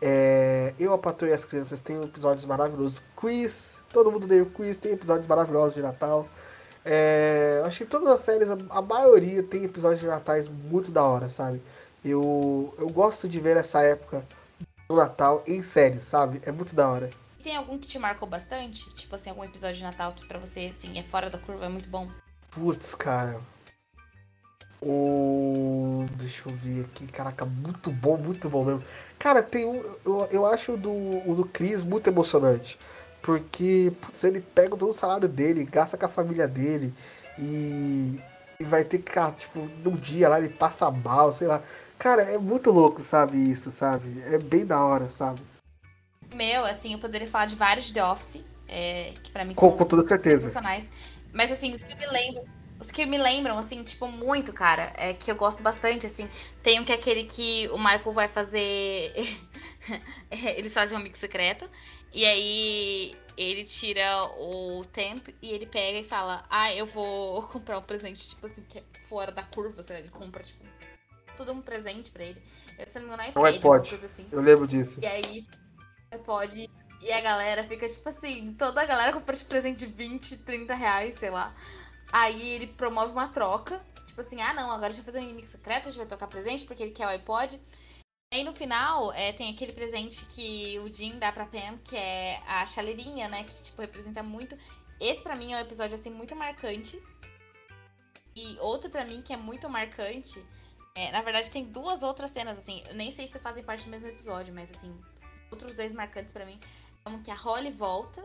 É, 0.00 0.74
eu, 0.78 0.92
a 0.92 0.98
Patrulha 0.98 1.32
e 1.32 1.34
as 1.34 1.44
Crianças 1.44 1.80
tem 1.80 2.02
episódios 2.02 2.44
maravilhosos. 2.44 3.02
Quiz, 3.16 3.78
todo 3.92 4.10
mundo 4.10 4.26
deu 4.26 4.46
Quiz, 4.46 4.76
tem 4.76 4.92
episódios 4.92 5.26
maravilhosos 5.26 5.74
de 5.74 5.82
Natal. 5.82 6.26
É, 6.84 7.62
acho 7.64 7.78
que 7.78 7.84
todas 7.86 8.08
as 8.08 8.20
séries, 8.20 8.50
a, 8.50 8.56
a 8.70 8.82
maioria 8.82 9.42
tem 9.42 9.64
episódios 9.64 10.00
de 10.00 10.06
natais 10.06 10.48
muito 10.48 10.90
da 10.90 11.02
hora, 11.02 11.30
sabe? 11.30 11.62
Eu, 12.04 12.74
eu 12.78 12.88
gosto 12.90 13.28
de 13.28 13.40
ver 13.40 13.56
essa 13.56 13.82
época 13.82 14.22
do 14.88 14.96
Natal 14.96 15.42
em 15.46 15.62
série, 15.62 16.00
sabe? 16.00 16.42
É 16.44 16.52
muito 16.52 16.74
da 16.74 16.88
hora. 16.88 17.10
Tem 17.44 17.54
algum 17.54 17.78
que 17.78 17.86
te 17.86 17.98
marcou 17.98 18.26
bastante? 18.26 18.90
Tipo 18.94 19.16
assim, 19.16 19.28
algum 19.28 19.44
episódio 19.44 19.76
de 19.76 19.82
Natal 19.82 20.14
que 20.14 20.26
pra 20.26 20.38
você, 20.38 20.72
assim, 20.74 20.98
é 20.98 21.02
fora 21.02 21.28
da 21.28 21.36
curva, 21.36 21.66
é 21.66 21.68
muito 21.68 21.90
bom? 21.90 22.08
Putz, 22.50 22.94
cara. 22.94 23.38
O. 24.80 26.06
Deixa 26.16 26.48
eu 26.48 26.54
ver 26.54 26.86
aqui. 26.86 27.06
Caraca, 27.06 27.44
muito 27.44 27.90
bom, 27.90 28.16
muito 28.16 28.48
bom 28.48 28.64
mesmo. 28.64 28.82
Cara, 29.18 29.42
tem 29.42 29.66
um. 29.66 29.76
Eu, 30.06 30.26
eu 30.32 30.46
acho 30.46 30.78
do, 30.78 30.90
o 30.90 31.34
do 31.36 31.44
Chris 31.44 31.84
muito 31.84 32.08
emocionante. 32.08 32.78
Porque, 33.20 33.92
putz, 34.00 34.24
ele 34.24 34.40
pega 34.40 34.70
todo 34.70 34.88
o 34.88 34.94
salário 34.94 35.28
dele, 35.28 35.64
gasta 35.64 35.98
com 35.98 36.06
a 36.06 36.08
família 36.08 36.48
dele 36.48 36.94
e, 37.38 38.20
e 38.58 38.64
vai 38.64 38.84
ter 38.84 38.98
que, 39.00 39.12
tipo, 39.32 39.60
num 39.82 39.96
dia 39.96 40.30
lá 40.30 40.38
ele 40.38 40.48
passa 40.48 40.90
mal, 40.90 41.30
sei 41.30 41.46
lá. 41.46 41.62
Cara, 41.98 42.22
é 42.22 42.38
muito 42.38 42.70
louco, 42.70 43.02
sabe, 43.02 43.36
isso, 43.50 43.70
sabe? 43.70 44.22
É 44.26 44.38
bem 44.38 44.64
da 44.64 44.82
hora, 44.82 45.10
sabe? 45.10 45.40
Meu, 46.34 46.64
assim, 46.64 46.92
eu 46.92 46.98
poderia 46.98 47.28
falar 47.28 47.46
de 47.46 47.54
vários 47.54 47.92
The 47.92 48.04
Office, 48.04 48.42
é, 48.68 49.12
que 49.22 49.30
pra 49.30 49.44
mim 49.44 49.54
Com, 49.54 49.68
são 49.68 49.78
com 49.78 49.84
toda 49.84 50.02
certeza. 50.02 50.52
Mas 51.32 51.50
assim, 51.50 51.72
os 51.74 51.82
que 51.82 51.92
eu 51.92 51.96
me 51.96 52.06
lembro. 52.06 52.44
Os 52.80 52.90
que 52.90 53.06
me 53.06 53.16
lembram, 53.16 53.56
assim, 53.56 53.82
tipo, 53.84 54.08
muito, 54.08 54.52
cara, 54.52 54.92
é 54.96 55.14
que 55.14 55.30
eu 55.30 55.36
gosto 55.36 55.62
bastante, 55.62 56.06
assim. 56.06 56.28
Tem 56.62 56.80
um 56.80 56.84
que 56.84 56.92
é 56.92 56.96
aquele 56.96 57.24
que 57.24 57.68
o 57.68 57.78
Michael 57.78 58.12
vai 58.12 58.28
fazer. 58.28 59.12
Eles 60.30 60.72
fazem 60.74 60.96
um 60.96 61.00
amigo 61.00 61.16
secreto. 61.16 61.68
E 62.12 62.24
aí 62.24 63.16
ele 63.36 63.64
tira 63.64 64.24
o 64.38 64.84
tempo 64.92 65.32
e 65.42 65.50
ele 65.50 65.66
pega 65.66 65.98
e 65.98 66.04
fala: 66.04 66.44
Ah, 66.50 66.72
eu 66.74 66.86
vou 66.86 67.42
comprar 67.48 67.78
um 67.78 67.82
presente, 67.82 68.28
tipo 68.28 68.46
assim, 68.46 68.62
que 68.68 68.78
é 68.78 68.82
fora 69.08 69.32
da 69.32 69.42
curva, 69.42 69.82
sei 69.82 69.96
lá, 69.96 70.00
ele 70.00 70.10
compra, 70.10 70.42
tipo, 70.42 70.64
tudo 71.36 71.52
um 71.52 71.60
presente 71.60 72.10
pra 72.10 72.22
ele. 72.24 72.40
Eu 72.78 72.86
se 72.86 72.98
não 72.98 73.08
me 73.08 73.14
engano, 73.14 73.22
Um 73.22 73.46
iPad, 73.46 73.54
alguma 73.54 73.76
iPod. 73.76 74.04
assim. 74.04 74.26
Eu 74.30 74.40
lembro 74.40 74.66
disso. 74.66 74.98
E 75.00 75.06
aí 75.06 75.46
pode. 76.18 76.70
E 77.00 77.12
a 77.12 77.20
galera 77.20 77.64
fica 77.64 77.88
tipo 77.88 78.08
assim, 78.08 78.54
toda 78.54 78.80
a 78.80 78.86
galera 78.86 79.12
compra 79.12 79.36
de 79.36 79.44
presente 79.44 79.80
de 79.80 79.86
20, 79.86 80.38
30 80.38 80.74
reais, 80.74 81.18
sei 81.18 81.30
lá. 81.30 81.54
Aí 82.12 82.48
ele 82.50 82.68
promove 82.68 83.12
uma 83.12 83.28
troca. 83.28 83.80
Tipo 84.06 84.20
assim, 84.20 84.40
ah 84.40 84.54
não, 84.54 84.70
agora 84.70 84.86
a 84.86 84.90
gente 84.90 85.04
vai 85.04 85.12
fazer 85.12 85.18
um 85.18 85.28
inimigo 85.28 85.48
secreto, 85.48 85.88
a 85.88 85.90
gente 85.90 85.98
vai 85.98 86.06
trocar 86.06 86.28
presente 86.28 86.64
porque 86.64 86.82
ele 86.82 86.92
quer 86.92 87.06
o 87.06 87.10
iPod. 87.10 87.60
Aí 88.32 88.42
no 88.42 88.54
final 88.54 89.12
é, 89.12 89.32
tem 89.32 89.52
aquele 89.52 89.72
presente 89.72 90.24
que 90.26 90.78
o 90.80 90.90
Jim 90.90 91.18
dá 91.18 91.30
pra 91.30 91.46
Pam, 91.46 91.78
que 91.84 91.96
é 91.96 92.42
a 92.46 92.64
chaleirinha, 92.66 93.28
né? 93.28 93.44
Que 93.44 93.62
tipo, 93.62 93.80
representa 93.80 94.22
muito. 94.22 94.56
Esse 95.00 95.22
pra 95.22 95.36
mim 95.36 95.52
é 95.52 95.56
um 95.56 95.60
episódio 95.60 95.96
assim 95.96 96.10
muito 96.10 96.34
marcante. 96.34 97.00
E 98.34 98.58
outro 98.58 98.90
pra 98.90 99.04
mim 99.04 99.22
que 99.22 99.32
é 99.32 99.36
muito 99.36 99.68
marcante. 99.68 100.44
É, 100.96 101.10
na 101.10 101.22
verdade, 101.22 101.50
tem 101.50 101.64
duas 101.64 102.02
outras 102.02 102.30
cenas, 102.30 102.58
assim. 102.58 102.82
Eu 102.88 102.94
nem 102.94 103.12
sei 103.12 103.28
se 103.28 103.38
fazem 103.40 103.64
parte 103.64 103.84
do 103.84 103.90
mesmo 103.90 104.08
episódio, 104.08 104.54
mas 104.54 104.70
assim, 104.70 104.96
outros 105.54 105.74
dois 105.74 105.92
marcantes 105.92 106.32
pra 106.32 106.44
mim. 106.44 106.58
Um 107.06 107.22
que 107.22 107.30
a 107.30 107.34
Holly 107.34 107.70
volta 107.70 108.22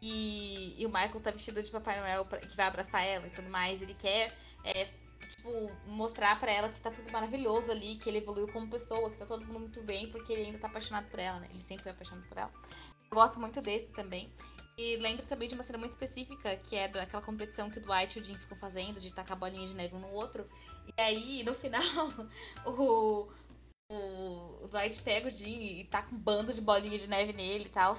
e, 0.00 0.74
e 0.80 0.84
o 0.86 0.88
Michael 0.88 1.20
tá 1.20 1.30
vestido 1.30 1.62
de 1.62 1.70
Papai 1.70 1.98
Noel 2.00 2.24
pra- 2.26 2.40
que 2.40 2.56
vai 2.56 2.66
abraçar 2.66 3.04
ela 3.04 3.26
e 3.26 3.30
tudo 3.30 3.48
mais. 3.48 3.80
Ele 3.80 3.94
quer, 3.94 4.32
é, 4.64 4.86
tipo, 5.28 5.50
mostrar 5.86 6.38
pra 6.38 6.50
ela 6.52 6.68
que 6.68 6.80
tá 6.80 6.90
tudo 6.90 7.10
maravilhoso 7.10 7.70
ali, 7.70 7.96
que 7.96 8.08
ele 8.08 8.18
evoluiu 8.18 8.48
como 8.48 8.68
pessoa, 8.68 9.10
que 9.10 9.16
tá 9.16 9.26
todo 9.26 9.44
mundo 9.44 9.60
muito 9.60 9.82
bem, 9.82 10.10
porque 10.10 10.32
ele 10.32 10.46
ainda 10.46 10.58
tá 10.58 10.68
apaixonado 10.68 11.08
por 11.08 11.18
ela, 11.18 11.40
né? 11.40 11.48
Ele 11.50 11.62
sempre 11.62 11.84
foi 11.84 11.92
apaixonado 11.92 12.26
por 12.28 12.38
ela. 12.38 12.52
Eu 13.10 13.14
gosto 13.14 13.40
muito 13.40 13.60
desse 13.62 13.86
também. 13.92 14.30
E 14.78 14.96
lembro 14.96 15.24
também 15.24 15.48
de 15.48 15.54
uma 15.54 15.64
cena 15.64 15.78
muito 15.78 15.92
específica, 15.92 16.54
que 16.56 16.76
é 16.76 16.86
daquela 16.88 17.22
competição 17.22 17.70
que 17.70 17.78
o 17.78 17.82
Dwight 17.82 18.18
e 18.18 18.20
o 18.20 18.24
Jim 18.24 18.36
ficam 18.36 18.58
fazendo, 18.58 19.00
de 19.00 19.14
tacar 19.14 19.36
bolinha 19.36 19.66
de 19.66 19.74
neve 19.74 19.94
um 19.94 20.00
no 20.00 20.10
outro. 20.12 20.46
E 20.86 21.00
aí, 21.00 21.42
no 21.42 21.54
final, 21.54 21.82
o, 22.66 23.26
o, 24.66 24.68
Dwight 24.68 25.00
pega 25.02 25.28
o 25.28 25.30
Jim 25.30 25.80
e 25.80 25.84
taca 25.84 26.14
um 26.14 26.18
bando 26.18 26.52
de 26.52 26.60
bolinha 26.60 26.98
de 26.98 27.08
neve 27.08 27.32
nele 27.32 27.66
e 27.66 27.70
tal. 27.70 27.96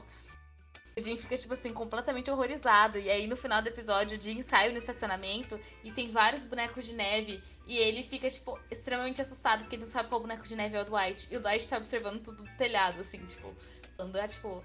O 0.95 1.01
Jim 1.01 1.15
fica, 1.15 1.37
tipo 1.37 1.53
assim, 1.53 1.71
completamente 1.71 2.29
horrorizado. 2.29 2.97
E 2.97 3.09
aí, 3.09 3.27
no 3.27 3.37
final 3.37 3.61
do 3.61 3.67
episódio, 3.67 4.17
o 4.17 4.21
Jim 4.21 4.43
sai 4.43 4.71
no 4.71 4.79
estacionamento 4.79 5.59
e 5.83 5.91
tem 5.91 6.11
vários 6.11 6.43
bonecos 6.43 6.85
de 6.85 6.93
neve. 6.93 7.41
E 7.67 7.77
ele 7.77 8.03
fica, 8.03 8.29
tipo, 8.29 8.59
extremamente 8.71 9.21
assustado, 9.21 9.61
porque 9.61 9.75
ele 9.75 9.83
não 9.83 9.91
sabe 9.91 10.09
qual 10.09 10.21
boneco 10.21 10.47
de 10.47 10.55
neve 10.55 10.75
é 10.75 10.81
o 10.81 10.85
Dwight. 10.85 11.27
E 11.31 11.37
o 11.37 11.41
Dwight 11.41 11.67
tá 11.67 11.77
observando 11.77 12.23
tudo 12.23 12.43
do 12.43 12.57
telhado, 12.57 13.01
assim, 13.01 13.23
tipo, 13.25 13.53
falando, 13.95 14.15
ah, 14.15 14.27
tipo, 14.27 14.63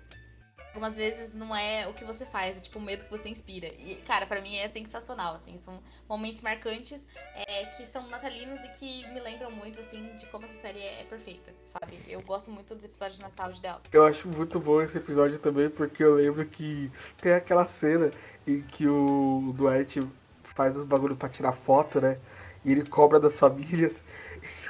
algumas 0.73 0.95
vezes 0.95 1.35
não 1.35 1.55
é 1.55 1.87
o 1.87 1.93
que 1.93 2.05
você 2.05 2.25
faz, 2.25 2.57
é 2.57 2.61
tipo 2.61 2.79
o 2.79 2.83
medo 2.83 3.05
que 3.05 3.11
você 3.11 3.29
inspira. 3.29 3.67
E, 3.67 3.97
cara, 4.07 4.27
pra 4.27 4.41
mim 4.41 4.57
é 4.57 4.69
sensacional, 4.71 5.35
assim, 5.35 5.59
são 5.59 5.79
momentos 6.09 6.41
marcantes 6.41 7.01
é, 7.35 7.67
que 7.77 7.87
são 7.93 8.09
natalinos 8.09 8.59
e 8.65 8.69
que 8.79 9.09
me 9.13 9.21
lembram 9.21 9.51
muito, 9.51 9.79
assim, 9.81 10.17
de 10.17 10.27
como 10.27 10.47
essa 10.47 10.61
série 10.63 10.81
é, 10.81 11.03
é 11.03 11.05
perfeita, 11.05 11.53
sabe? 11.73 11.99
Eu 12.09 12.23
gosto 12.23 12.51
muito 12.51 12.75
dos 12.75 12.85
episódios 12.85 13.17
de 13.17 13.23
Natal 13.23 13.53
de 13.53 13.67
Office. 13.67 13.93
Eu 13.93 14.07
acho 14.07 14.29
muito 14.29 14.59
bom 14.59 14.81
esse 14.81 14.97
episódio 14.97 15.39
também, 15.39 15.69
porque 15.69 16.03
eu 16.03 16.15
lembro 16.15 16.45
que 16.47 16.91
tem 17.21 17.35
aquela 17.35 17.67
cena 17.67 18.11
em 18.47 18.63
que 18.63 18.89
o 18.89 19.53
Dwight 19.55 20.01
faz 20.43 20.77
os 20.77 20.85
bagulho 20.85 21.17
pra 21.17 21.29
tirar 21.29 21.53
foto, 21.53 22.01
né? 22.01 22.19
E 22.65 22.73
ele 22.73 22.85
cobra 22.85 23.21
das 23.21 23.39
famílias. 23.39 24.03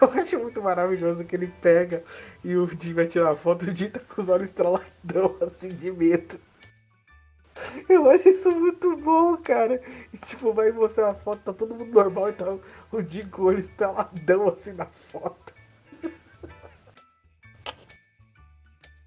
Eu 0.03 0.11
acho 0.21 0.39
muito 0.41 0.61
maravilhoso 0.61 1.25
que 1.25 1.37
ele 1.37 1.47
pega 1.47 2.03
e 2.43 2.57
o 2.57 2.69
Jim 2.69 2.93
vai 2.93 3.07
tirar 3.07 3.31
a 3.31 3.37
foto, 3.37 3.71
o 3.71 3.75
Jim 3.75 3.89
tá 3.89 4.01
com 4.01 4.21
os 4.21 4.29
olhos 4.29 4.49
estraladão, 4.49 5.37
assim, 5.47 5.69
de 5.69 5.93
medo. 5.93 6.41
Eu 7.89 8.11
acho 8.11 8.29
isso 8.29 8.51
muito 8.51 8.97
bom, 8.97 9.37
cara. 9.37 9.81
E 10.13 10.19
tipo, 10.19 10.53
vai 10.53 10.73
mostrar 10.73 11.11
a 11.11 11.15
foto, 11.15 11.43
tá 11.45 11.53
todo 11.53 11.75
mundo 11.75 11.93
normal 11.93 12.31
e 12.31 12.33
tá 12.33 12.59
o 12.91 13.03
Jim 13.03 13.29
com 13.29 13.43
o 13.43 13.45
olho 13.45 13.61
estraladão, 13.61 14.49
assim, 14.49 14.73
na 14.73 14.87
foto. 14.87 15.53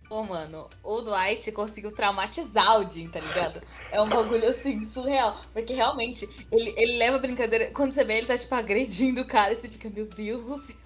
Pô, 0.07 0.23
mano, 0.23 0.69
o 0.83 1.01
Dwight 1.01 1.51
conseguiu 1.51 1.91
traumatizar 1.91 2.79
o 2.79 2.89
Jim, 2.89 3.09
tá 3.09 3.19
ligado? 3.19 3.61
É 3.91 3.99
um 3.99 4.07
bagulho 4.07 4.47
assim, 4.49 4.89
surreal. 4.91 5.41
Porque 5.51 5.73
realmente, 5.73 6.29
ele, 6.51 6.73
ele 6.77 6.97
leva 6.97 7.17
a 7.17 7.19
brincadeira. 7.19 7.71
Quando 7.71 7.91
você 7.91 8.03
vê, 8.03 8.19
ele 8.19 8.27
tá, 8.27 8.37
tipo, 8.37 8.53
agredindo 8.53 9.21
o 9.21 9.25
cara 9.25 9.53
e 9.53 9.55
você 9.55 9.67
fica, 9.67 9.89
meu 9.89 10.05
Deus 10.05 10.43
do 10.43 10.61
céu. 10.61 10.84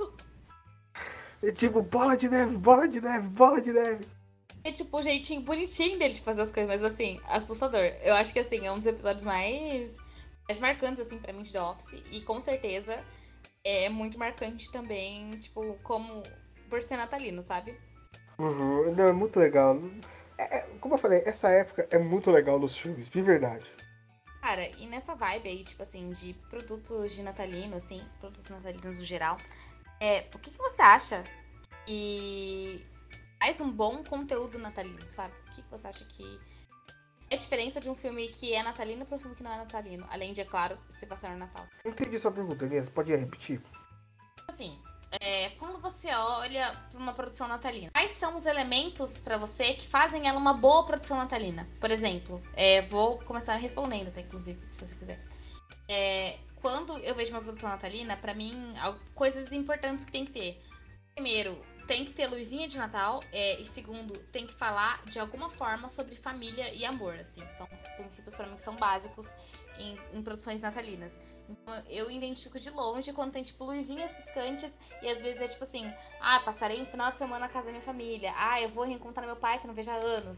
E 1.42 1.52
tipo, 1.52 1.82
bola 1.82 2.18
de 2.18 2.30
neve, 2.30 2.58
bola 2.58 2.88
de 2.88 3.00
neve, 3.02 3.28
bola 3.30 3.62
de 3.62 3.72
neve. 3.72 4.06
É 4.64 4.72
tipo 4.72 4.98
o 4.98 5.02
jeitinho 5.04 5.42
bonitinho 5.42 5.98
dele 5.98 6.14
de 6.16 6.22
fazer 6.22 6.42
as 6.42 6.52
coisas, 6.52 6.68
mas 6.82 6.84
assim, 6.92 7.22
assustador. 7.28 7.80
Eu 8.04 8.14
acho 8.16 8.34
que 8.34 8.40
assim, 8.40 8.66
é 8.66 8.72
um 8.72 8.78
dos 8.78 8.86
episódios 8.88 9.24
mais, 9.24 9.96
mais 10.48 10.60
marcantes, 10.60 11.00
assim, 11.06 11.18
pra 11.18 11.32
mim 11.32 11.44
de 11.44 11.52
The 11.54 11.62
Office. 11.62 12.04
E 12.12 12.22
com 12.22 12.42
certeza 12.42 13.00
é 13.64 13.88
muito 13.88 14.18
marcante 14.20 14.70
também, 14.72 15.32
tipo, 15.40 15.78
como 15.84 16.24
por 16.70 16.82
ser 16.82 16.98
natalino, 16.98 17.42
sabe? 17.44 17.76
Uhum, 18.38 18.94
não, 18.94 19.08
é 19.08 19.14
muito 19.14 19.40
legal. 19.40 19.78
É- 20.38 20.58
é- 20.58 20.68
como 20.80 20.96
eu 20.96 21.00
falei, 21.00 21.22
essa 21.26 21.50
época 21.50 21.88
é 21.90 21.98
muito 21.98 22.30
legal 22.32 22.60
nos 22.60 22.78
filmes, 22.78 23.10
de 23.10 23.22
verdade. 23.22 23.70
Cara, 24.42 24.70
e 24.78 24.88
nessa 24.88 25.16
vibe 25.16 25.50
aí, 25.50 25.64
tipo 25.66 25.84
assim, 25.84 26.12
de 26.14 26.34
produtos 26.50 27.14
de 27.14 27.22
natalino, 27.22 27.76
assim, 27.76 28.02
produtos 28.20 28.50
natalinos 28.50 29.00
no 29.00 29.06
geral, 29.06 29.38
é, 30.00 30.28
o 30.34 30.40
que, 30.40 30.52
que 30.52 30.58
você 30.58 30.82
acha 30.82 31.24
que 31.86 32.86
faz 33.40 33.60
um 33.60 33.72
bom 33.72 34.04
conteúdo 34.04 34.58
natalino, 34.58 35.02
sabe? 35.10 35.34
O 35.48 35.56
que, 35.56 35.64
que 35.64 35.70
você 35.70 35.88
acha 35.88 36.06
que 36.06 36.40
é 37.30 37.36
a 37.36 37.38
diferença 37.38 37.80
de 37.80 37.90
um 37.90 37.96
filme 37.96 38.28
que 38.30 38.54
é 38.54 38.64
natalino 38.64 39.06
para 39.06 39.16
um 39.16 39.20
filme 39.20 39.36
que 39.36 39.44
não 39.44 39.52
é 39.52 39.58
natalino? 39.58 40.06
Além 40.10 40.34
de, 40.34 40.42
é 40.42 40.46
claro, 40.46 40.78
se 40.90 41.06
passar 41.06 41.32
no 41.32 41.38
Natal. 41.38 41.68
Entendi 41.86 42.18
sua 42.18 42.32
pergunta, 42.32 42.66
Inês. 42.66 42.90
Pode 42.90 43.16
repetir? 43.16 43.62
Assim, 44.48 44.80
é, 45.12 45.50
quando 45.52 45.80
você 45.80 46.10
olha 46.12 46.76
para 46.92 47.00
uma 47.00 47.14
produção 47.14 47.48
natalina, 47.48 47.92
quais 47.92 48.12
são 48.14 48.36
os 48.36 48.46
elementos 48.46 49.12
para 49.20 49.38
você 49.38 49.74
que 49.74 49.88
fazem 49.88 50.28
ela 50.28 50.38
uma 50.38 50.54
boa 50.54 50.86
produção 50.86 51.18
natalina? 51.18 51.68
Por 51.80 51.92
exemplo, 51.92 52.42
é, 52.54 52.82
vou 52.84 53.20
começar 53.20 53.56
respondendo, 53.56 54.14
tá? 54.14 54.22
Inclusive, 54.22 54.60
se 54.68 54.80
você 54.80 54.96
quiser. 54.96 55.24
É, 55.88 56.38
quando 56.62 56.98
eu 56.98 57.16
vejo 57.16 57.32
uma 57.32 57.42
produção 57.42 57.70
natalina, 57.70 58.18
pra 58.18 58.34
mim, 58.34 58.74
coisas 59.16 59.52
importantes 59.52 60.04
que 60.04 60.12
tem 60.12 60.26
que 60.26 60.32
ter. 60.32 60.62
Primeiro, 61.14 61.62
tem 61.88 62.06
que 62.06 62.14
ter 62.14 62.28
luzinha 62.28 62.68
de 62.68 62.78
Natal. 62.78 63.24
é, 63.32 63.60
e 63.60 63.68
segundo, 63.70 64.18
tem 64.32 64.46
que 64.46 64.54
falar 64.54 65.04
de 65.06 65.20
alguma 65.20 65.50
forma 65.50 65.90
sobre 65.90 66.16
família 66.16 66.74
e 66.74 66.86
amor. 66.86 67.16
Assim, 67.16 67.42
são 67.58 67.68
princípios 67.98 68.36
pra 68.36 68.46
mim 68.46 68.56
que 68.56 68.62
são 68.62 68.76
básicos 68.76 69.26
em, 69.78 69.98
em 70.14 70.22
produções 70.22 70.62
natalinas. 70.62 71.12
Então, 71.50 71.84
eu 71.90 72.12
identifico 72.12 72.60
de 72.60 72.70
longe 72.70 73.12
quando 73.12 73.32
tem, 73.32 73.42
tipo, 73.42 73.64
luzinhas 73.64 74.14
piscantes 74.14 74.72
e 75.02 75.10
às 75.10 75.20
vezes 75.20 75.42
é 75.42 75.48
tipo 75.48 75.64
assim: 75.64 75.92
ah, 76.22 76.40
passarei 76.42 76.80
um 76.80 76.86
final 76.86 77.12
de 77.12 77.18
semana 77.18 77.48
na 77.48 77.50
casa 77.50 77.66
da 77.66 77.72
minha 77.72 77.84
família. 77.84 78.34
Ah, 78.38 78.62
eu 78.62 78.70
vou 78.70 78.86
reencontrar 78.86 79.26
meu 79.26 79.36
pai 79.36 79.58
que 79.60 79.66
não 79.66 79.74
vejo 79.74 79.90
há 79.90 79.96
anos. 79.96 80.38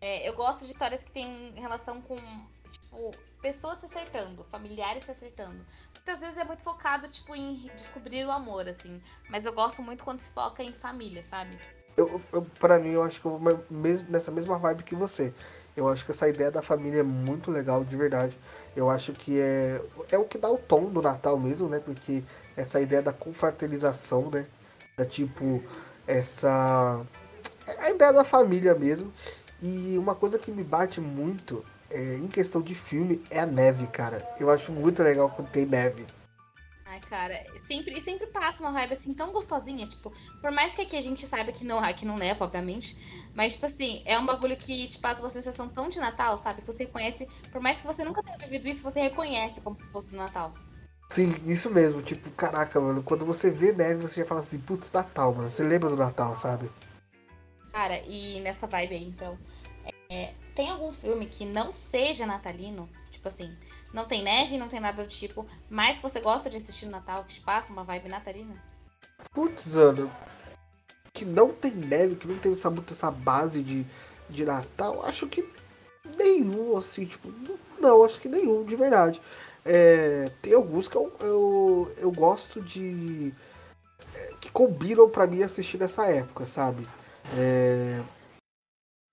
É, 0.00 0.28
eu 0.28 0.34
gosto 0.34 0.64
de 0.64 0.72
histórias 0.72 1.02
que 1.02 1.10
têm 1.10 1.52
relação 1.56 2.00
com, 2.02 2.16
tipo, 2.70 3.12
pessoas 3.42 3.78
se 3.78 3.86
acertando, 3.86 4.44
familiares 4.44 5.04
se 5.04 5.10
acertando. 5.10 5.58
Muitas 5.94 6.20
vezes 6.20 6.36
é 6.36 6.44
muito 6.44 6.62
focado, 6.62 7.08
tipo, 7.08 7.34
em 7.34 7.70
descobrir 7.76 8.24
o 8.24 8.30
amor, 8.30 8.66
assim. 8.68 9.00
Mas 9.28 9.44
eu 9.44 9.52
gosto 9.52 9.82
muito 9.82 10.02
quando 10.04 10.20
se 10.20 10.30
foca 10.30 10.62
em 10.62 10.72
família, 10.72 11.22
sabe? 11.24 11.58
Eu, 11.96 12.20
eu, 12.32 12.42
pra 12.58 12.78
mim, 12.78 12.90
eu 12.90 13.02
acho 13.02 13.20
que 13.20 13.26
eu 13.26 13.38
vou 13.38 13.40
me- 13.54 13.62
mesmo, 13.70 14.10
nessa 14.10 14.30
mesma 14.30 14.58
vibe 14.58 14.82
que 14.84 14.94
você. 14.94 15.34
Eu 15.76 15.88
acho 15.88 16.04
que 16.04 16.10
essa 16.12 16.28
ideia 16.28 16.50
da 16.50 16.62
família 16.62 17.00
é 17.00 17.02
muito 17.02 17.50
legal, 17.50 17.84
de 17.84 17.96
verdade. 17.96 18.36
Eu 18.76 18.88
acho 18.90 19.12
que 19.12 19.38
é, 19.40 19.82
é 20.10 20.18
o 20.18 20.24
que 20.24 20.38
dá 20.38 20.50
o 20.50 20.58
tom 20.58 20.86
do 20.90 21.00
Natal 21.02 21.38
mesmo, 21.38 21.68
né? 21.68 21.78
Porque 21.78 22.22
essa 22.56 22.80
ideia 22.80 23.02
da 23.02 23.12
confraternização, 23.12 24.30
né? 24.30 24.46
Da 24.96 25.04
tipo, 25.06 25.62
essa. 26.06 27.04
é 27.66 27.86
a 27.86 27.90
ideia 27.90 28.12
da 28.12 28.24
família 28.24 28.74
mesmo. 28.74 29.12
E 29.62 29.96
uma 29.98 30.14
coisa 30.14 30.38
que 30.38 30.50
me 30.50 30.64
bate 30.64 31.00
muito 31.00 31.64
é, 31.92 32.16
em 32.16 32.28
questão 32.28 32.60
de 32.60 32.74
filme 32.74 33.22
é 33.30 33.40
a 33.40 33.46
neve, 33.46 33.86
cara. 33.86 34.26
Eu 34.38 34.50
acho 34.50 34.72
muito 34.72 35.02
legal 35.02 35.30
quando 35.30 35.50
tem 35.50 35.66
neve. 35.66 36.04
Ai, 36.92 37.00
cara, 37.08 37.42
sempre, 37.66 37.98
sempre 38.02 38.26
passa 38.26 38.60
uma 38.60 38.70
vibe 38.70 38.92
assim 38.92 39.14
tão 39.14 39.32
gostosinha, 39.32 39.86
tipo, 39.86 40.12
por 40.42 40.50
mais 40.50 40.74
que 40.74 40.82
aqui 40.82 40.94
a 40.94 41.00
gente 41.00 41.26
saiba 41.26 41.50
que 41.50 41.64
não, 41.64 41.80
que 41.94 42.04
não 42.04 42.18
neva, 42.18 42.44
obviamente, 42.44 42.94
mas, 43.34 43.54
tipo 43.54 43.64
assim, 43.64 44.02
é 44.04 44.18
um 44.18 44.26
bagulho 44.26 44.58
que 44.58 44.88
te 44.88 44.98
passa 44.98 45.22
uma 45.22 45.30
sensação 45.30 45.70
tão 45.70 45.88
de 45.88 45.98
Natal, 45.98 46.36
sabe? 46.42 46.60
Que 46.60 46.66
você 46.66 46.84
conhece, 46.84 47.26
por 47.50 47.62
mais 47.62 47.78
que 47.78 47.86
você 47.86 48.04
nunca 48.04 48.22
tenha 48.22 48.36
vivido 48.36 48.68
isso, 48.68 48.82
você 48.82 49.00
reconhece 49.00 49.58
como 49.62 49.74
se 49.76 49.86
fosse 49.86 50.10
do 50.10 50.16
Natal. 50.16 50.52
Sim, 51.08 51.34
isso 51.46 51.70
mesmo, 51.70 52.02
tipo, 52.02 52.30
caraca, 52.32 52.78
mano, 52.78 53.02
quando 53.02 53.24
você 53.24 53.50
vê 53.50 53.72
neve, 53.72 54.02
você 54.02 54.20
já 54.20 54.26
fala 54.26 54.40
assim, 54.40 54.58
putz, 54.58 54.92
Natal, 54.92 55.32
mano, 55.32 55.48
você 55.48 55.62
lembra 55.64 55.88
do 55.88 55.96
Natal, 55.96 56.36
sabe? 56.36 56.70
Cara, 57.72 58.02
e 58.06 58.38
nessa 58.40 58.66
vibe 58.66 58.94
aí, 58.94 59.08
então, 59.08 59.38
é, 60.10 60.34
tem 60.54 60.70
algum 60.70 60.92
filme 60.92 61.26
que 61.26 61.44
não 61.44 61.72
seja 61.72 62.26
natalino, 62.26 62.88
tipo 63.10 63.28
assim, 63.28 63.54
não 63.92 64.06
tem 64.06 64.22
neve, 64.22 64.58
não 64.58 64.68
tem 64.68 64.80
nada 64.80 65.02
do 65.02 65.08
tipo, 65.08 65.46
mas 65.68 65.98
você 65.98 66.20
gosta 66.20 66.48
de 66.48 66.56
assistir 66.56 66.86
no 66.86 66.92
Natal, 66.92 67.24
que 67.24 67.34
te 67.34 67.40
passa 67.40 67.72
uma 67.72 67.84
vibe 67.84 68.08
natalina? 68.08 68.54
Putz, 69.32 69.74
Ana, 69.74 70.10
que 71.12 71.24
não 71.24 71.52
tem 71.52 71.70
neve, 71.70 72.16
que 72.16 72.26
não 72.26 72.38
tem 72.38 72.52
essa, 72.52 72.70
muito 72.70 72.92
essa 72.92 73.10
base 73.10 73.62
de, 73.62 73.86
de 74.28 74.44
Natal, 74.44 75.04
acho 75.04 75.26
que 75.26 75.44
nenhum, 76.16 76.76
assim, 76.76 77.04
tipo, 77.04 77.32
não, 77.78 78.04
acho 78.04 78.20
que 78.20 78.28
nenhum, 78.28 78.64
de 78.64 78.76
verdade. 78.76 79.20
É, 79.64 80.30
tem 80.40 80.54
alguns 80.54 80.88
que 80.88 80.96
eu, 80.96 81.12
eu, 81.20 81.92
eu 81.98 82.10
gosto 82.10 82.60
de. 82.60 83.32
É, 84.14 84.32
que 84.40 84.50
combinam 84.50 85.08
para 85.08 85.26
mim 85.26 85.42
assistir 85.42 85.78
nessa 85.78 86.06
época, 86.06 86.46
sabe? 86.46 86.86
É, 87.36 88.00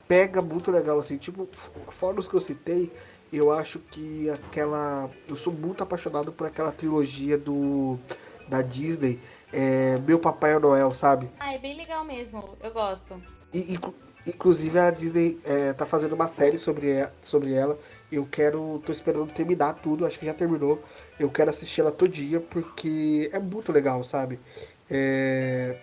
pega 0.10 0.41
muito 0.41 0.72
legal, 0.72 1.00
assim, 1.00 1.17
tipo, 1.17 1.48
fora 1.89 2.19
os 2.19 2.28
que 2.28 2.34
eu 2.34 2.41
citei, 2.41 2.91
eu 3.32 3.52
acho 3.52 3.78
que 3.78 4.28
aquela. 4.32 5.08
Eu 5.28 5.36
sou 5.36 5.54
muito 5.54 5.84
apaixonado 5.84 6.32
por 6.32 6.48
aquela 6.48 6.72
trilogia 6.72 7.38
do 7.38 8.00
da 8.48 8.63
Disney, 8.63 9.19
é, 9.54 10.00
Meu 10.00 10.17
Papai 10.17 10.58
Noel, 10.58 10.91
sabe? 10.95 11.30
Ah, 11.39 11.54
é 11.54 11.60
bem 11.60 11.78
legal 11.78 12.04
mesmo, 12.04 12.58
eu 12.60 12.74
gosto. 12.74 13.22
E, 13.54 13.78
inclusive 14.26 14.80
a 14.80 14.89
Disney 14.89 15.39
é, 15.45 15.74
tá 15.74 15.86
fazendo 15.86 16.15
uma 16.15 16.28
série 16.28 16.58
sobre, 16.58 17.08
sobre 17.22 17.54
ela. 17.54 17.78
Eu 18.12 18.26
quero. 18.26 18.82
tô 18.84 18.91
esperando 18.91 19.32
terminar 19.32 19.76
tudo, 19.76 20.08
acho 20.08 20.17
que 20.17 20.26
já 20.26 20.34
terminou. 20.34 20.84
Eu 21.19 21.30
quero 21.30 21.52
assistir 21.52 21.82
ela 21.82 21.91
todo 21.91 22.10
dia 22.10 22.39
porque 22.39 23.30
é 23.32 23.38
muito 23.38 23.72
legal, 23.72 24.04
sabe? 24.04 24.39
É, 24.89 25.78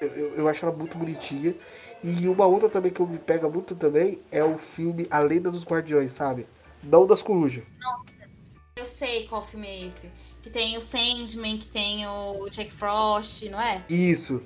eu, 0.00 0.36
eu 0.36 0.48
acho 0.48 0.64
ela 0.64 0.74
muito 0.74 0.96
bonitinha. 0.96 1.54
E 2.02 2.28
uma 2.28 2.46
outra 2.46 2.68
também 2.68 2.92
que 2.92 3.02
me 3.02 3.18
pega 3.18 3.48
muito 3.48 3.74
também 3.74 4.20
é 4.30 4.42
o 4.42 4.56
filme 4.56 5.06
A 5.10 5.18
Lenda 5.18 5.50
dos 5.50 5.64
Guardiões, 5.64 6.12
sabe? 6.12 6.46
Não 6.82 7.06
das 7.06 7.22
corujas. 7.22 7.64
Nossa, 7.80 8.30
eu 8.76 8.86
sei 8.98 9.26
qual 9.26 9.46
filme 9.48 9.66
é 9.66 9.86
esse. 9.86 10.10
Que 10.42 10.50
tem 10.50 10.76
o 10.76 10.80
Sandman, 10.80 11.58
que 11.58 11.68
tem 11.68 12.06
o 12.06 12.48
Jack 12.50 12.70
Frost, 12.72 13.48
não 13.50 13.60
é? 13.60 13.84
Isso, 13.88 14.40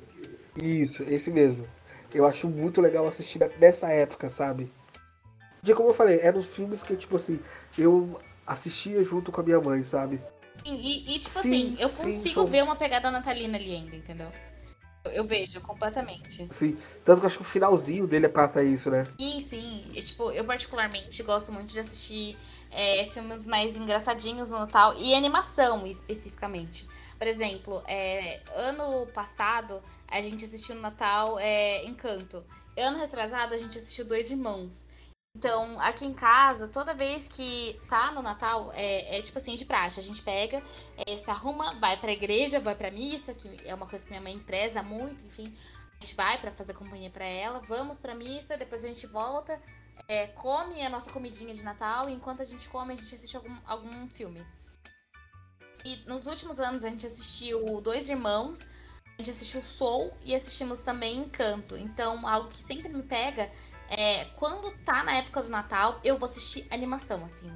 isso, 0.56 1.02
esse 1.04 1.30
mesmo. 1.30 1.66
Eu 2.14 2.26
acho 2.26 2.48
muito 2.48 2.80
legal 2.80 3.06
assistir 3.06 3.38
nessa 3.58 3.88
época, 3.90 4.30
sabe? 4.30 4.72
De 5.62 5.74
como 5.74 5.90
eu 5.90 5.94
falei, 5.94 6.20
eram 6.20 6.42
filmes 6.42 6.82
que, 6.82 6.96
tipo 6.96 7.16
assim, 7.16 7.38
eu 7.76 8.18
assistia 8.46 9.04
junto 9.04 9.30
com 9.30 9.40
a 9.40 9.44
minha 9.44 9.60
mãe, 9.60 9.84
sabe? 9.84 10.20
E, 10.64 11.16
e 11.16 11.18
tipo 11.18 11.40
sim, 11.40 11.74
assim, 11.74 11.76
eu 11.78 11.88
consigo 11.88 12.44
sim, 12.44 12.50
ver 12.50 12.62
uma 12.62 12.76
pegada 12.76 13.10
natalina 13.10 13.58
ali 13.58 13.74
ainda, 13.74 13.96
entendeu? 13.96 14.30
Eu 15.04 15.24
vejo 15.24 15.60
completamente. 15.60 16.46
Sim. 16.50 16.78
Tanto 17.04 17.20
que 17.20 17.26
eu 17.26 17.28
acho 17.28 17.38
que 17.38 17.42
o 17.42 17.46
finalzinho 17.46 18.06
dele 18.06 18.28
passa 18.28 18.62
isso, 18.62 18.90
né? 18.90 19.06
Sim, 19.18 19.46
sim. 19.50 19.84
E, 19.92 20.02
tipo, 20.02 20.30
eu 20.30 20.44
particularmente 20.44 21.22
gosto 21.22 21.50
muito 21.50 21.72
de 21.72 21.80
assistir 21.80 22.36
é, 22.70 23.06
filmes 23.12 23.44
mais 23.46 23.76
engraçadinhos 23.76 24.48
no 24.48 24.58
Natal 24.58 24.94
e 24.96 25.14
animação 25.14 25.86
especificamente. 25.86 26.86
Por 27.18 27.26
exemplo, 27.26 27.82
é, 27.86 28.40
ano 28.54 29.06
passado 29.08 29.82
a 30.08 30.20
gente 30.20 30.44
assistiu 30.44 30.74
no 30.74 30.80
Natal 30.80 31.38
é, 31.38 31.84
Encanto. 31.84 32.44
Ano 32.76 32.98
retrasado 32.98 33.54
a 33.54 33.58
gente 33.58 33.78
assistiu 33.78 34.04
Dois 34.04 34.30
Irmãos. 34.30 34.82
Então, 35.34 35.80
aqui 35.80 36.04
em 36.04 36.12
casa, 36.12 36.68
toda 36.68 36.92
vez 36.92 37.26
que 37.26 37.80
tá 37.88 38.12
no 38.12 38.22
Natal, 38.22 38.70
é, 38.74 39.18
é 39.18 39.22
tipo 39.22 39.38
assim, 39.38 39.56
de 39.56 39.64
praxe. 39.64 39.98
A 39.98 40.02
gente 40.02 40.22
pega, 40.22 40.62
é, 40.96 41.16
se 41.16 41.30
arruma, 41.30 41.74
vai 41.80 41.98
pra 41.98 42.12
igreja, 42.12 42.60
vai 42.60 42.74
pra 42.74 42.90
missa, 42.90 43.32
que 43.32 43.56
é 43.64 43.74
uma 43.74 43.86
coisa 43.86 44.04
que 44.04 44.10
minha 44.10 44.22
mãe 44.22 44.38
preza 44.38 44.82
muito, 44.82 45.24
enfim. 45.24 45.56
A 45.96 46.04
gente 46.04 46.14
vai 46.14 46.38
para 46.38 46.50
fazer 46.50 46.74
companhia 46.74 47.10
para 47.10 47.24
ela, 47.24 47.60
vamos 47.60 47.98
pra 47.98 48.14
missa, 48.14 48.56
depois 48.56 48.84
a 48.84 48.88
gente 48.88 49.06
volta, 49.06 49.60
é, 50.06 50.26
come 50.26 50.82
a 50.82 50.90
nossa 50.90 51.10
comidinha 51.10 51.54
de 51.54 51.62
Natal, 51.62 52.08
e 52.08 52.12
enquanto 52.12 52.42
a 52.42 52.44
gente 52.44 52.68
come, 52.68 52.92
a 52.92 52.96
gente 52.96 53.14
assiste 53.14 53.36
algum, 53.36 53.56
algum 53.64 54.08
filme. 54.08 54.44
E 55.84 55.96
nos 56.06 56.26
últimos 56.26 56.60
anos 56.60 56.84
a 56.84 56.88
gente 56.88 57.06
assistiu 57.06 57.80
Dois 57.80 58.08
Irmãos, 58.08 58.60
a 58.60 59.22
gente 59.22 59.30
assistiu 59.30 59.62
Soul 59.62 60.12
e 60.24 60.34
assistimos 60.34 60.80
também 60.80 61.18
Encanto. 61.18 61.76
Então, 61.76 62.26
algo 62.26 62.48
que 62.48 62.64
sempre 62.64 62.88
me 62.88 63.02
pega 63.02 63.50
é, 63.88 64.24
quando 64.36 64.76
tá 64.84 65.02
na 65.02 65.16
época 65.16 65.42
do 65.42 65.48
Natal, 65.48 66.00
eu 66.02 66.18
vou 66.18 66.28
assistir 66.28 66.66
animação, 66.70 67.24
assim. 67.24 67.50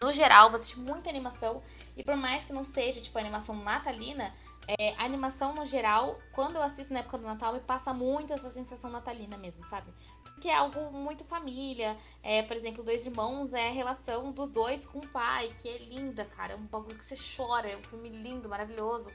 No 0.00 0.12
geral, 0.12 0.48
vou 0.48 0.56
assistir 0.58 0.78
muita 0.78 1.10
animação. 1.10 1.62
E 1.96 2.02
por 2.02 2.16
mais 2.16 2.42
que 2.44 2.52
não 2.52 2.64
seja, 2.64 3.00
tipo, 3.02 3.18
animação 3.18 3.54
natalina, 3.54 4.32
é, 4.78 4.94
a 4.96 5.04
animação 5.04 5.54
no 5.54 5.66
geral, 5.66 6.18
quando 6.32 6.56
eu 6.56 6.62
assisto 6.62 6.92
na 6.92 7.00
época 7.00 7.18
do 7.18 7.24
Natal, 7.24 7.52
me 7.52 7.60
passa 7.60 7.92
muito 7.92 8.32
essa 8.32 8.50
sensação 8.50 8.88
natalina 8.88 9.36
mesmo, 9.36 9.64
sabe? 9.66 9.92
Que 10.40 10.48
é 10.48 10.56
algo 10.56 10.90
muito 10.92 11.24
família. 11.24 11.96
É, 12.22 12.42
por 12.42 12.56
exemplo, 12.56 12.84
Dois 12.84 13.04
Irmãos 13.04 13.52
é 13.52 13.68
a 13.68 13.72
relação 13.72 14.32
dos 14.32 14.50
dois 14.50 14.86
com 14.86 15.00
o 15.00 15.08
pai, 15.08 15.52
que 15.60 15.68
é 15.68 15.78
linda, 15.78 16.24
cara. 16.24 16.52
É 16.54 16.56
um 16.56 16.66
bagulho 16.66 16.96
que 16.96 17.04
você 17.04 17.16
chora, 17.36 17.68
é 17.68 17.76
um 17.76 17.82
filme 17.82 18.08
lindo, 18.08 18.48
maravilhoso. 18.48 19.10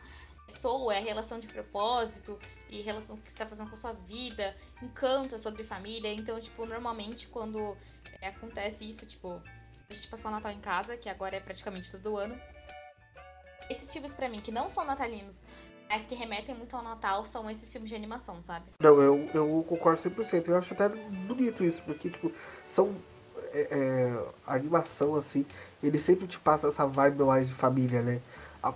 Soul 0.62 0.91
é 0.91 0.97
a 0.97 1.01
relação 1.01 1.39
de 1.39 1.47
propósito 1.47 2.39
e 2.69 2.81
relação 2.81 3.17
que 3.17 3.23
você 3.23 3.34
está 3.34 3.45
fazendo 3.45 3.69
com 3.69 3.75
a 3.75 3.79
sua 3.79 3.93
vida, 3.93 4.55
encanta 4.81 5.38
sobre 5.38 5.63
família. 5.63 6.13
Então, 6.13 6.39
tipo, 6.39 6.65
normalmente 6.65 7.27
quando 7.27 7.77
é, 8.21 8.29
acontece 8.29 8.89
isso, 8.89 9.05
tipo, 9.05 9.41
a 9.89 9.93
gente 9.93 10.08
passar 10.08 10.29
o 10.29 10.31
Natal 10.31 10.51
em 10.51 10.60
casa, 10.60 10.97
que 10.97 11.10
agora 11.10 11.36
é 11.36 11.39
praticamente 11.39 11.91
todo 11.91 12.17
ano. 12.17 12.36
Esses 13.69 13.91
filmes 13.91 14.13
para 14.13 14.29
mim 14.29 14.41
que 14.41 14.51
não 14.51 14.69
são 14.69 14.86
natalinos, 14.86 15.39
mas 15.89 16.05
que 16.05 16.15
remetem 16.15 16.55
muito 16.55 16.75
ao 16.75 16.84
Natal, 16.84 17.25
são 17.25 17.49
esses 17.49 17.71
filmes 17.71 17.89
de 17.89 17.95
animação, 17.95 18.41
sabe? 18.41 18.65
Não, 18.79 19.01
eu, 19.01 19.29
eu 19.34 19.65
concordo 19.67 20.01
100%. 20.01 20.47
Eu 20.47 20.58
acho 20.58 20.73
até 20.73 20.89
bonito 20.89 21.63
isso, 21.63 21.81
porque, 21.84 22.10
tipo, 22.10 22.31
são. 22.65 22.95
É, 23.51 23.67
é, 23.71 24.25
animação, 24.47 25.15
assim, 25.15 25.45
ele 25.81 25.99
sempre 25.99 26.27
te 26.27 26.39
passa 26.39 26.67
essa 26.67 26.86
vibe 26.86 27.23
mais 27.23 27.47
de 27.47 27.53
família, 27.53 28.01
né? 28.01 28.21
A, 28.62 28.73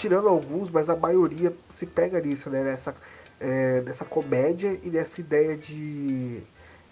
tirando 0.00 0.28
alguns, 0.28 0.70
mas 0.70 0.88
a 0.88 0.96
maioria 0.96 1.54
se 1.68 1.86
pega 1.86 2.20
nisso, 2.20 2.48
né? 2.48 2.64
Nessa, 2.64 2.96
é, 3.38 3.82
nessa 3.82 4.04
comédia 4.04 4.78
e 4.82 4.90
nessa 4.90 5.20
ideia 5.20 5.56
de, 5.56 6.42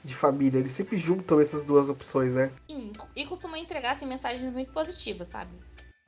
de 0.04 0.14
família. 0.14 0.58
Eles 0.58 0.72
sempre 0.72 0.98
juntam 0.98 1.40
essas 1.40 1.64
duas 1.64 1.88
opções, 1.88 2.34
né? 2.34 2.50
Sim, 2.68 2.92
e 3.16 3.24
costumam 3.24 3.56
entregar 3.56 3.92
assim, 3.92 4.06
mensagens 4.06 4.52
muito 4.52 4.70
positivas, 4.72 5.26
sabe? 5.28 5.50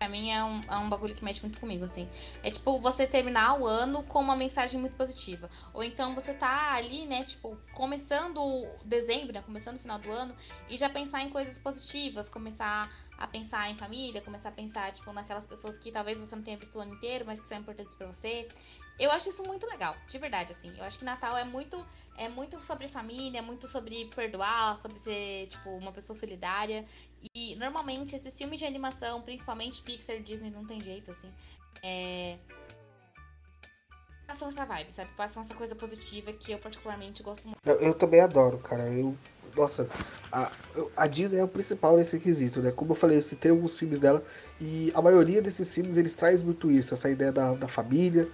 Pra 0.00 0.08
mim 0.08 0.30
é 0.30 0.42
um, 0.42 0.62
é 0.66 0.78
um 0.78 0.88
bagulho 0.88 1.14
que 1.14 1.22
mexe 1.22 1.42
muito 1.42 1.60
comigo, 1.60 1.84
assim. 1.84 2.08
É 2.42 2.50
tipo 2.50 2.80
você 2.80 3.06
terminar 3.06 3.60
o 3.60 3.66
ano 3.66 4.02
com 4.04 4.18
uma 4.18 4.34
mensagem 4.34 4.80
muito 4.80 4.96
positiva. 4.96 5.50
Ou 5.74 5.84
então 5.84 6.14
você 6.14 6.32
tá 6.32 6.72
ali, 6.72 7.04
né, 7.04 7.22
tipo, 7.22 7.54
começando 7.74 8.40
dezembro, 8.82 9.34
né, 9.34 9.42
começando 9.42 9.76
o 9.76 9.78
final 9.78 9.98
do 9.98 10.10
ano, 10.10 10.34
e 10.70 10.78
já 10.78 10.88
pensar 10.88 11.20
em 11.20 11.28
coisas 11.28 11.58
positivas, 11.58 12.30
começar 12.30 12.90
a 13.18 13.26
pensar 13.26 13.68
em 13.70 13.76
família, 13.76 14.22
começar 14.22 14.48
a 14.48 14.52
pensar, 14.52 14.90
tipo, 14.90 15.12
naquelas 15.12 15.46
pessoas 15.46 15.76
que 15.76 15.92
talvez 15.92 16.18
você 16.18 16.34
não 16.34 16.42
tenha 16.42 16.56
visto 16.56 16.78
o 16.78 16.80
ano 16.80 16.94
inteiro, 16.94 17.26
mas 17.26 17.38
que 17.38 17.46
são 17.46 17.58
importantes 17.58 17.94
para 17.94 18.06
você. 18.06 18.48
Eu 18.98 19.10
acho 19.10 19.28
isso 19.28 19.42
muito 19.42 19.66
legal, 19.66 19.94
de 20.08 20.18
verdade, 20.18 20.52
assim. 20.52 20.72
Eu 20.78 20.84
acho 20.84 20.98
que 20.98 21.04
Natal 21.04 21.36
é 21.36 21.44
muito, 21.44 21.86
é 22.16 22.28
muito 22.28 22.58
sobre 22.62 22.88
família, 22.88 23.38
é 23.38 23.42
muito 23.42 23.68
sobre 23.68 24.06
perdoar, 24.14 24.78
sobre 24.78 24.98
ser, 24.98 25.46
tipo, 25.48 25.68
uma 25.70 25.92
pessoa 25.92 26.18
solidária. 26.18 26.86
E 27.35 27.54
normalmente 27.56 28.16
esses 28.16 28.35
filmes 28.37 28.59
de 28.59 28.64
animação, 28.64 29.20
principalmente 29.22 29.83
Pixar, 29.83 30.20
Disney, 30.20 30.50
não 30.50 30.64
tem 30.64 30.80
jeito, 30.80 31.11
assim. 31.11 31.28
É. 31.83 32.38
Passam 34.26 34.48
essa 34.48 34.64
vibe, 34.64 34.92
sabe? 34.92 35.11
Passam 35.16 35.42
essa 35.42 35.54
coisa 35.54 35.74
positiva 35.74 36.33
que 36.33 36.52
eu 36.52 36.59
particularmente 36.59 37.22
gosto 37.22 37.44
muito. 37.44 37.59
Eu, 37.64 37.80
eu 37.80 37.94
também 37.94 38.20
adoro, 38.20 38.59
cara. 38.59 38.85
Eu 38.85 39.16
nossa, 39.56 39.88
a, 40.30 40.50
a 40.96 41.06
Disney 41.06 41.38
é 41.38 41.44
o 41.44 41.48
principal 41.48 41.96
nesse 41.96 42.18
quesito, 42.18 42.61
né? 42.61 42.70
Como 42.70 42.92
eu 42.92 42.96
falei, 42.96 43.18
eu 43.18 43.22
citei 43.22 43.50
alguns 43.50 43.78
filmes 43.78 43.98
dela 43.98 44.22
e 44.61 44.92
a 44.94 45.02
maioria 45.02 45.42
desses 45.42 45.72
filmes 45.72 45.96
eles 45.96 46.14
traz 46.14 46.42
muito 46.42 46.70
isso, 46.70 46.94
essa 46.94 47.11
ideia 47.11 47.33
da, 47.33 47.54
da 47.54 47.68
família, 47.68 48.28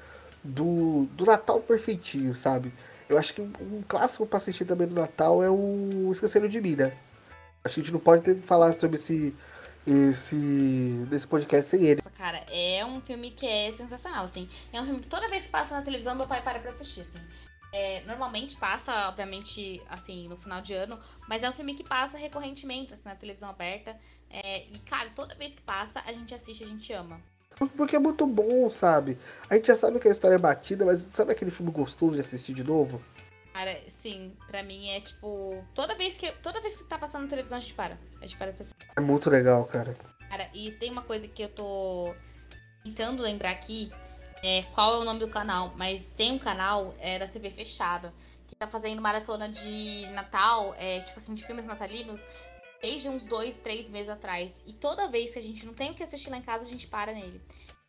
do, 0.45 1.07
do 1.13 1.25
Natal 1.25 1.61
perfeitinho, 1.61 2.35
sabe? 2.35 2.73
Eu 3.09 3.19
acho 3.19 3.35
que 3.35 3.41
um, 3.41 3.51
um 3.61 3.83
clássico 3.87 4.27
pra 4.27 4.39
assistir 4.39 4.65
também 4.65 4.87
do 4.87 4.95
Natal 4.95 5.43
é 5.43 5.51
o 5.51 6.11
Esquecendo 6.13 6.49
de 6.49 6.61
Mim, 6.61 6.77
né? 6.77 6.93
A 7.67 7.81
gente 7.81 7.93
não 7.93 8.01
pode 8.01 8.23
ter 8.23 8.37
falar 8.37 8.73
sobre 8.73 8.97
esse, 8.97 9.35
esse 9.87 11.05
desse 11.09 11.27
podcast 11.27 11.71
sem 11.71 11.85
ele. 11.85 12.03
Cara, 12.17 12.39
é 12.51 12.85
um 12.85 13.01
filme 13.01 13.31
que 13.31 13.47
é 13.47 13.73
sensacional, 13.73 14.25
assim. 14.25 14.49
É 14.73 14.81
um 14.81 14.85
filme 14.85 15.01
que 15.01 15.09
toda 15.09 15.29
vez 15.29 15.45
que 15.45 15.51
passa 15.51 15.75
na 15.75 15.83
televisão, 15.83 16.15
meu 16.15 16.27
pai 16.27 16.43
para 16.43 16.59
pra 16.59 16.71
assistir, 16.71 17.03
assim. 17.03 17.21
É, 17.73 18.03
normalmente 18.07 18.57
passa, 18.57 19.09
obviamente, 19.09 19.83
assim, 19.91 20.29
no 20.29 20.37
final 20.37 20.63
de 20.63 20.73
ano, 20.73 20.99
mas 21.29 21.43
é 21.43 21.51
um 21.51 21.53
filme 21.53 21.75
que 21.75 21.85
passa 21.85 22.17
recorrentemente, 22.17 22.95
assim, 22.95 23.03
na 23.05 23.15
televisão 23.15 23.51
aberta. 23.51 23.97
É, 24.31 24.65
e, 24.65 24.79
cara, 24.81 25.11
toda 25.15 25.35
vez 25.35 25.53
que 25.53 25.61
passa, 25.61 26.01
a 26.07 26.13
gente 26.13 26.35
assiste, 26.35 26.65
a 26.65 26.67
gente 26.67 26.93
ama. 26.93 27.21
Porque 27.77 27.97
é 27.97 27.99
muito 27.99 28.27
bom, 28.27 28.71
sabe? 28.71 29.19
A 29.49 29.55
gente 29.55 29.67
já 29.67 29.77
sabe 29.77 29.99
que 29.99 30.09
a 30.09 30.11
história 30.11 30.35
é 30.35 30.39
batida, 30.39 30.85
mas 30.85 31.09
sabe 31.11 31.33
aquele 31.33 31.51
filme 31.51 31.73
gostoso 31.73 32.15
de 32.15 32.21
assistir 32.21 32.53
de 32.53 32.63
novo? 32.63 33.01
Cara, 33.57 33.81
sim, 34.03 34.37
pra 34.49 34.63
mim 34.63 34.87
é 34.91 35.01
tipo. 35.01 35.65
Toda 35.75 35.95
vez 35.95 36.15
que, 36.19 36.31
toda 36.43 36.61
vez 36.61 36.77
que 36.77 36.85
tá 36.85 36.99
passando 36.99 37.23
na 37.23 37.31
televisão, 37.31 37.57
a 37.57 37.61
gente 37.63 37.73
para. 37.73 37.99
A 38.21 38.27
gente 38.27 38.37
para 38.37 38.53
pra. 38.53 38.67
É 38.95 39.01
muito 39.01 39.31
legal, 39.31 39.65
cara. 39.65 39.97
Cara, 40.29 40.51
e 40.53 40.73
tem 40.73 40.93
uma 40.93 41.01
coisa 41.01 41.27
que 41.27 41.43
eu 41.43 41.49
tô 41.49 42.15
tentando 42.85 43.23
lembrar 43.23 43.53
aqui. 43.53 43.91
É, 44.45 44.61
qual 44.75 44.97
é 44.97 44.99
o 44.99 45.05
nome 45.05 45.21
do 45.21 45.29
canal? 45.29 45.73
Mas 45.75 46.05
tem 46.19 46.33
um 46.33 46.39
canal 46.39 46.95
é, 46.99 47.19
da 47.19 47.27
TV 47.27 47.49
fechada 47.49 48.13
que 48.47 48.55
tá 48.55 48.67
fazendo 48.67 49.01
maratona 49.01 49.49
de 49.49 50.07
Natal, 50.09 50.75
é, 50.77 51.01
tipo 51.01 51.19
assim, 51.19 51.33
de 51.33 51.43
filmes 51.47 51.65
natalinos, 51.65 52.21
desde 52.83 53.09
uns 53.09 53.27
dois, 53.27 53.57
três 53.61 53.89
meses 53.89 54.11
atrás. 54.11 54.53
E 54.67 54.75
toda 54.75 55.09
vez 55.09 55.33
que 55.33 55.39
a 55.39 55.43
gente 55.43 55.65
não 55.65 55.73
tem 55.73 55.93
o 55.93 55.95
que 55.95 56.03
assistir 56.03 56.29
lá 56.29 56.37
em 56.37 56.43
casa, 56.43 56.67
a 56.67 56.69
gente 56.69 56.87
para 56.87 57.15
nele. 57.15 57.41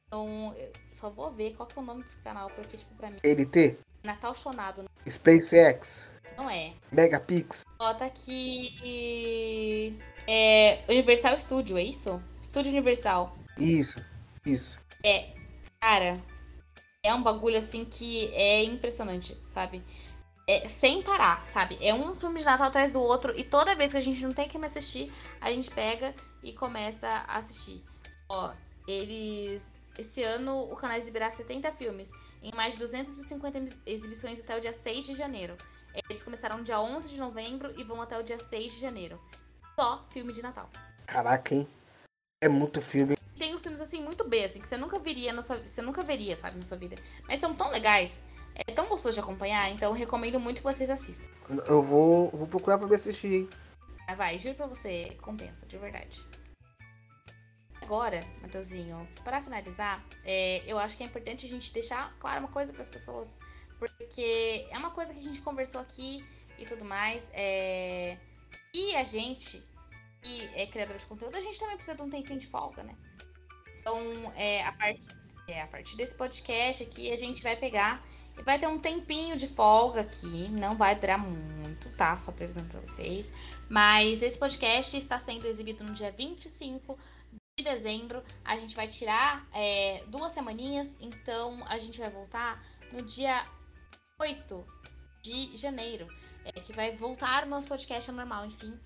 Então, 0.08 0.56
eu 0.58 0.72
só 0.94 1.10
vou 1.10 1.30
ver 1.30 1.56
qual 1.58 1.68
que 1.68 1.78
é 1.78 1.82
o 1.82 1.86
nome 1.86 2.04
desse 2.04 2.16
canal, 2.20 2.50
porque, 2.52 2.78
tipo, 2.78 2.96
pra 2.96 3.12
mim. 3.12 3.18
NT? 3.22 3.78
Natal 4.04 4.34
Chonado. 4.36 4.86
SpaceX? 5.08 6.08
Não 6.38 6.50
é. 6.50 6.74
Megapix? 6.92 7.64
Bota 7.78 8.06
aqui. 8.06 9.98
É. 10.28 10.84
Universal 10.88 11.38
Studio, 11.38 11.78
é 11.78 11.84
isso? 11.84 12.22
Estúdio 12.42 12.72
Universal. 12.72 13.36
Isso, 13.58 14.04
isso. 14.46 14.80
É. 15.04 15.34
Cara, 15.82 16.22
é 17.04 17.14
um 17.14 17.24
bagulho 17.24 17.58
assim 17.58 17.86
que 17.86 18.28
é 18.34 18.64
impressionante, 18.64 19.38
sabe? 19.48 19.84
É, 20.48 20.68
sem 20.68 21.02
parar, 21.04 21.46
sabe? 21.54 21.78
É 21.82 21.94
um 21.94 22.16
filme 22.16 22.40
de 22.40 22.46
Natal 22.46 22.68
atrás 22.68 22.94
do 22.94 23.02
outro 23.02 23.38
e 23.38 23.44
toda 23.44 23.76
vez 23.76 23.92
que 23.92 23.98
a 23.98 24.02
gente 24.02 24.22
não 24.24 24.34
tem 24.34 24.48
que 24.48 24.58
me 24.58 24.66
assistir, 24.66 25.12
a 25.42 25.52
gente 25.52 25.70
pega 25.72 26.14
e 26.44 26.54
começa 26.54 27.08
a 27.08 27.38
assistir. 27.38 27.84
Ó, 28.30 28.54
eles. 28.88 29.62
Esse 29.98 30.22
ano 30.22 30.72
o 30.72 30.76
canal 30.76 30.98
exibirá 30.98 31.32
70 31.32 31.72
filmes 31.72 32.08
em 32.42 32.54
mais 32.56 32.74
de 32.74 32.80
250 32.80 33.78
exibições 33.86 34.40
até 34.40 34.58
o 34.58 34.62
dia 34.62 34.74
6 34.74 35.06
de 35.06 35.16
janeiro. 35.16 35.56
Eles 36.10 36.22
começaram 36.24 36.58
no 36.58 36.64
dia 36.64 36.80
11 36.80 37.10
de 37.10 37.20
novembro 37.20 37.74
e 37.80 37.84
vão 37.84 38.02
até 38.02 38.20
o 38.20 38.24
dia 38.24 38.40
6 38.40 38.74
de 38.74 38.80
janeiro. 38.80 39.20
Só 39.76 40.06
filme 40.12 40.34
de 40.34 40.42
Natal. 40.42 40.70
Caraca, 41.06 41.56
hein? 41.56 41.68
É 42.44 42.48
muito 42.48 42.82
filme. 42.82 43.16
Tem 43.38 43.54
uns 43.54 43.62
filmes 43.62 43.80
assim 43.80 44.02
muito 44.02 44.28
B, 44.28 44.44
assim, 44.44 44.60
que 44.60 44.68
você 44.68 44.78
nunca 44.78 45.00
viria 45.00 45.34
na 45.34 45.42
sua, 45.42 45.58
você 45.58 45.82
nunca 45.82 46.02
veria, 46.04 46.36
sabe, 46.38 46.58
na 46.58 46.66
sua 46.66 46.78
vida. 46.78 46.96
Mas 47.28 47.40
são 47.40 47.56
tão 47.56 47.70
legais, 47.70 48.12
é 48.56 48.74
tão 48.74 48.86
gostoso 48.88 49.14
de 49.14 49.20
acompanhar, 49.20 49.70
então 49.72 49.92
eu 49.92 49.96
recomendo 49.96 50.40
muito 50.40 50.58
que 50.58 50.64
vocês 50.64 50.90
assistam. 50.90 51.28
Eu 51.68 51.82
vou, 51.82 52.30
vou 52.30 52.48
procurar 52.48 52.78
pra 52.78 52.88
me 52.88 52.96
assistir, 52.96 53.34
hein? 53.34 53.50
Ah, 54.08 54.16
vai, 54.16 54.40
juro 54.40 54.56
pra 54.56 54.68
você, 54.68 55.16
compensa, 55.22 55.66
de 55.66 55.78
verdade. 55.78 56.20
Agora, 57.88 58.22
Matheusinho, 58.42 59.08
para 59.24 59.42
finalizar, 59.42 60.04
é, 60.26 60.62
eu 60.68 60.78
acho 60.78 60.98
que 60.98 61.04
é 61.04 61.06
importante 61.06 61.46
a 61.46 61.50
gente 61.50 61.72
deixar 61.72 62.14
claro 62.20 62.42
uma 62.42 62.50
coisa 62.50 62.74
para 62.74 62.82
as 62.82 62.90
pessoas, 62.90 63.30
porque 63.80 64.68
é 64.70 64.78
uma 64.78 64.92
coisa 64.92 65.14
que 65.14 65.20
a 65.22 65.24
gente 65.24 65.40
conversou 65.40 65.80
aqui 65.80 66.22
e 66.58 66.66
tudo 66.66 66.84
mais, 66.84 67.24
é, 67.32 68.18
e 68.74 68.94
a 68.94 69.06
gente, 69.06 69.64
que 70.22 70.50
é 70.54 70.68
criador 70.68 70.98
de 70.98 71.06
conteúdo, 71.06 71.38
a 71.38 71.40
gente 71.40 71.58
também 71.58 71.78
precisa 71.78 71.96
de 71.96 72.02
um 72.02 72.10
tempinho 72.10 72.38
de 72.38 72.48
folga, 72.48 72.84
né? 72.84 72.94
Então, 73.80 73.98
é, 74.36 74.66
a, 74.66 74.74
part... 74.74 75.00
é, 75.48 75.62
a 75.62 75.68
partir 75.68 75.96
desse 75.96 76.14
podcast 76.14 76.84
aqui, 76.84 77.10
a 77.10 77.16
gente 77.16 77.42
vai 77.42 77.56
pegar 77.56 78.06
e 78.38 78.44
vai 78.44 78.60
ter 78.60 78.68
um 78.68 78.80
tempinho 78.80 79.38
de 79.38 79.48
folga 79.48 80.02
aqui, 80.02 80.50
não 80.50 80.76
vai 80.76 80.94
durar 81.00 81.18
muito, 81.18 81.90
tá? 81.96 82.18
Só 82.18 82.34
previsão 82.34 82.68
para 82.68 82.82
vocês. 82.82 83.26
Mas 83.70 84.22
esse 84.22 84.38
podcast 84.38 84.98
está 84.98 85.18
sendo 85.20 85.48
exibido 85.48 85.86
no 85.86 85.94
dia 85.94 86.12
25 86.12 87.00
de 87.58 87.64
dezembro. 87.64 88.24
A 88.46 88.56
gente 88.56 88.76
vai 88.76 88.88
tirar 88.88 89.48
é, 89.54 90.04
duas 90.08 90.32
semaninhas, 90.32 90.88
então 91.00 91.60
a 91.68 91.78
gente 91.78 92.00
vai 92.00 92.10
voltar 92.10 92.64
no 92.92 93.02
dia 93.02 93.46
8 94.20 94.66
de 95.22 95.58
janeiro, 95.58 96.08
é, 96.46 96.52
que 96.52 96.72
vai 96.72 96.96
voltar 96.96 97.44
o 97.44 97.50
nosso 97.50 97.68
podcast 97.68 98.12
normal, 98.12 98.46
enfim. 98.46 98.80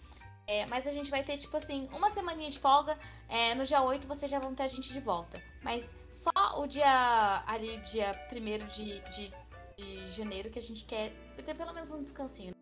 É, 0.48 0.66
mas 0.66 0.88
a 0.88 0.92
gente 0.92 1.12
vai 1.12 1.24
ter, 1.24 1.38
tipo 1.38 1.56
assim, 1.56 1.88
uma 1.92 2.10
semaninha 2.12 2.50
de 2.50 2.60
folga. 2.60 2.98
É, 3.30 3.54
no 3.54 3.66
dia 3.66 3.82
8 3.82 4.08
vocês 4.08 4.32
já 4.32 4.40
vão 4.40 4.56
ter 4.56 4.64
a 4.64 4.68
gente 4.68 4.92
de 4.92 5.00
volta. 5.00 5.42
Mas 5.62 5.84
só 6.12 6.62
o 6.62 6.66
dia 6.66 7.44
ali, 7.46 7.78
dia 7.92 8.12
1 8.32 8.68
de, 8.68 9.00
de, 9.02 9.34
de 9.78 10.12
janeiro, 10.12 10.50
que 10.50 10.60
a 10.60 10.62
gente 10.62 10.86
quer 10.86 11.12
ter 11.46 11.56
pelo 11.56 11.74
menos 11.74 11.92
um 11.92 12.02
descansinho. 12.02 12.54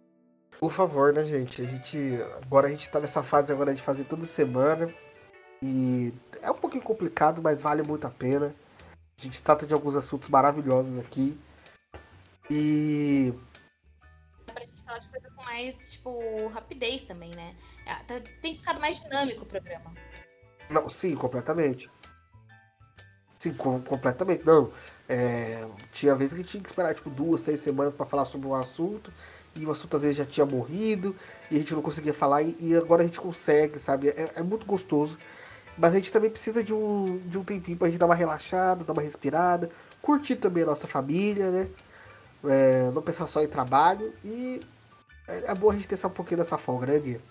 Por 0.59 0.71
favor, 0.71 1.13
né, 1.13 1.23
gente? 1.23 1.61
A 1.61 1.65
gente. 1.65 1.97
Agora 2.43 2.67
a 2.67 2.69
gente 2.69 2.89
tá 2.89 2.99
nessa 2.99 3.23
fase 3.23 3.51
agora 3.51 3.73
de 3.73 3.81
fazer 3.81 4.03
toda 4.03 4.25
semana. 4.25 4.93
E 5.61 6.13
é 6.41 6.49
um 6.49 6.55
pouquinho 6.55 6.83
complicado, 6.83 7.41
mas 7.41 7.61
vale 7.61 7.83
muito 7.83 8.05
a 8.07 8.09
pena. 8.09 8.55
A 9.17 9.21
gente 9.21 9.41
trata 9.41 9.67
de 9.67 9.73
alguns 9.73 9.95
assuntos 9.95 10.29
maravilhosos 10.29 10.97
aqui. 10.97 11.37
E 12.49 13.33
pra 14.45 14.63
gente 14.65 14.81
falar 14.83 14.99
de 14.99 15.07
coisa 15.09 15.29
com 15.31 15.43
mais, 15.43 15.75
tipo, 15.91 16.47
rapidez 16.47 17.03
também, 17.05 17.31
né? 17.35 17.55
É, 17.85 17.95
tá- 18.03 18.21
Tem 18.41 18.55
ficado 18.55 18.79
mais 18.79 18.99
dinâmico 19.01 19.43
o 19.43 19.45
programa. 19.45 19.93
Não, 20.69 20.89
sim, 20.89 21.15
completamente. 21.15 21.89
Sim, 23.37 23.53
com- 23.53 23.81
completamente. 23.81 24.45
Não, 24.45 24.71
é, 25.07 25.67
tinha 25.91 26.15
vezes 26.15 26.33
que 26.33 26.43
tinha 26.43 26.61
que 26.63 26.69
esperar 26.69 26.93
tipo 26.95 27.09
duas, 27.09 27.41
três 27.41 27.59
semanas 27.59 27.93
para 27.93 28.05
falar 28.05 28.25
sobre 28.25 28.47
um 28.47 28.53
assunto 28.55 29.11
e 29.55 29.65
o 29.65 29.71
assunto 29.71 29.95
às 29.97 30.03
vezes 30.03 30.17
já 30.17 30.25
tinha 30.25 30.45
morrido 30.45 31.15
e 31.49 31.55
a 31.55 31.59
gente 31.59 31.73
não 31.73 31.81
conseguia 31.81 32.13
falar 32.13 32.43
e, 32.43 32.55
e 32.59 32.75
agora 32.75 33.01
a 33.01 33.05
gente 33.05 33.19
consegue, 33.19 33.79
sabe? 33.79 34.09
É, 34.09 34.31
é 34.35 34.43
muito 34.43 34.65
gostoso. 34.65 35.17
Mas 35.79 35.93
a 35.93 35.95
gente 35.95 36.11
também 36.11 36.29
precisa 36.29 36.61
de 36.63 36.73
um, 36.73 37.17
de 37.25 37.37
um 37.37 37.43
tempinho 37.43 37.77
pra 37.77 37.87
gente 37.89 37.97
dar 37.97 38.05
uma 38.05 38.13
relaxada, 38.15 38.83
dar 38.83 38.91
uma 38.93 39.01
respirada, 39.01 39.71
curtir 40.01 40.35
também 40.35 40.63
a 40.63 40.67
nossa 40.67 40.87
família, 40.87 41.49
né? 41.49 41.69
É, 42.45 42.91
não 42.91 43.01
pensar 43.01 43.27
só 43.27 43.41
em 43.41 43.47
trabalho 43.47 44.13
e 44.23 44.59
é, 45.27 45.51
é 45.51 45.55
bom 45.55 45.71
a 45.71 45.73
gente 45.73 45.87
ter 45.87 45.95
essa- 45.95 46.07
um 46.07 46.11
pouquinho 46.11 46.37
dessa 46.37 46.57
folga, 46.57 46.85
né, 46.85 46.99
Bia? 46.99 47.21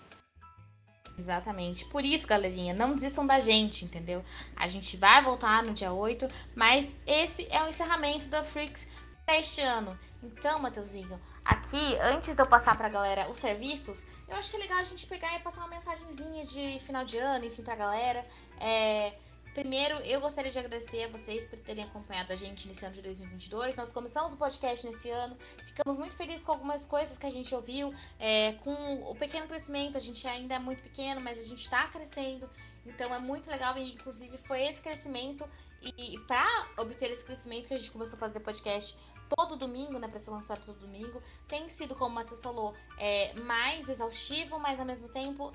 Exatamente. 1.17 1.85
Por 1.85 2.03
isso, 2.03 2.25
galerinha, 2.25 2.73
não 2.73 2.95
desistam 2.95 3.25
da 3.27 3.39
gente, 3.39 3.83
entendeu? 3.85 4.23
A 4.55 4.67
gente 4.67 4.95
vai 4.97 5.23
voltar 5.23 5.61
no 5.63 5.73
dia 5.73 5.91
8, 5.91 6.27
mas 6.55 6.87
esse 7.05 7.45
é 7.51 7.61
o 7.63 7.67
encerramento 7.67 8.27
da 8.27 8.43
Freaks 8.43 8.87
pra 9.25 9.37
este 9.39 9.61
ano. 9.61 9.97
Então, 10.23 10.59
Matheusinho, 10.59 11.19
aqui, 11.43 11.97
antes 12.01 12.35
de 12.35 12.41
eu 12.41 12.45
passar 12.47 12.77
pra 12.77 12.87
galera 12.89 13.29
os 13.29 13.37
serviços, 13.37 13.97
eu 14.29 14.37
acho 14.37 14.49
que 14.49 14.57
é 14.57 14.59
legal 14.59 14.79
a 14.79 14.83
gente 14.83 15.05
pegar 15.07 15.35
e 15.35 15.39
passar 15.39 15.61
uma 15.61 15.69
mensagenzinha 15.69 16.45
de 16.45 16.79
final 16.85 17.05
de 17.05 17.17
ano, 17.17 17.45
enfim, 17.45 17.63
pra 17.63 17.75
galera. 17.75 18.25
É, 18.59 19.13
Primeiro, 19.53 19.95
eu 20.05 20.21
gostaria 20.21 20.51
de 20.51 20.59
agradecer 20.59 21.03
a 21.03 21.07
vocês 21.09 21.45
por 21.45 21.57
terem 21.59 21.83
acompanhado 21.83 22.31
a 22.31 22.35
gente 22.35 22.67
nesse 22.67 22.85
ano 22.85 22.95
de 22.95 23.01
2022. 23.01 23.75
Nós 23.75 23.91
começamos 23.91 24.31
o 24.31 24.37
podcast 24.37 24.85
nesse 24.87 25.09
ano, 25.09 25.35
ficamos 25.65 25.97
muito 25.97 26.15
felizes 26.15 26.43
com 26.43 26.51
algumas 26.51 26.85
coisas 26.85 27.17
que 27.17 27.25
a 27.25 27.31
gente 27.31 27.53
ouviu, 27.53 27.93
é, 28.19 28.53
com 28.63 29.09
o 29.09 29.15
pequeno 29.15 29.47
crescimento. 29.47 29.97
A 29.97 29.99
gente 29.99 30.25
ainda 30.27 30.55
é 30.55 30.59
muito 30.59 30.81
pequeno, 30.83 31.19
mas 31.19 31.37
a 31.37 31.41
gente 31.41 31.63
está 31.63 31.87
crescendo, 31.87 32.49
então 32.85 33.13
é 33.13 33.19
muito 33.19 33.49
legal. 33.49 33.77
E 33.77 33.95
inclusive 33.95 34.37
foi 34.39 34.63
esse 34.63 34.79
crescimento 34.81 35.43
e, 35.81 36.15
e 36.15 36.19
para 36.19 36.67
obter 36.77 37.11
esse 37.11 37.23
crescimento 37.23 37.67
que 37.67 37.73
a 37.73 37.77
gente 37.79 37.91
começou 37.91 38.17
a 38.17 38.19
fazer 38.19 38.39
podcast 38.41 38.95
todo 39.35 39.55
domingo, 39.55 39.99
né, 39.99 40.07
para 40.07 40.19
ser 40.19 40.31
lançado 40.31 40.65
todo 40.65 40.79
domingo, 40.79 41.21
tem 41.47 41.69
sido, 41.69 41.95
como 41.95 42.11
o 42.11 42.15
Matheus 42.15 42.39
falou, 42.39 42.73
é, 42.97 43.33
mais 43.41 43.87
exaustivo, 43.87 44.59
mas 44.59 44.79
ao 44.79 44.85
mesmo 44.85 45.07
tempo 45.09 45.51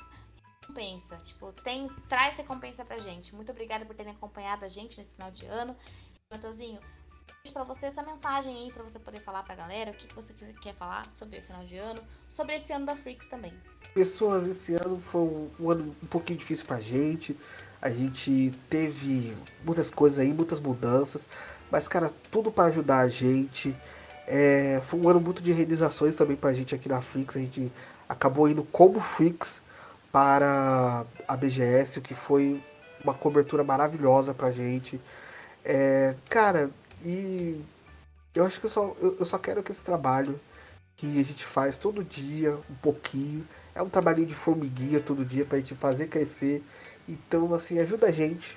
recompensa. 0.62 1.16
Tipo, 1.25 1.53
tem, 1.53 1.89
traz 2.09 2.37
recompensa 2.37 2.85
pra 2.85 2.99
gente. 2.99 3.35
Muito 3.35 3.53
obrigada 3.53 3.85
por 3.85 3.95
terem 3.95 4.12
acompanhado 4.12 4.64
a 4.64 4.68
gente 4.68 4.99
nesse 4.99 5.14
final 5.14 5.31
de 5.31 5.45
ano. 5.47 5.77
Matheusinho, 6.31 6.81
pra 7.53 7.62
você 7.64 7.87
essa 7.87 8.03
mensagem 8.03 8.57
aí 8.57 8.72
pra 8.72 8.83
você 8.83 8.99
poder 8.99 9.20
falar 9.20 9.43
pra 9.43 9.55
galera 9.55 9.91
o 9.91 9.95
que, 9.95 10.12
você 10.14 10.33
quer- 10.33 10.55
quer 10.55 10.75
falar 10.75 11.11
sobre 11.12 11.39
o 11.39 11.43
final 11.43 11.64
de 11.64 11.77
ano, 11.77 12.03
sobre 12.29 12.57
esse 12.57 12.72
ano 12.72 12.87
da 12.87 12.97
Freaks 12.97 13.29
também. 13.29 13.53
Pessoas, 13.93 14.47
esse 14.49 14.75
ano 14.75 14.99
foi 14.99 15.20
um, 15.20 15.51
um 15.61 15.70
ano 15.70 15.97
um 16.03 16.07
pouquinho 16.07 16.39
difícil 16.39 16.64
pra 16.64 16.81
gente. 16.81 17.39
A 17.85 17.91
gente 17.91 18.51
teve 18.70 19.37
muitas 19.62 19.91
coisas 19.91 20.18
aí, 20.18 20.32
muitas 20.32 20.59
mudanças. 20.59 21.28
Mas, 21.70 21.87
cara, 21.87 22.11
tudo 22.30 22.51
para 22.51 22.70
ajudar 22.70 23.01
a 23.01 23.09
gente. 23.09 23.76
É, 24.26 24.80
foi 24.87 24.99
um 24.99 25.07
ano 25.07 25.20
muito 25.20 25.43
de 25.43 25.53
realizações 25.53 26.14
também 26.14 26.35
pra 26.35 26.55
gente 26.55 26.74
aqui 26.74 26.89
na 26.89 27.03
Flix. 27.03 27.37
A 27.37 27.41
gente 27.41 27.70
acabou 28.09 28.49
indo 28.49 28.64
como 28.64 29.01
Flix 29.01 29.61
para 30.11 31.05
a 31.28 31.37
BGS, 31.37 31.99
o 31.99 32.03
que 32.03 32.14
foi 32.14 32.59
uma 33.03 33.12
cobertura 33.12 33.62
maravilhosa 33.62 34.32
pra 34.32 34.51
gente. 34.51 34.99
É, 35.62 36.14
cara, 36.30 36.70
e 37.05 37.61
eu 38.35 38.47
acho 38.47 38.61
que 38.61 38.64
eu 38.64 38.70
só, 38.70 38.97
eu, 38.99 39.16
eu 39.20 39.26
só 39.26 39.37
quero 39.37 39.62
que 39.62 39.72
esse 39.72 39.82
trabalho 39.82 40.41
que 40.97 41.20
a 41.20 41.24
gente 41.24 41.45
faz 41.45 41.76
todo 41.76 42.03
dia, 42.03 42.57
um 42.70 42.74
pouquinho, 42.80 43.47
é 43.74 43.82
um 43.82 43.91
trabalhinho 43.91 44.26
de 44.26 44.35
formiguinha 44.35 45.01
todo 45.01 45.22
dia 45.22 45.45
pra 45.45 45.59
gente 45.59 45.74
fazer 45.74 46.07
crescer. 46.07 46.62
Então, 47.09 47.52
assim, 47.55 47.78
ajuda 47.78 48.07
a 48.07 48.11
gente. 48.11 48.57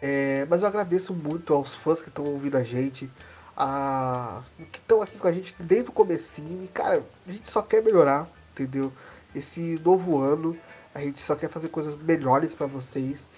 É, 0.00 0.46
mas 0.50 0.62
eu 0.62 0.68
agradeço 0.68 1.14
muito 1.14 1.54
aos 1.54 1.74
fãs 1.74 2.02
que 2.02 2.08
estão 2.08 2.24
ouvindo 2.24 2.56
a 2.56 2.62
gente, 2.64 3.08
a, 3.56 4.42
que 4.72 4.78
estão 4.78 5.00
aqui 5.00 5.16
com 5.16 5.28
a 5.28 5.32
gente 5.32 5.54
desde 5.58 5.90
o 5.90 5.92
comecinho. 5.92 6.64
E, 6.64 6.68
cara, 6.68 7.04
a 7.26 7.30
gente 7.30 7.50
só 7.50 7.62
quer 7.62 7.82
melhorar, 7.82 8.28
entendeu? 8.52 8.92
Esse 9.34 9.80
novo 9.84 10.18
ano, 10.18 10.56
a 10.94 11.00
gente 11.00 11.20
só 11.20 11.34
quer 11.34 11.48
fazer 11.48 11.68
coisas 11.68 11.96
melhores 11.96 12.54
para 12.54 12.66
vocês. 12.66 13.28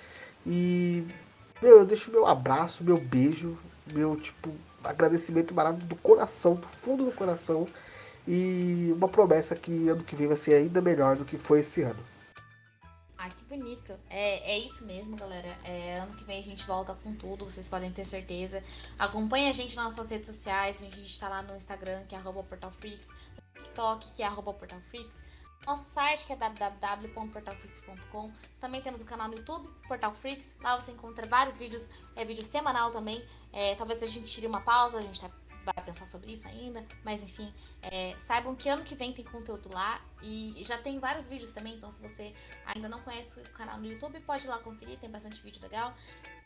E, 0.47 1.07
meu, 1.63 1.79
eu 1.79 1.85
deixo 1.85 2.11
meu 2.11 2.27
abraço, 2.27 2.83
meu 2.83 2.99
beijo, 2.99 3.59
meu, 3.93 4.17
tipo, 4.17 4.51
agradecimento 4.83 5.55
maravilhoso 5.55 5.89
do 5.89 5.97
coração, 5.97 6.55
do 6.55 6.67
fundo 6.83 7.05
do 7.05 7.13
coração. 7.13 7.69
E 8.27 8.91
uma 8.97 9.09
promessa 9.09 9.55
que 9.55 9.89
ano 9.89 10.03
que 10.03 10.17
vem 10.17 10.29
vai 10.29 10.37
ser 10.37 10.55
ainda 10.55 10.81
melhor 10.81 11.17
do 11.17 11.25
que 11.27 11.37
foi 11.37 11.61
esse 11.61 11.83
ano. 11.83 12.14
Ai, 13.25 13.31
que 13.31 13.45
bonito. 13.45 13.99
É, 14.11 14.53
é 14.53 14.59
isso 14.59 14.85
mesmo, 14.85 15.17
galera. 15.17 15.49
É, 15.65 15.99
ano 16.01 16.15
que 16.15 16.25
vem 16.25 16.41
a 16.41 16.43
gente 16.43 16.63
volta 16.67 16.95
com 16.95 17.15
tudo, 17.15 17.47
vocês 17.47 17.67
podem 17.67 17.91
ter 17.91 18.05
certeza. 18.05 18.63
Acompanhe 18.99 19.49
a 19.49 19.53
gente 19.53 19.75
nas 19.75 19.97
nossas 19.97 20.11
redes 20.11 20.27
sociais. 20.27 20.77
A 20.77 20.85
gente 20.85 21.05
está 21.05 21.27
lá 21.27 21.41
no 21.41 21.57
Instagram, 21.57 22.05
que 22.05 22.15
é 22.15 22.21
portalfreaks, 22.21 23.09
no 23.09 23.63
TikTok, 23.63 24.13
que 24.13 24.23
é 24.23 24.29
portalfreaks. 24.31 25.25
Nosso 25.67 25.85
site, 25.85 26.27
que 26.27 26.35
é 26.35 26.37
www.portalfreaks.com. 26.37 28.31
Também 28.61 28.83
temos 28.83 29.01
o 29.01 29.07
canal 29.07 29.29
no 29.29 29.37
YouTube, 29.37 29.71
Portal 29.89 30.15
Freaks. 30.17 30.47
Lá 30.61 30.79
você 30.79 30.93
encontra 30.93 31.27
vários 31.27 31.57
vídeos, 31.57 31.83
é 32.15 32.27
vídeo 32.27 32.45
semanal 32.45 32.91
também. 32.91 33.25
É, 33.55 33.75
talvez 33.75 34.03
a 34.03 34.07
gente 34.07 34.27
tire 34.27 34.47
uma 34.47 34.61
pausa, 34.61 34.99
a 34.99 35.01
gente 35.01 35.19
tá 35.19 35.31
vai 35.65 35.85
pensar 35.85 36.07
sobre 36.09 36.33
isso 36.33 36.47
ainda, 36.47 36.85
mas 37.03 37.23
enfim, 37.23 37.53
é, 37.83 38.15
saibam 38.27 38.55
que 38.55 38.69
ano 38.69 38.85
que 38.85 38.95
vem 38.95 39.13
tem 39.13 39.25
conteúdo 39.25 39.69
lá 39.73 40.01
e 40.23 40.61
já 40.63 40.79
tem 40.79 40.99
vários 40.99 41.27
vídeos 41.27 41.51
também, 41.51 41.75
então 41.75 41.91
se 41.91 42.03
você 42.03 42.35
ainda 42.67 42.89
não 42.89 43.01
conhece 43.01 43.41
o 43.41 43.45
canal 43.51 43.79
no 43.79 43.87
YouTube, 43.87 44.21
pode 44.21 44.45
ir 44.45 44.49
lá 44.49 44.59
conferir, 44.59 44.99
tem 44.99 45.11
bastante 45.11 45.41
vídeo 45.43 45.61
legal. 45.63 45.95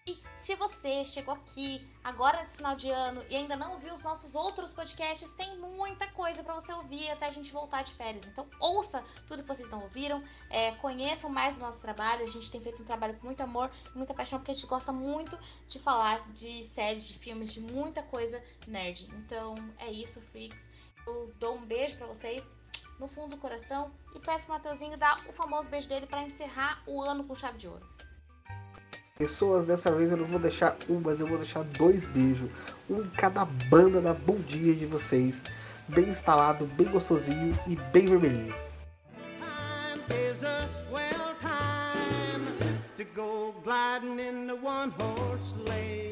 E 0.08 0.18
se 0.42 0.54
você 0.54 1.04
chegou 1.04 1.34
aqui 1.34 1.86
agora 2.02 2.40
nesse 2.40 2.56
final 2.56 2.74
de 2.74 2.88
ano 2.88 3.22
e 3.28 3.36
ainda 3.36 3.54
não 3.54 3.72
ouviu 3.74 3.92
os 3.92 4.02
nossos 4.02 4.34
outros 4.34 4.72
podcasts, 4.72 5.30
tem 5.32 5.58
muita 5.58 6.06
coisa 6.06 6.42
para 6.42 6.54
você 6.54 6.72
ouvir 6.72 7.10
até 7.10 7.26
a 7.26 7.30
gente 7.30 7.52
voltar 7.52 7.84
de 7.84 7.92
férias. 7.92 8.24
Então 8.26 8.46
ouça 8.58 9.04
tudo 9.26 9.42
que 9.42 9.48
vocês 9.48 9.70
não 9.70 9.82
ouviram, 9.82 10.24
é, 10.48 10.72
conheçam 10.76 11.28
mais 11.28 11.56
do 11.56 11.60
nosso 11.60 11.78
trabalho. 11.82 12.24
A 12.24 12.28
gente 12.28 12.50
tem 12.50 12.58
feito 12.58 12.80
um 12.82 12.86
trabalho 12.86 13.18
com 13.18 13.26
muito 13.26 13.42
amor 13.42 13.70
e 13.94 13.98
muita 13.98 14.14
paixão 14.14 14.38
porque 14.38 14.52
a 14.52 14.54
gente 14.54 14.66
gosta 14.66 14.90
muito 14.90 15.38
de 15.68 15.78
falar 15.78 16.26
de 16.32 16.64
séries, 16.68 17.06
de 17.06 17.18
filmes, 17.18 17.52
de 17.52 17.60
muita 17.60 18.02
coisa 18.02 18.42
nerd. 18.66 19.06
Então 19.12 19.54
é 19.76 19.90
isso, 19.92 20.22
freaks. 20.32 20.58
Eu 21.06 21.34
dou 21.38 21.56
um 21.56 21.66
beijo 21.66 21.98
para 21.98 22.06
vocês 22.06 22.42
no 22.98 23.08
fundo 23.08 23.36
do 23.36 23.40
coração 23.42 23.90
e 24.14 24.18
peço 24.18 24.46
pro 24.46 24.54
Mateuzinho 24.54 24.96
dar 24.96 25.22
o 25.28 25.32
famoso 25.34 25.68
beijo 25.68 25.86
dele 25.86 26.06
para 26.06 26.22
encerrar 26.22 26.82
o 26.86 27.02
ano 27.02 27.24
com 27.24 27.34
chave 27.34 27.58
de 27.58 27.68
ouro. 27.68 27.86
Pessoas, 29.18 29.66
dessa 29.66 29.90
vez 29.90 30.12
eu 30.12 30.16
não 30.16 30.26
vou 30.26 30.38
deixar 30.38 30.76
um, 30.88 31.00
mas 31.00 31.20
eu 31.20 31.26
vou 31.26 31.38
deixar 31.38 31.64
dois 31.64 32.06
beijos. 32.06 32.48
Um 32.88 33.00
em 33.00 33.10
cada 33.10 33.44
banda 33.44 34.00
da 34.00 34.14
bundinha 34.14 34.72
de 34.72 34.86
vocês. 34.86 35.42
Bem 35.88 36.08
instalado, 36.08 36.66
bem 36.66 36.86
gostosinho 36.86 37.58
e 37.66 37.74
bem 37.74 38.06
vermelhinho. 38.06 38.54
Time 44.00 46.07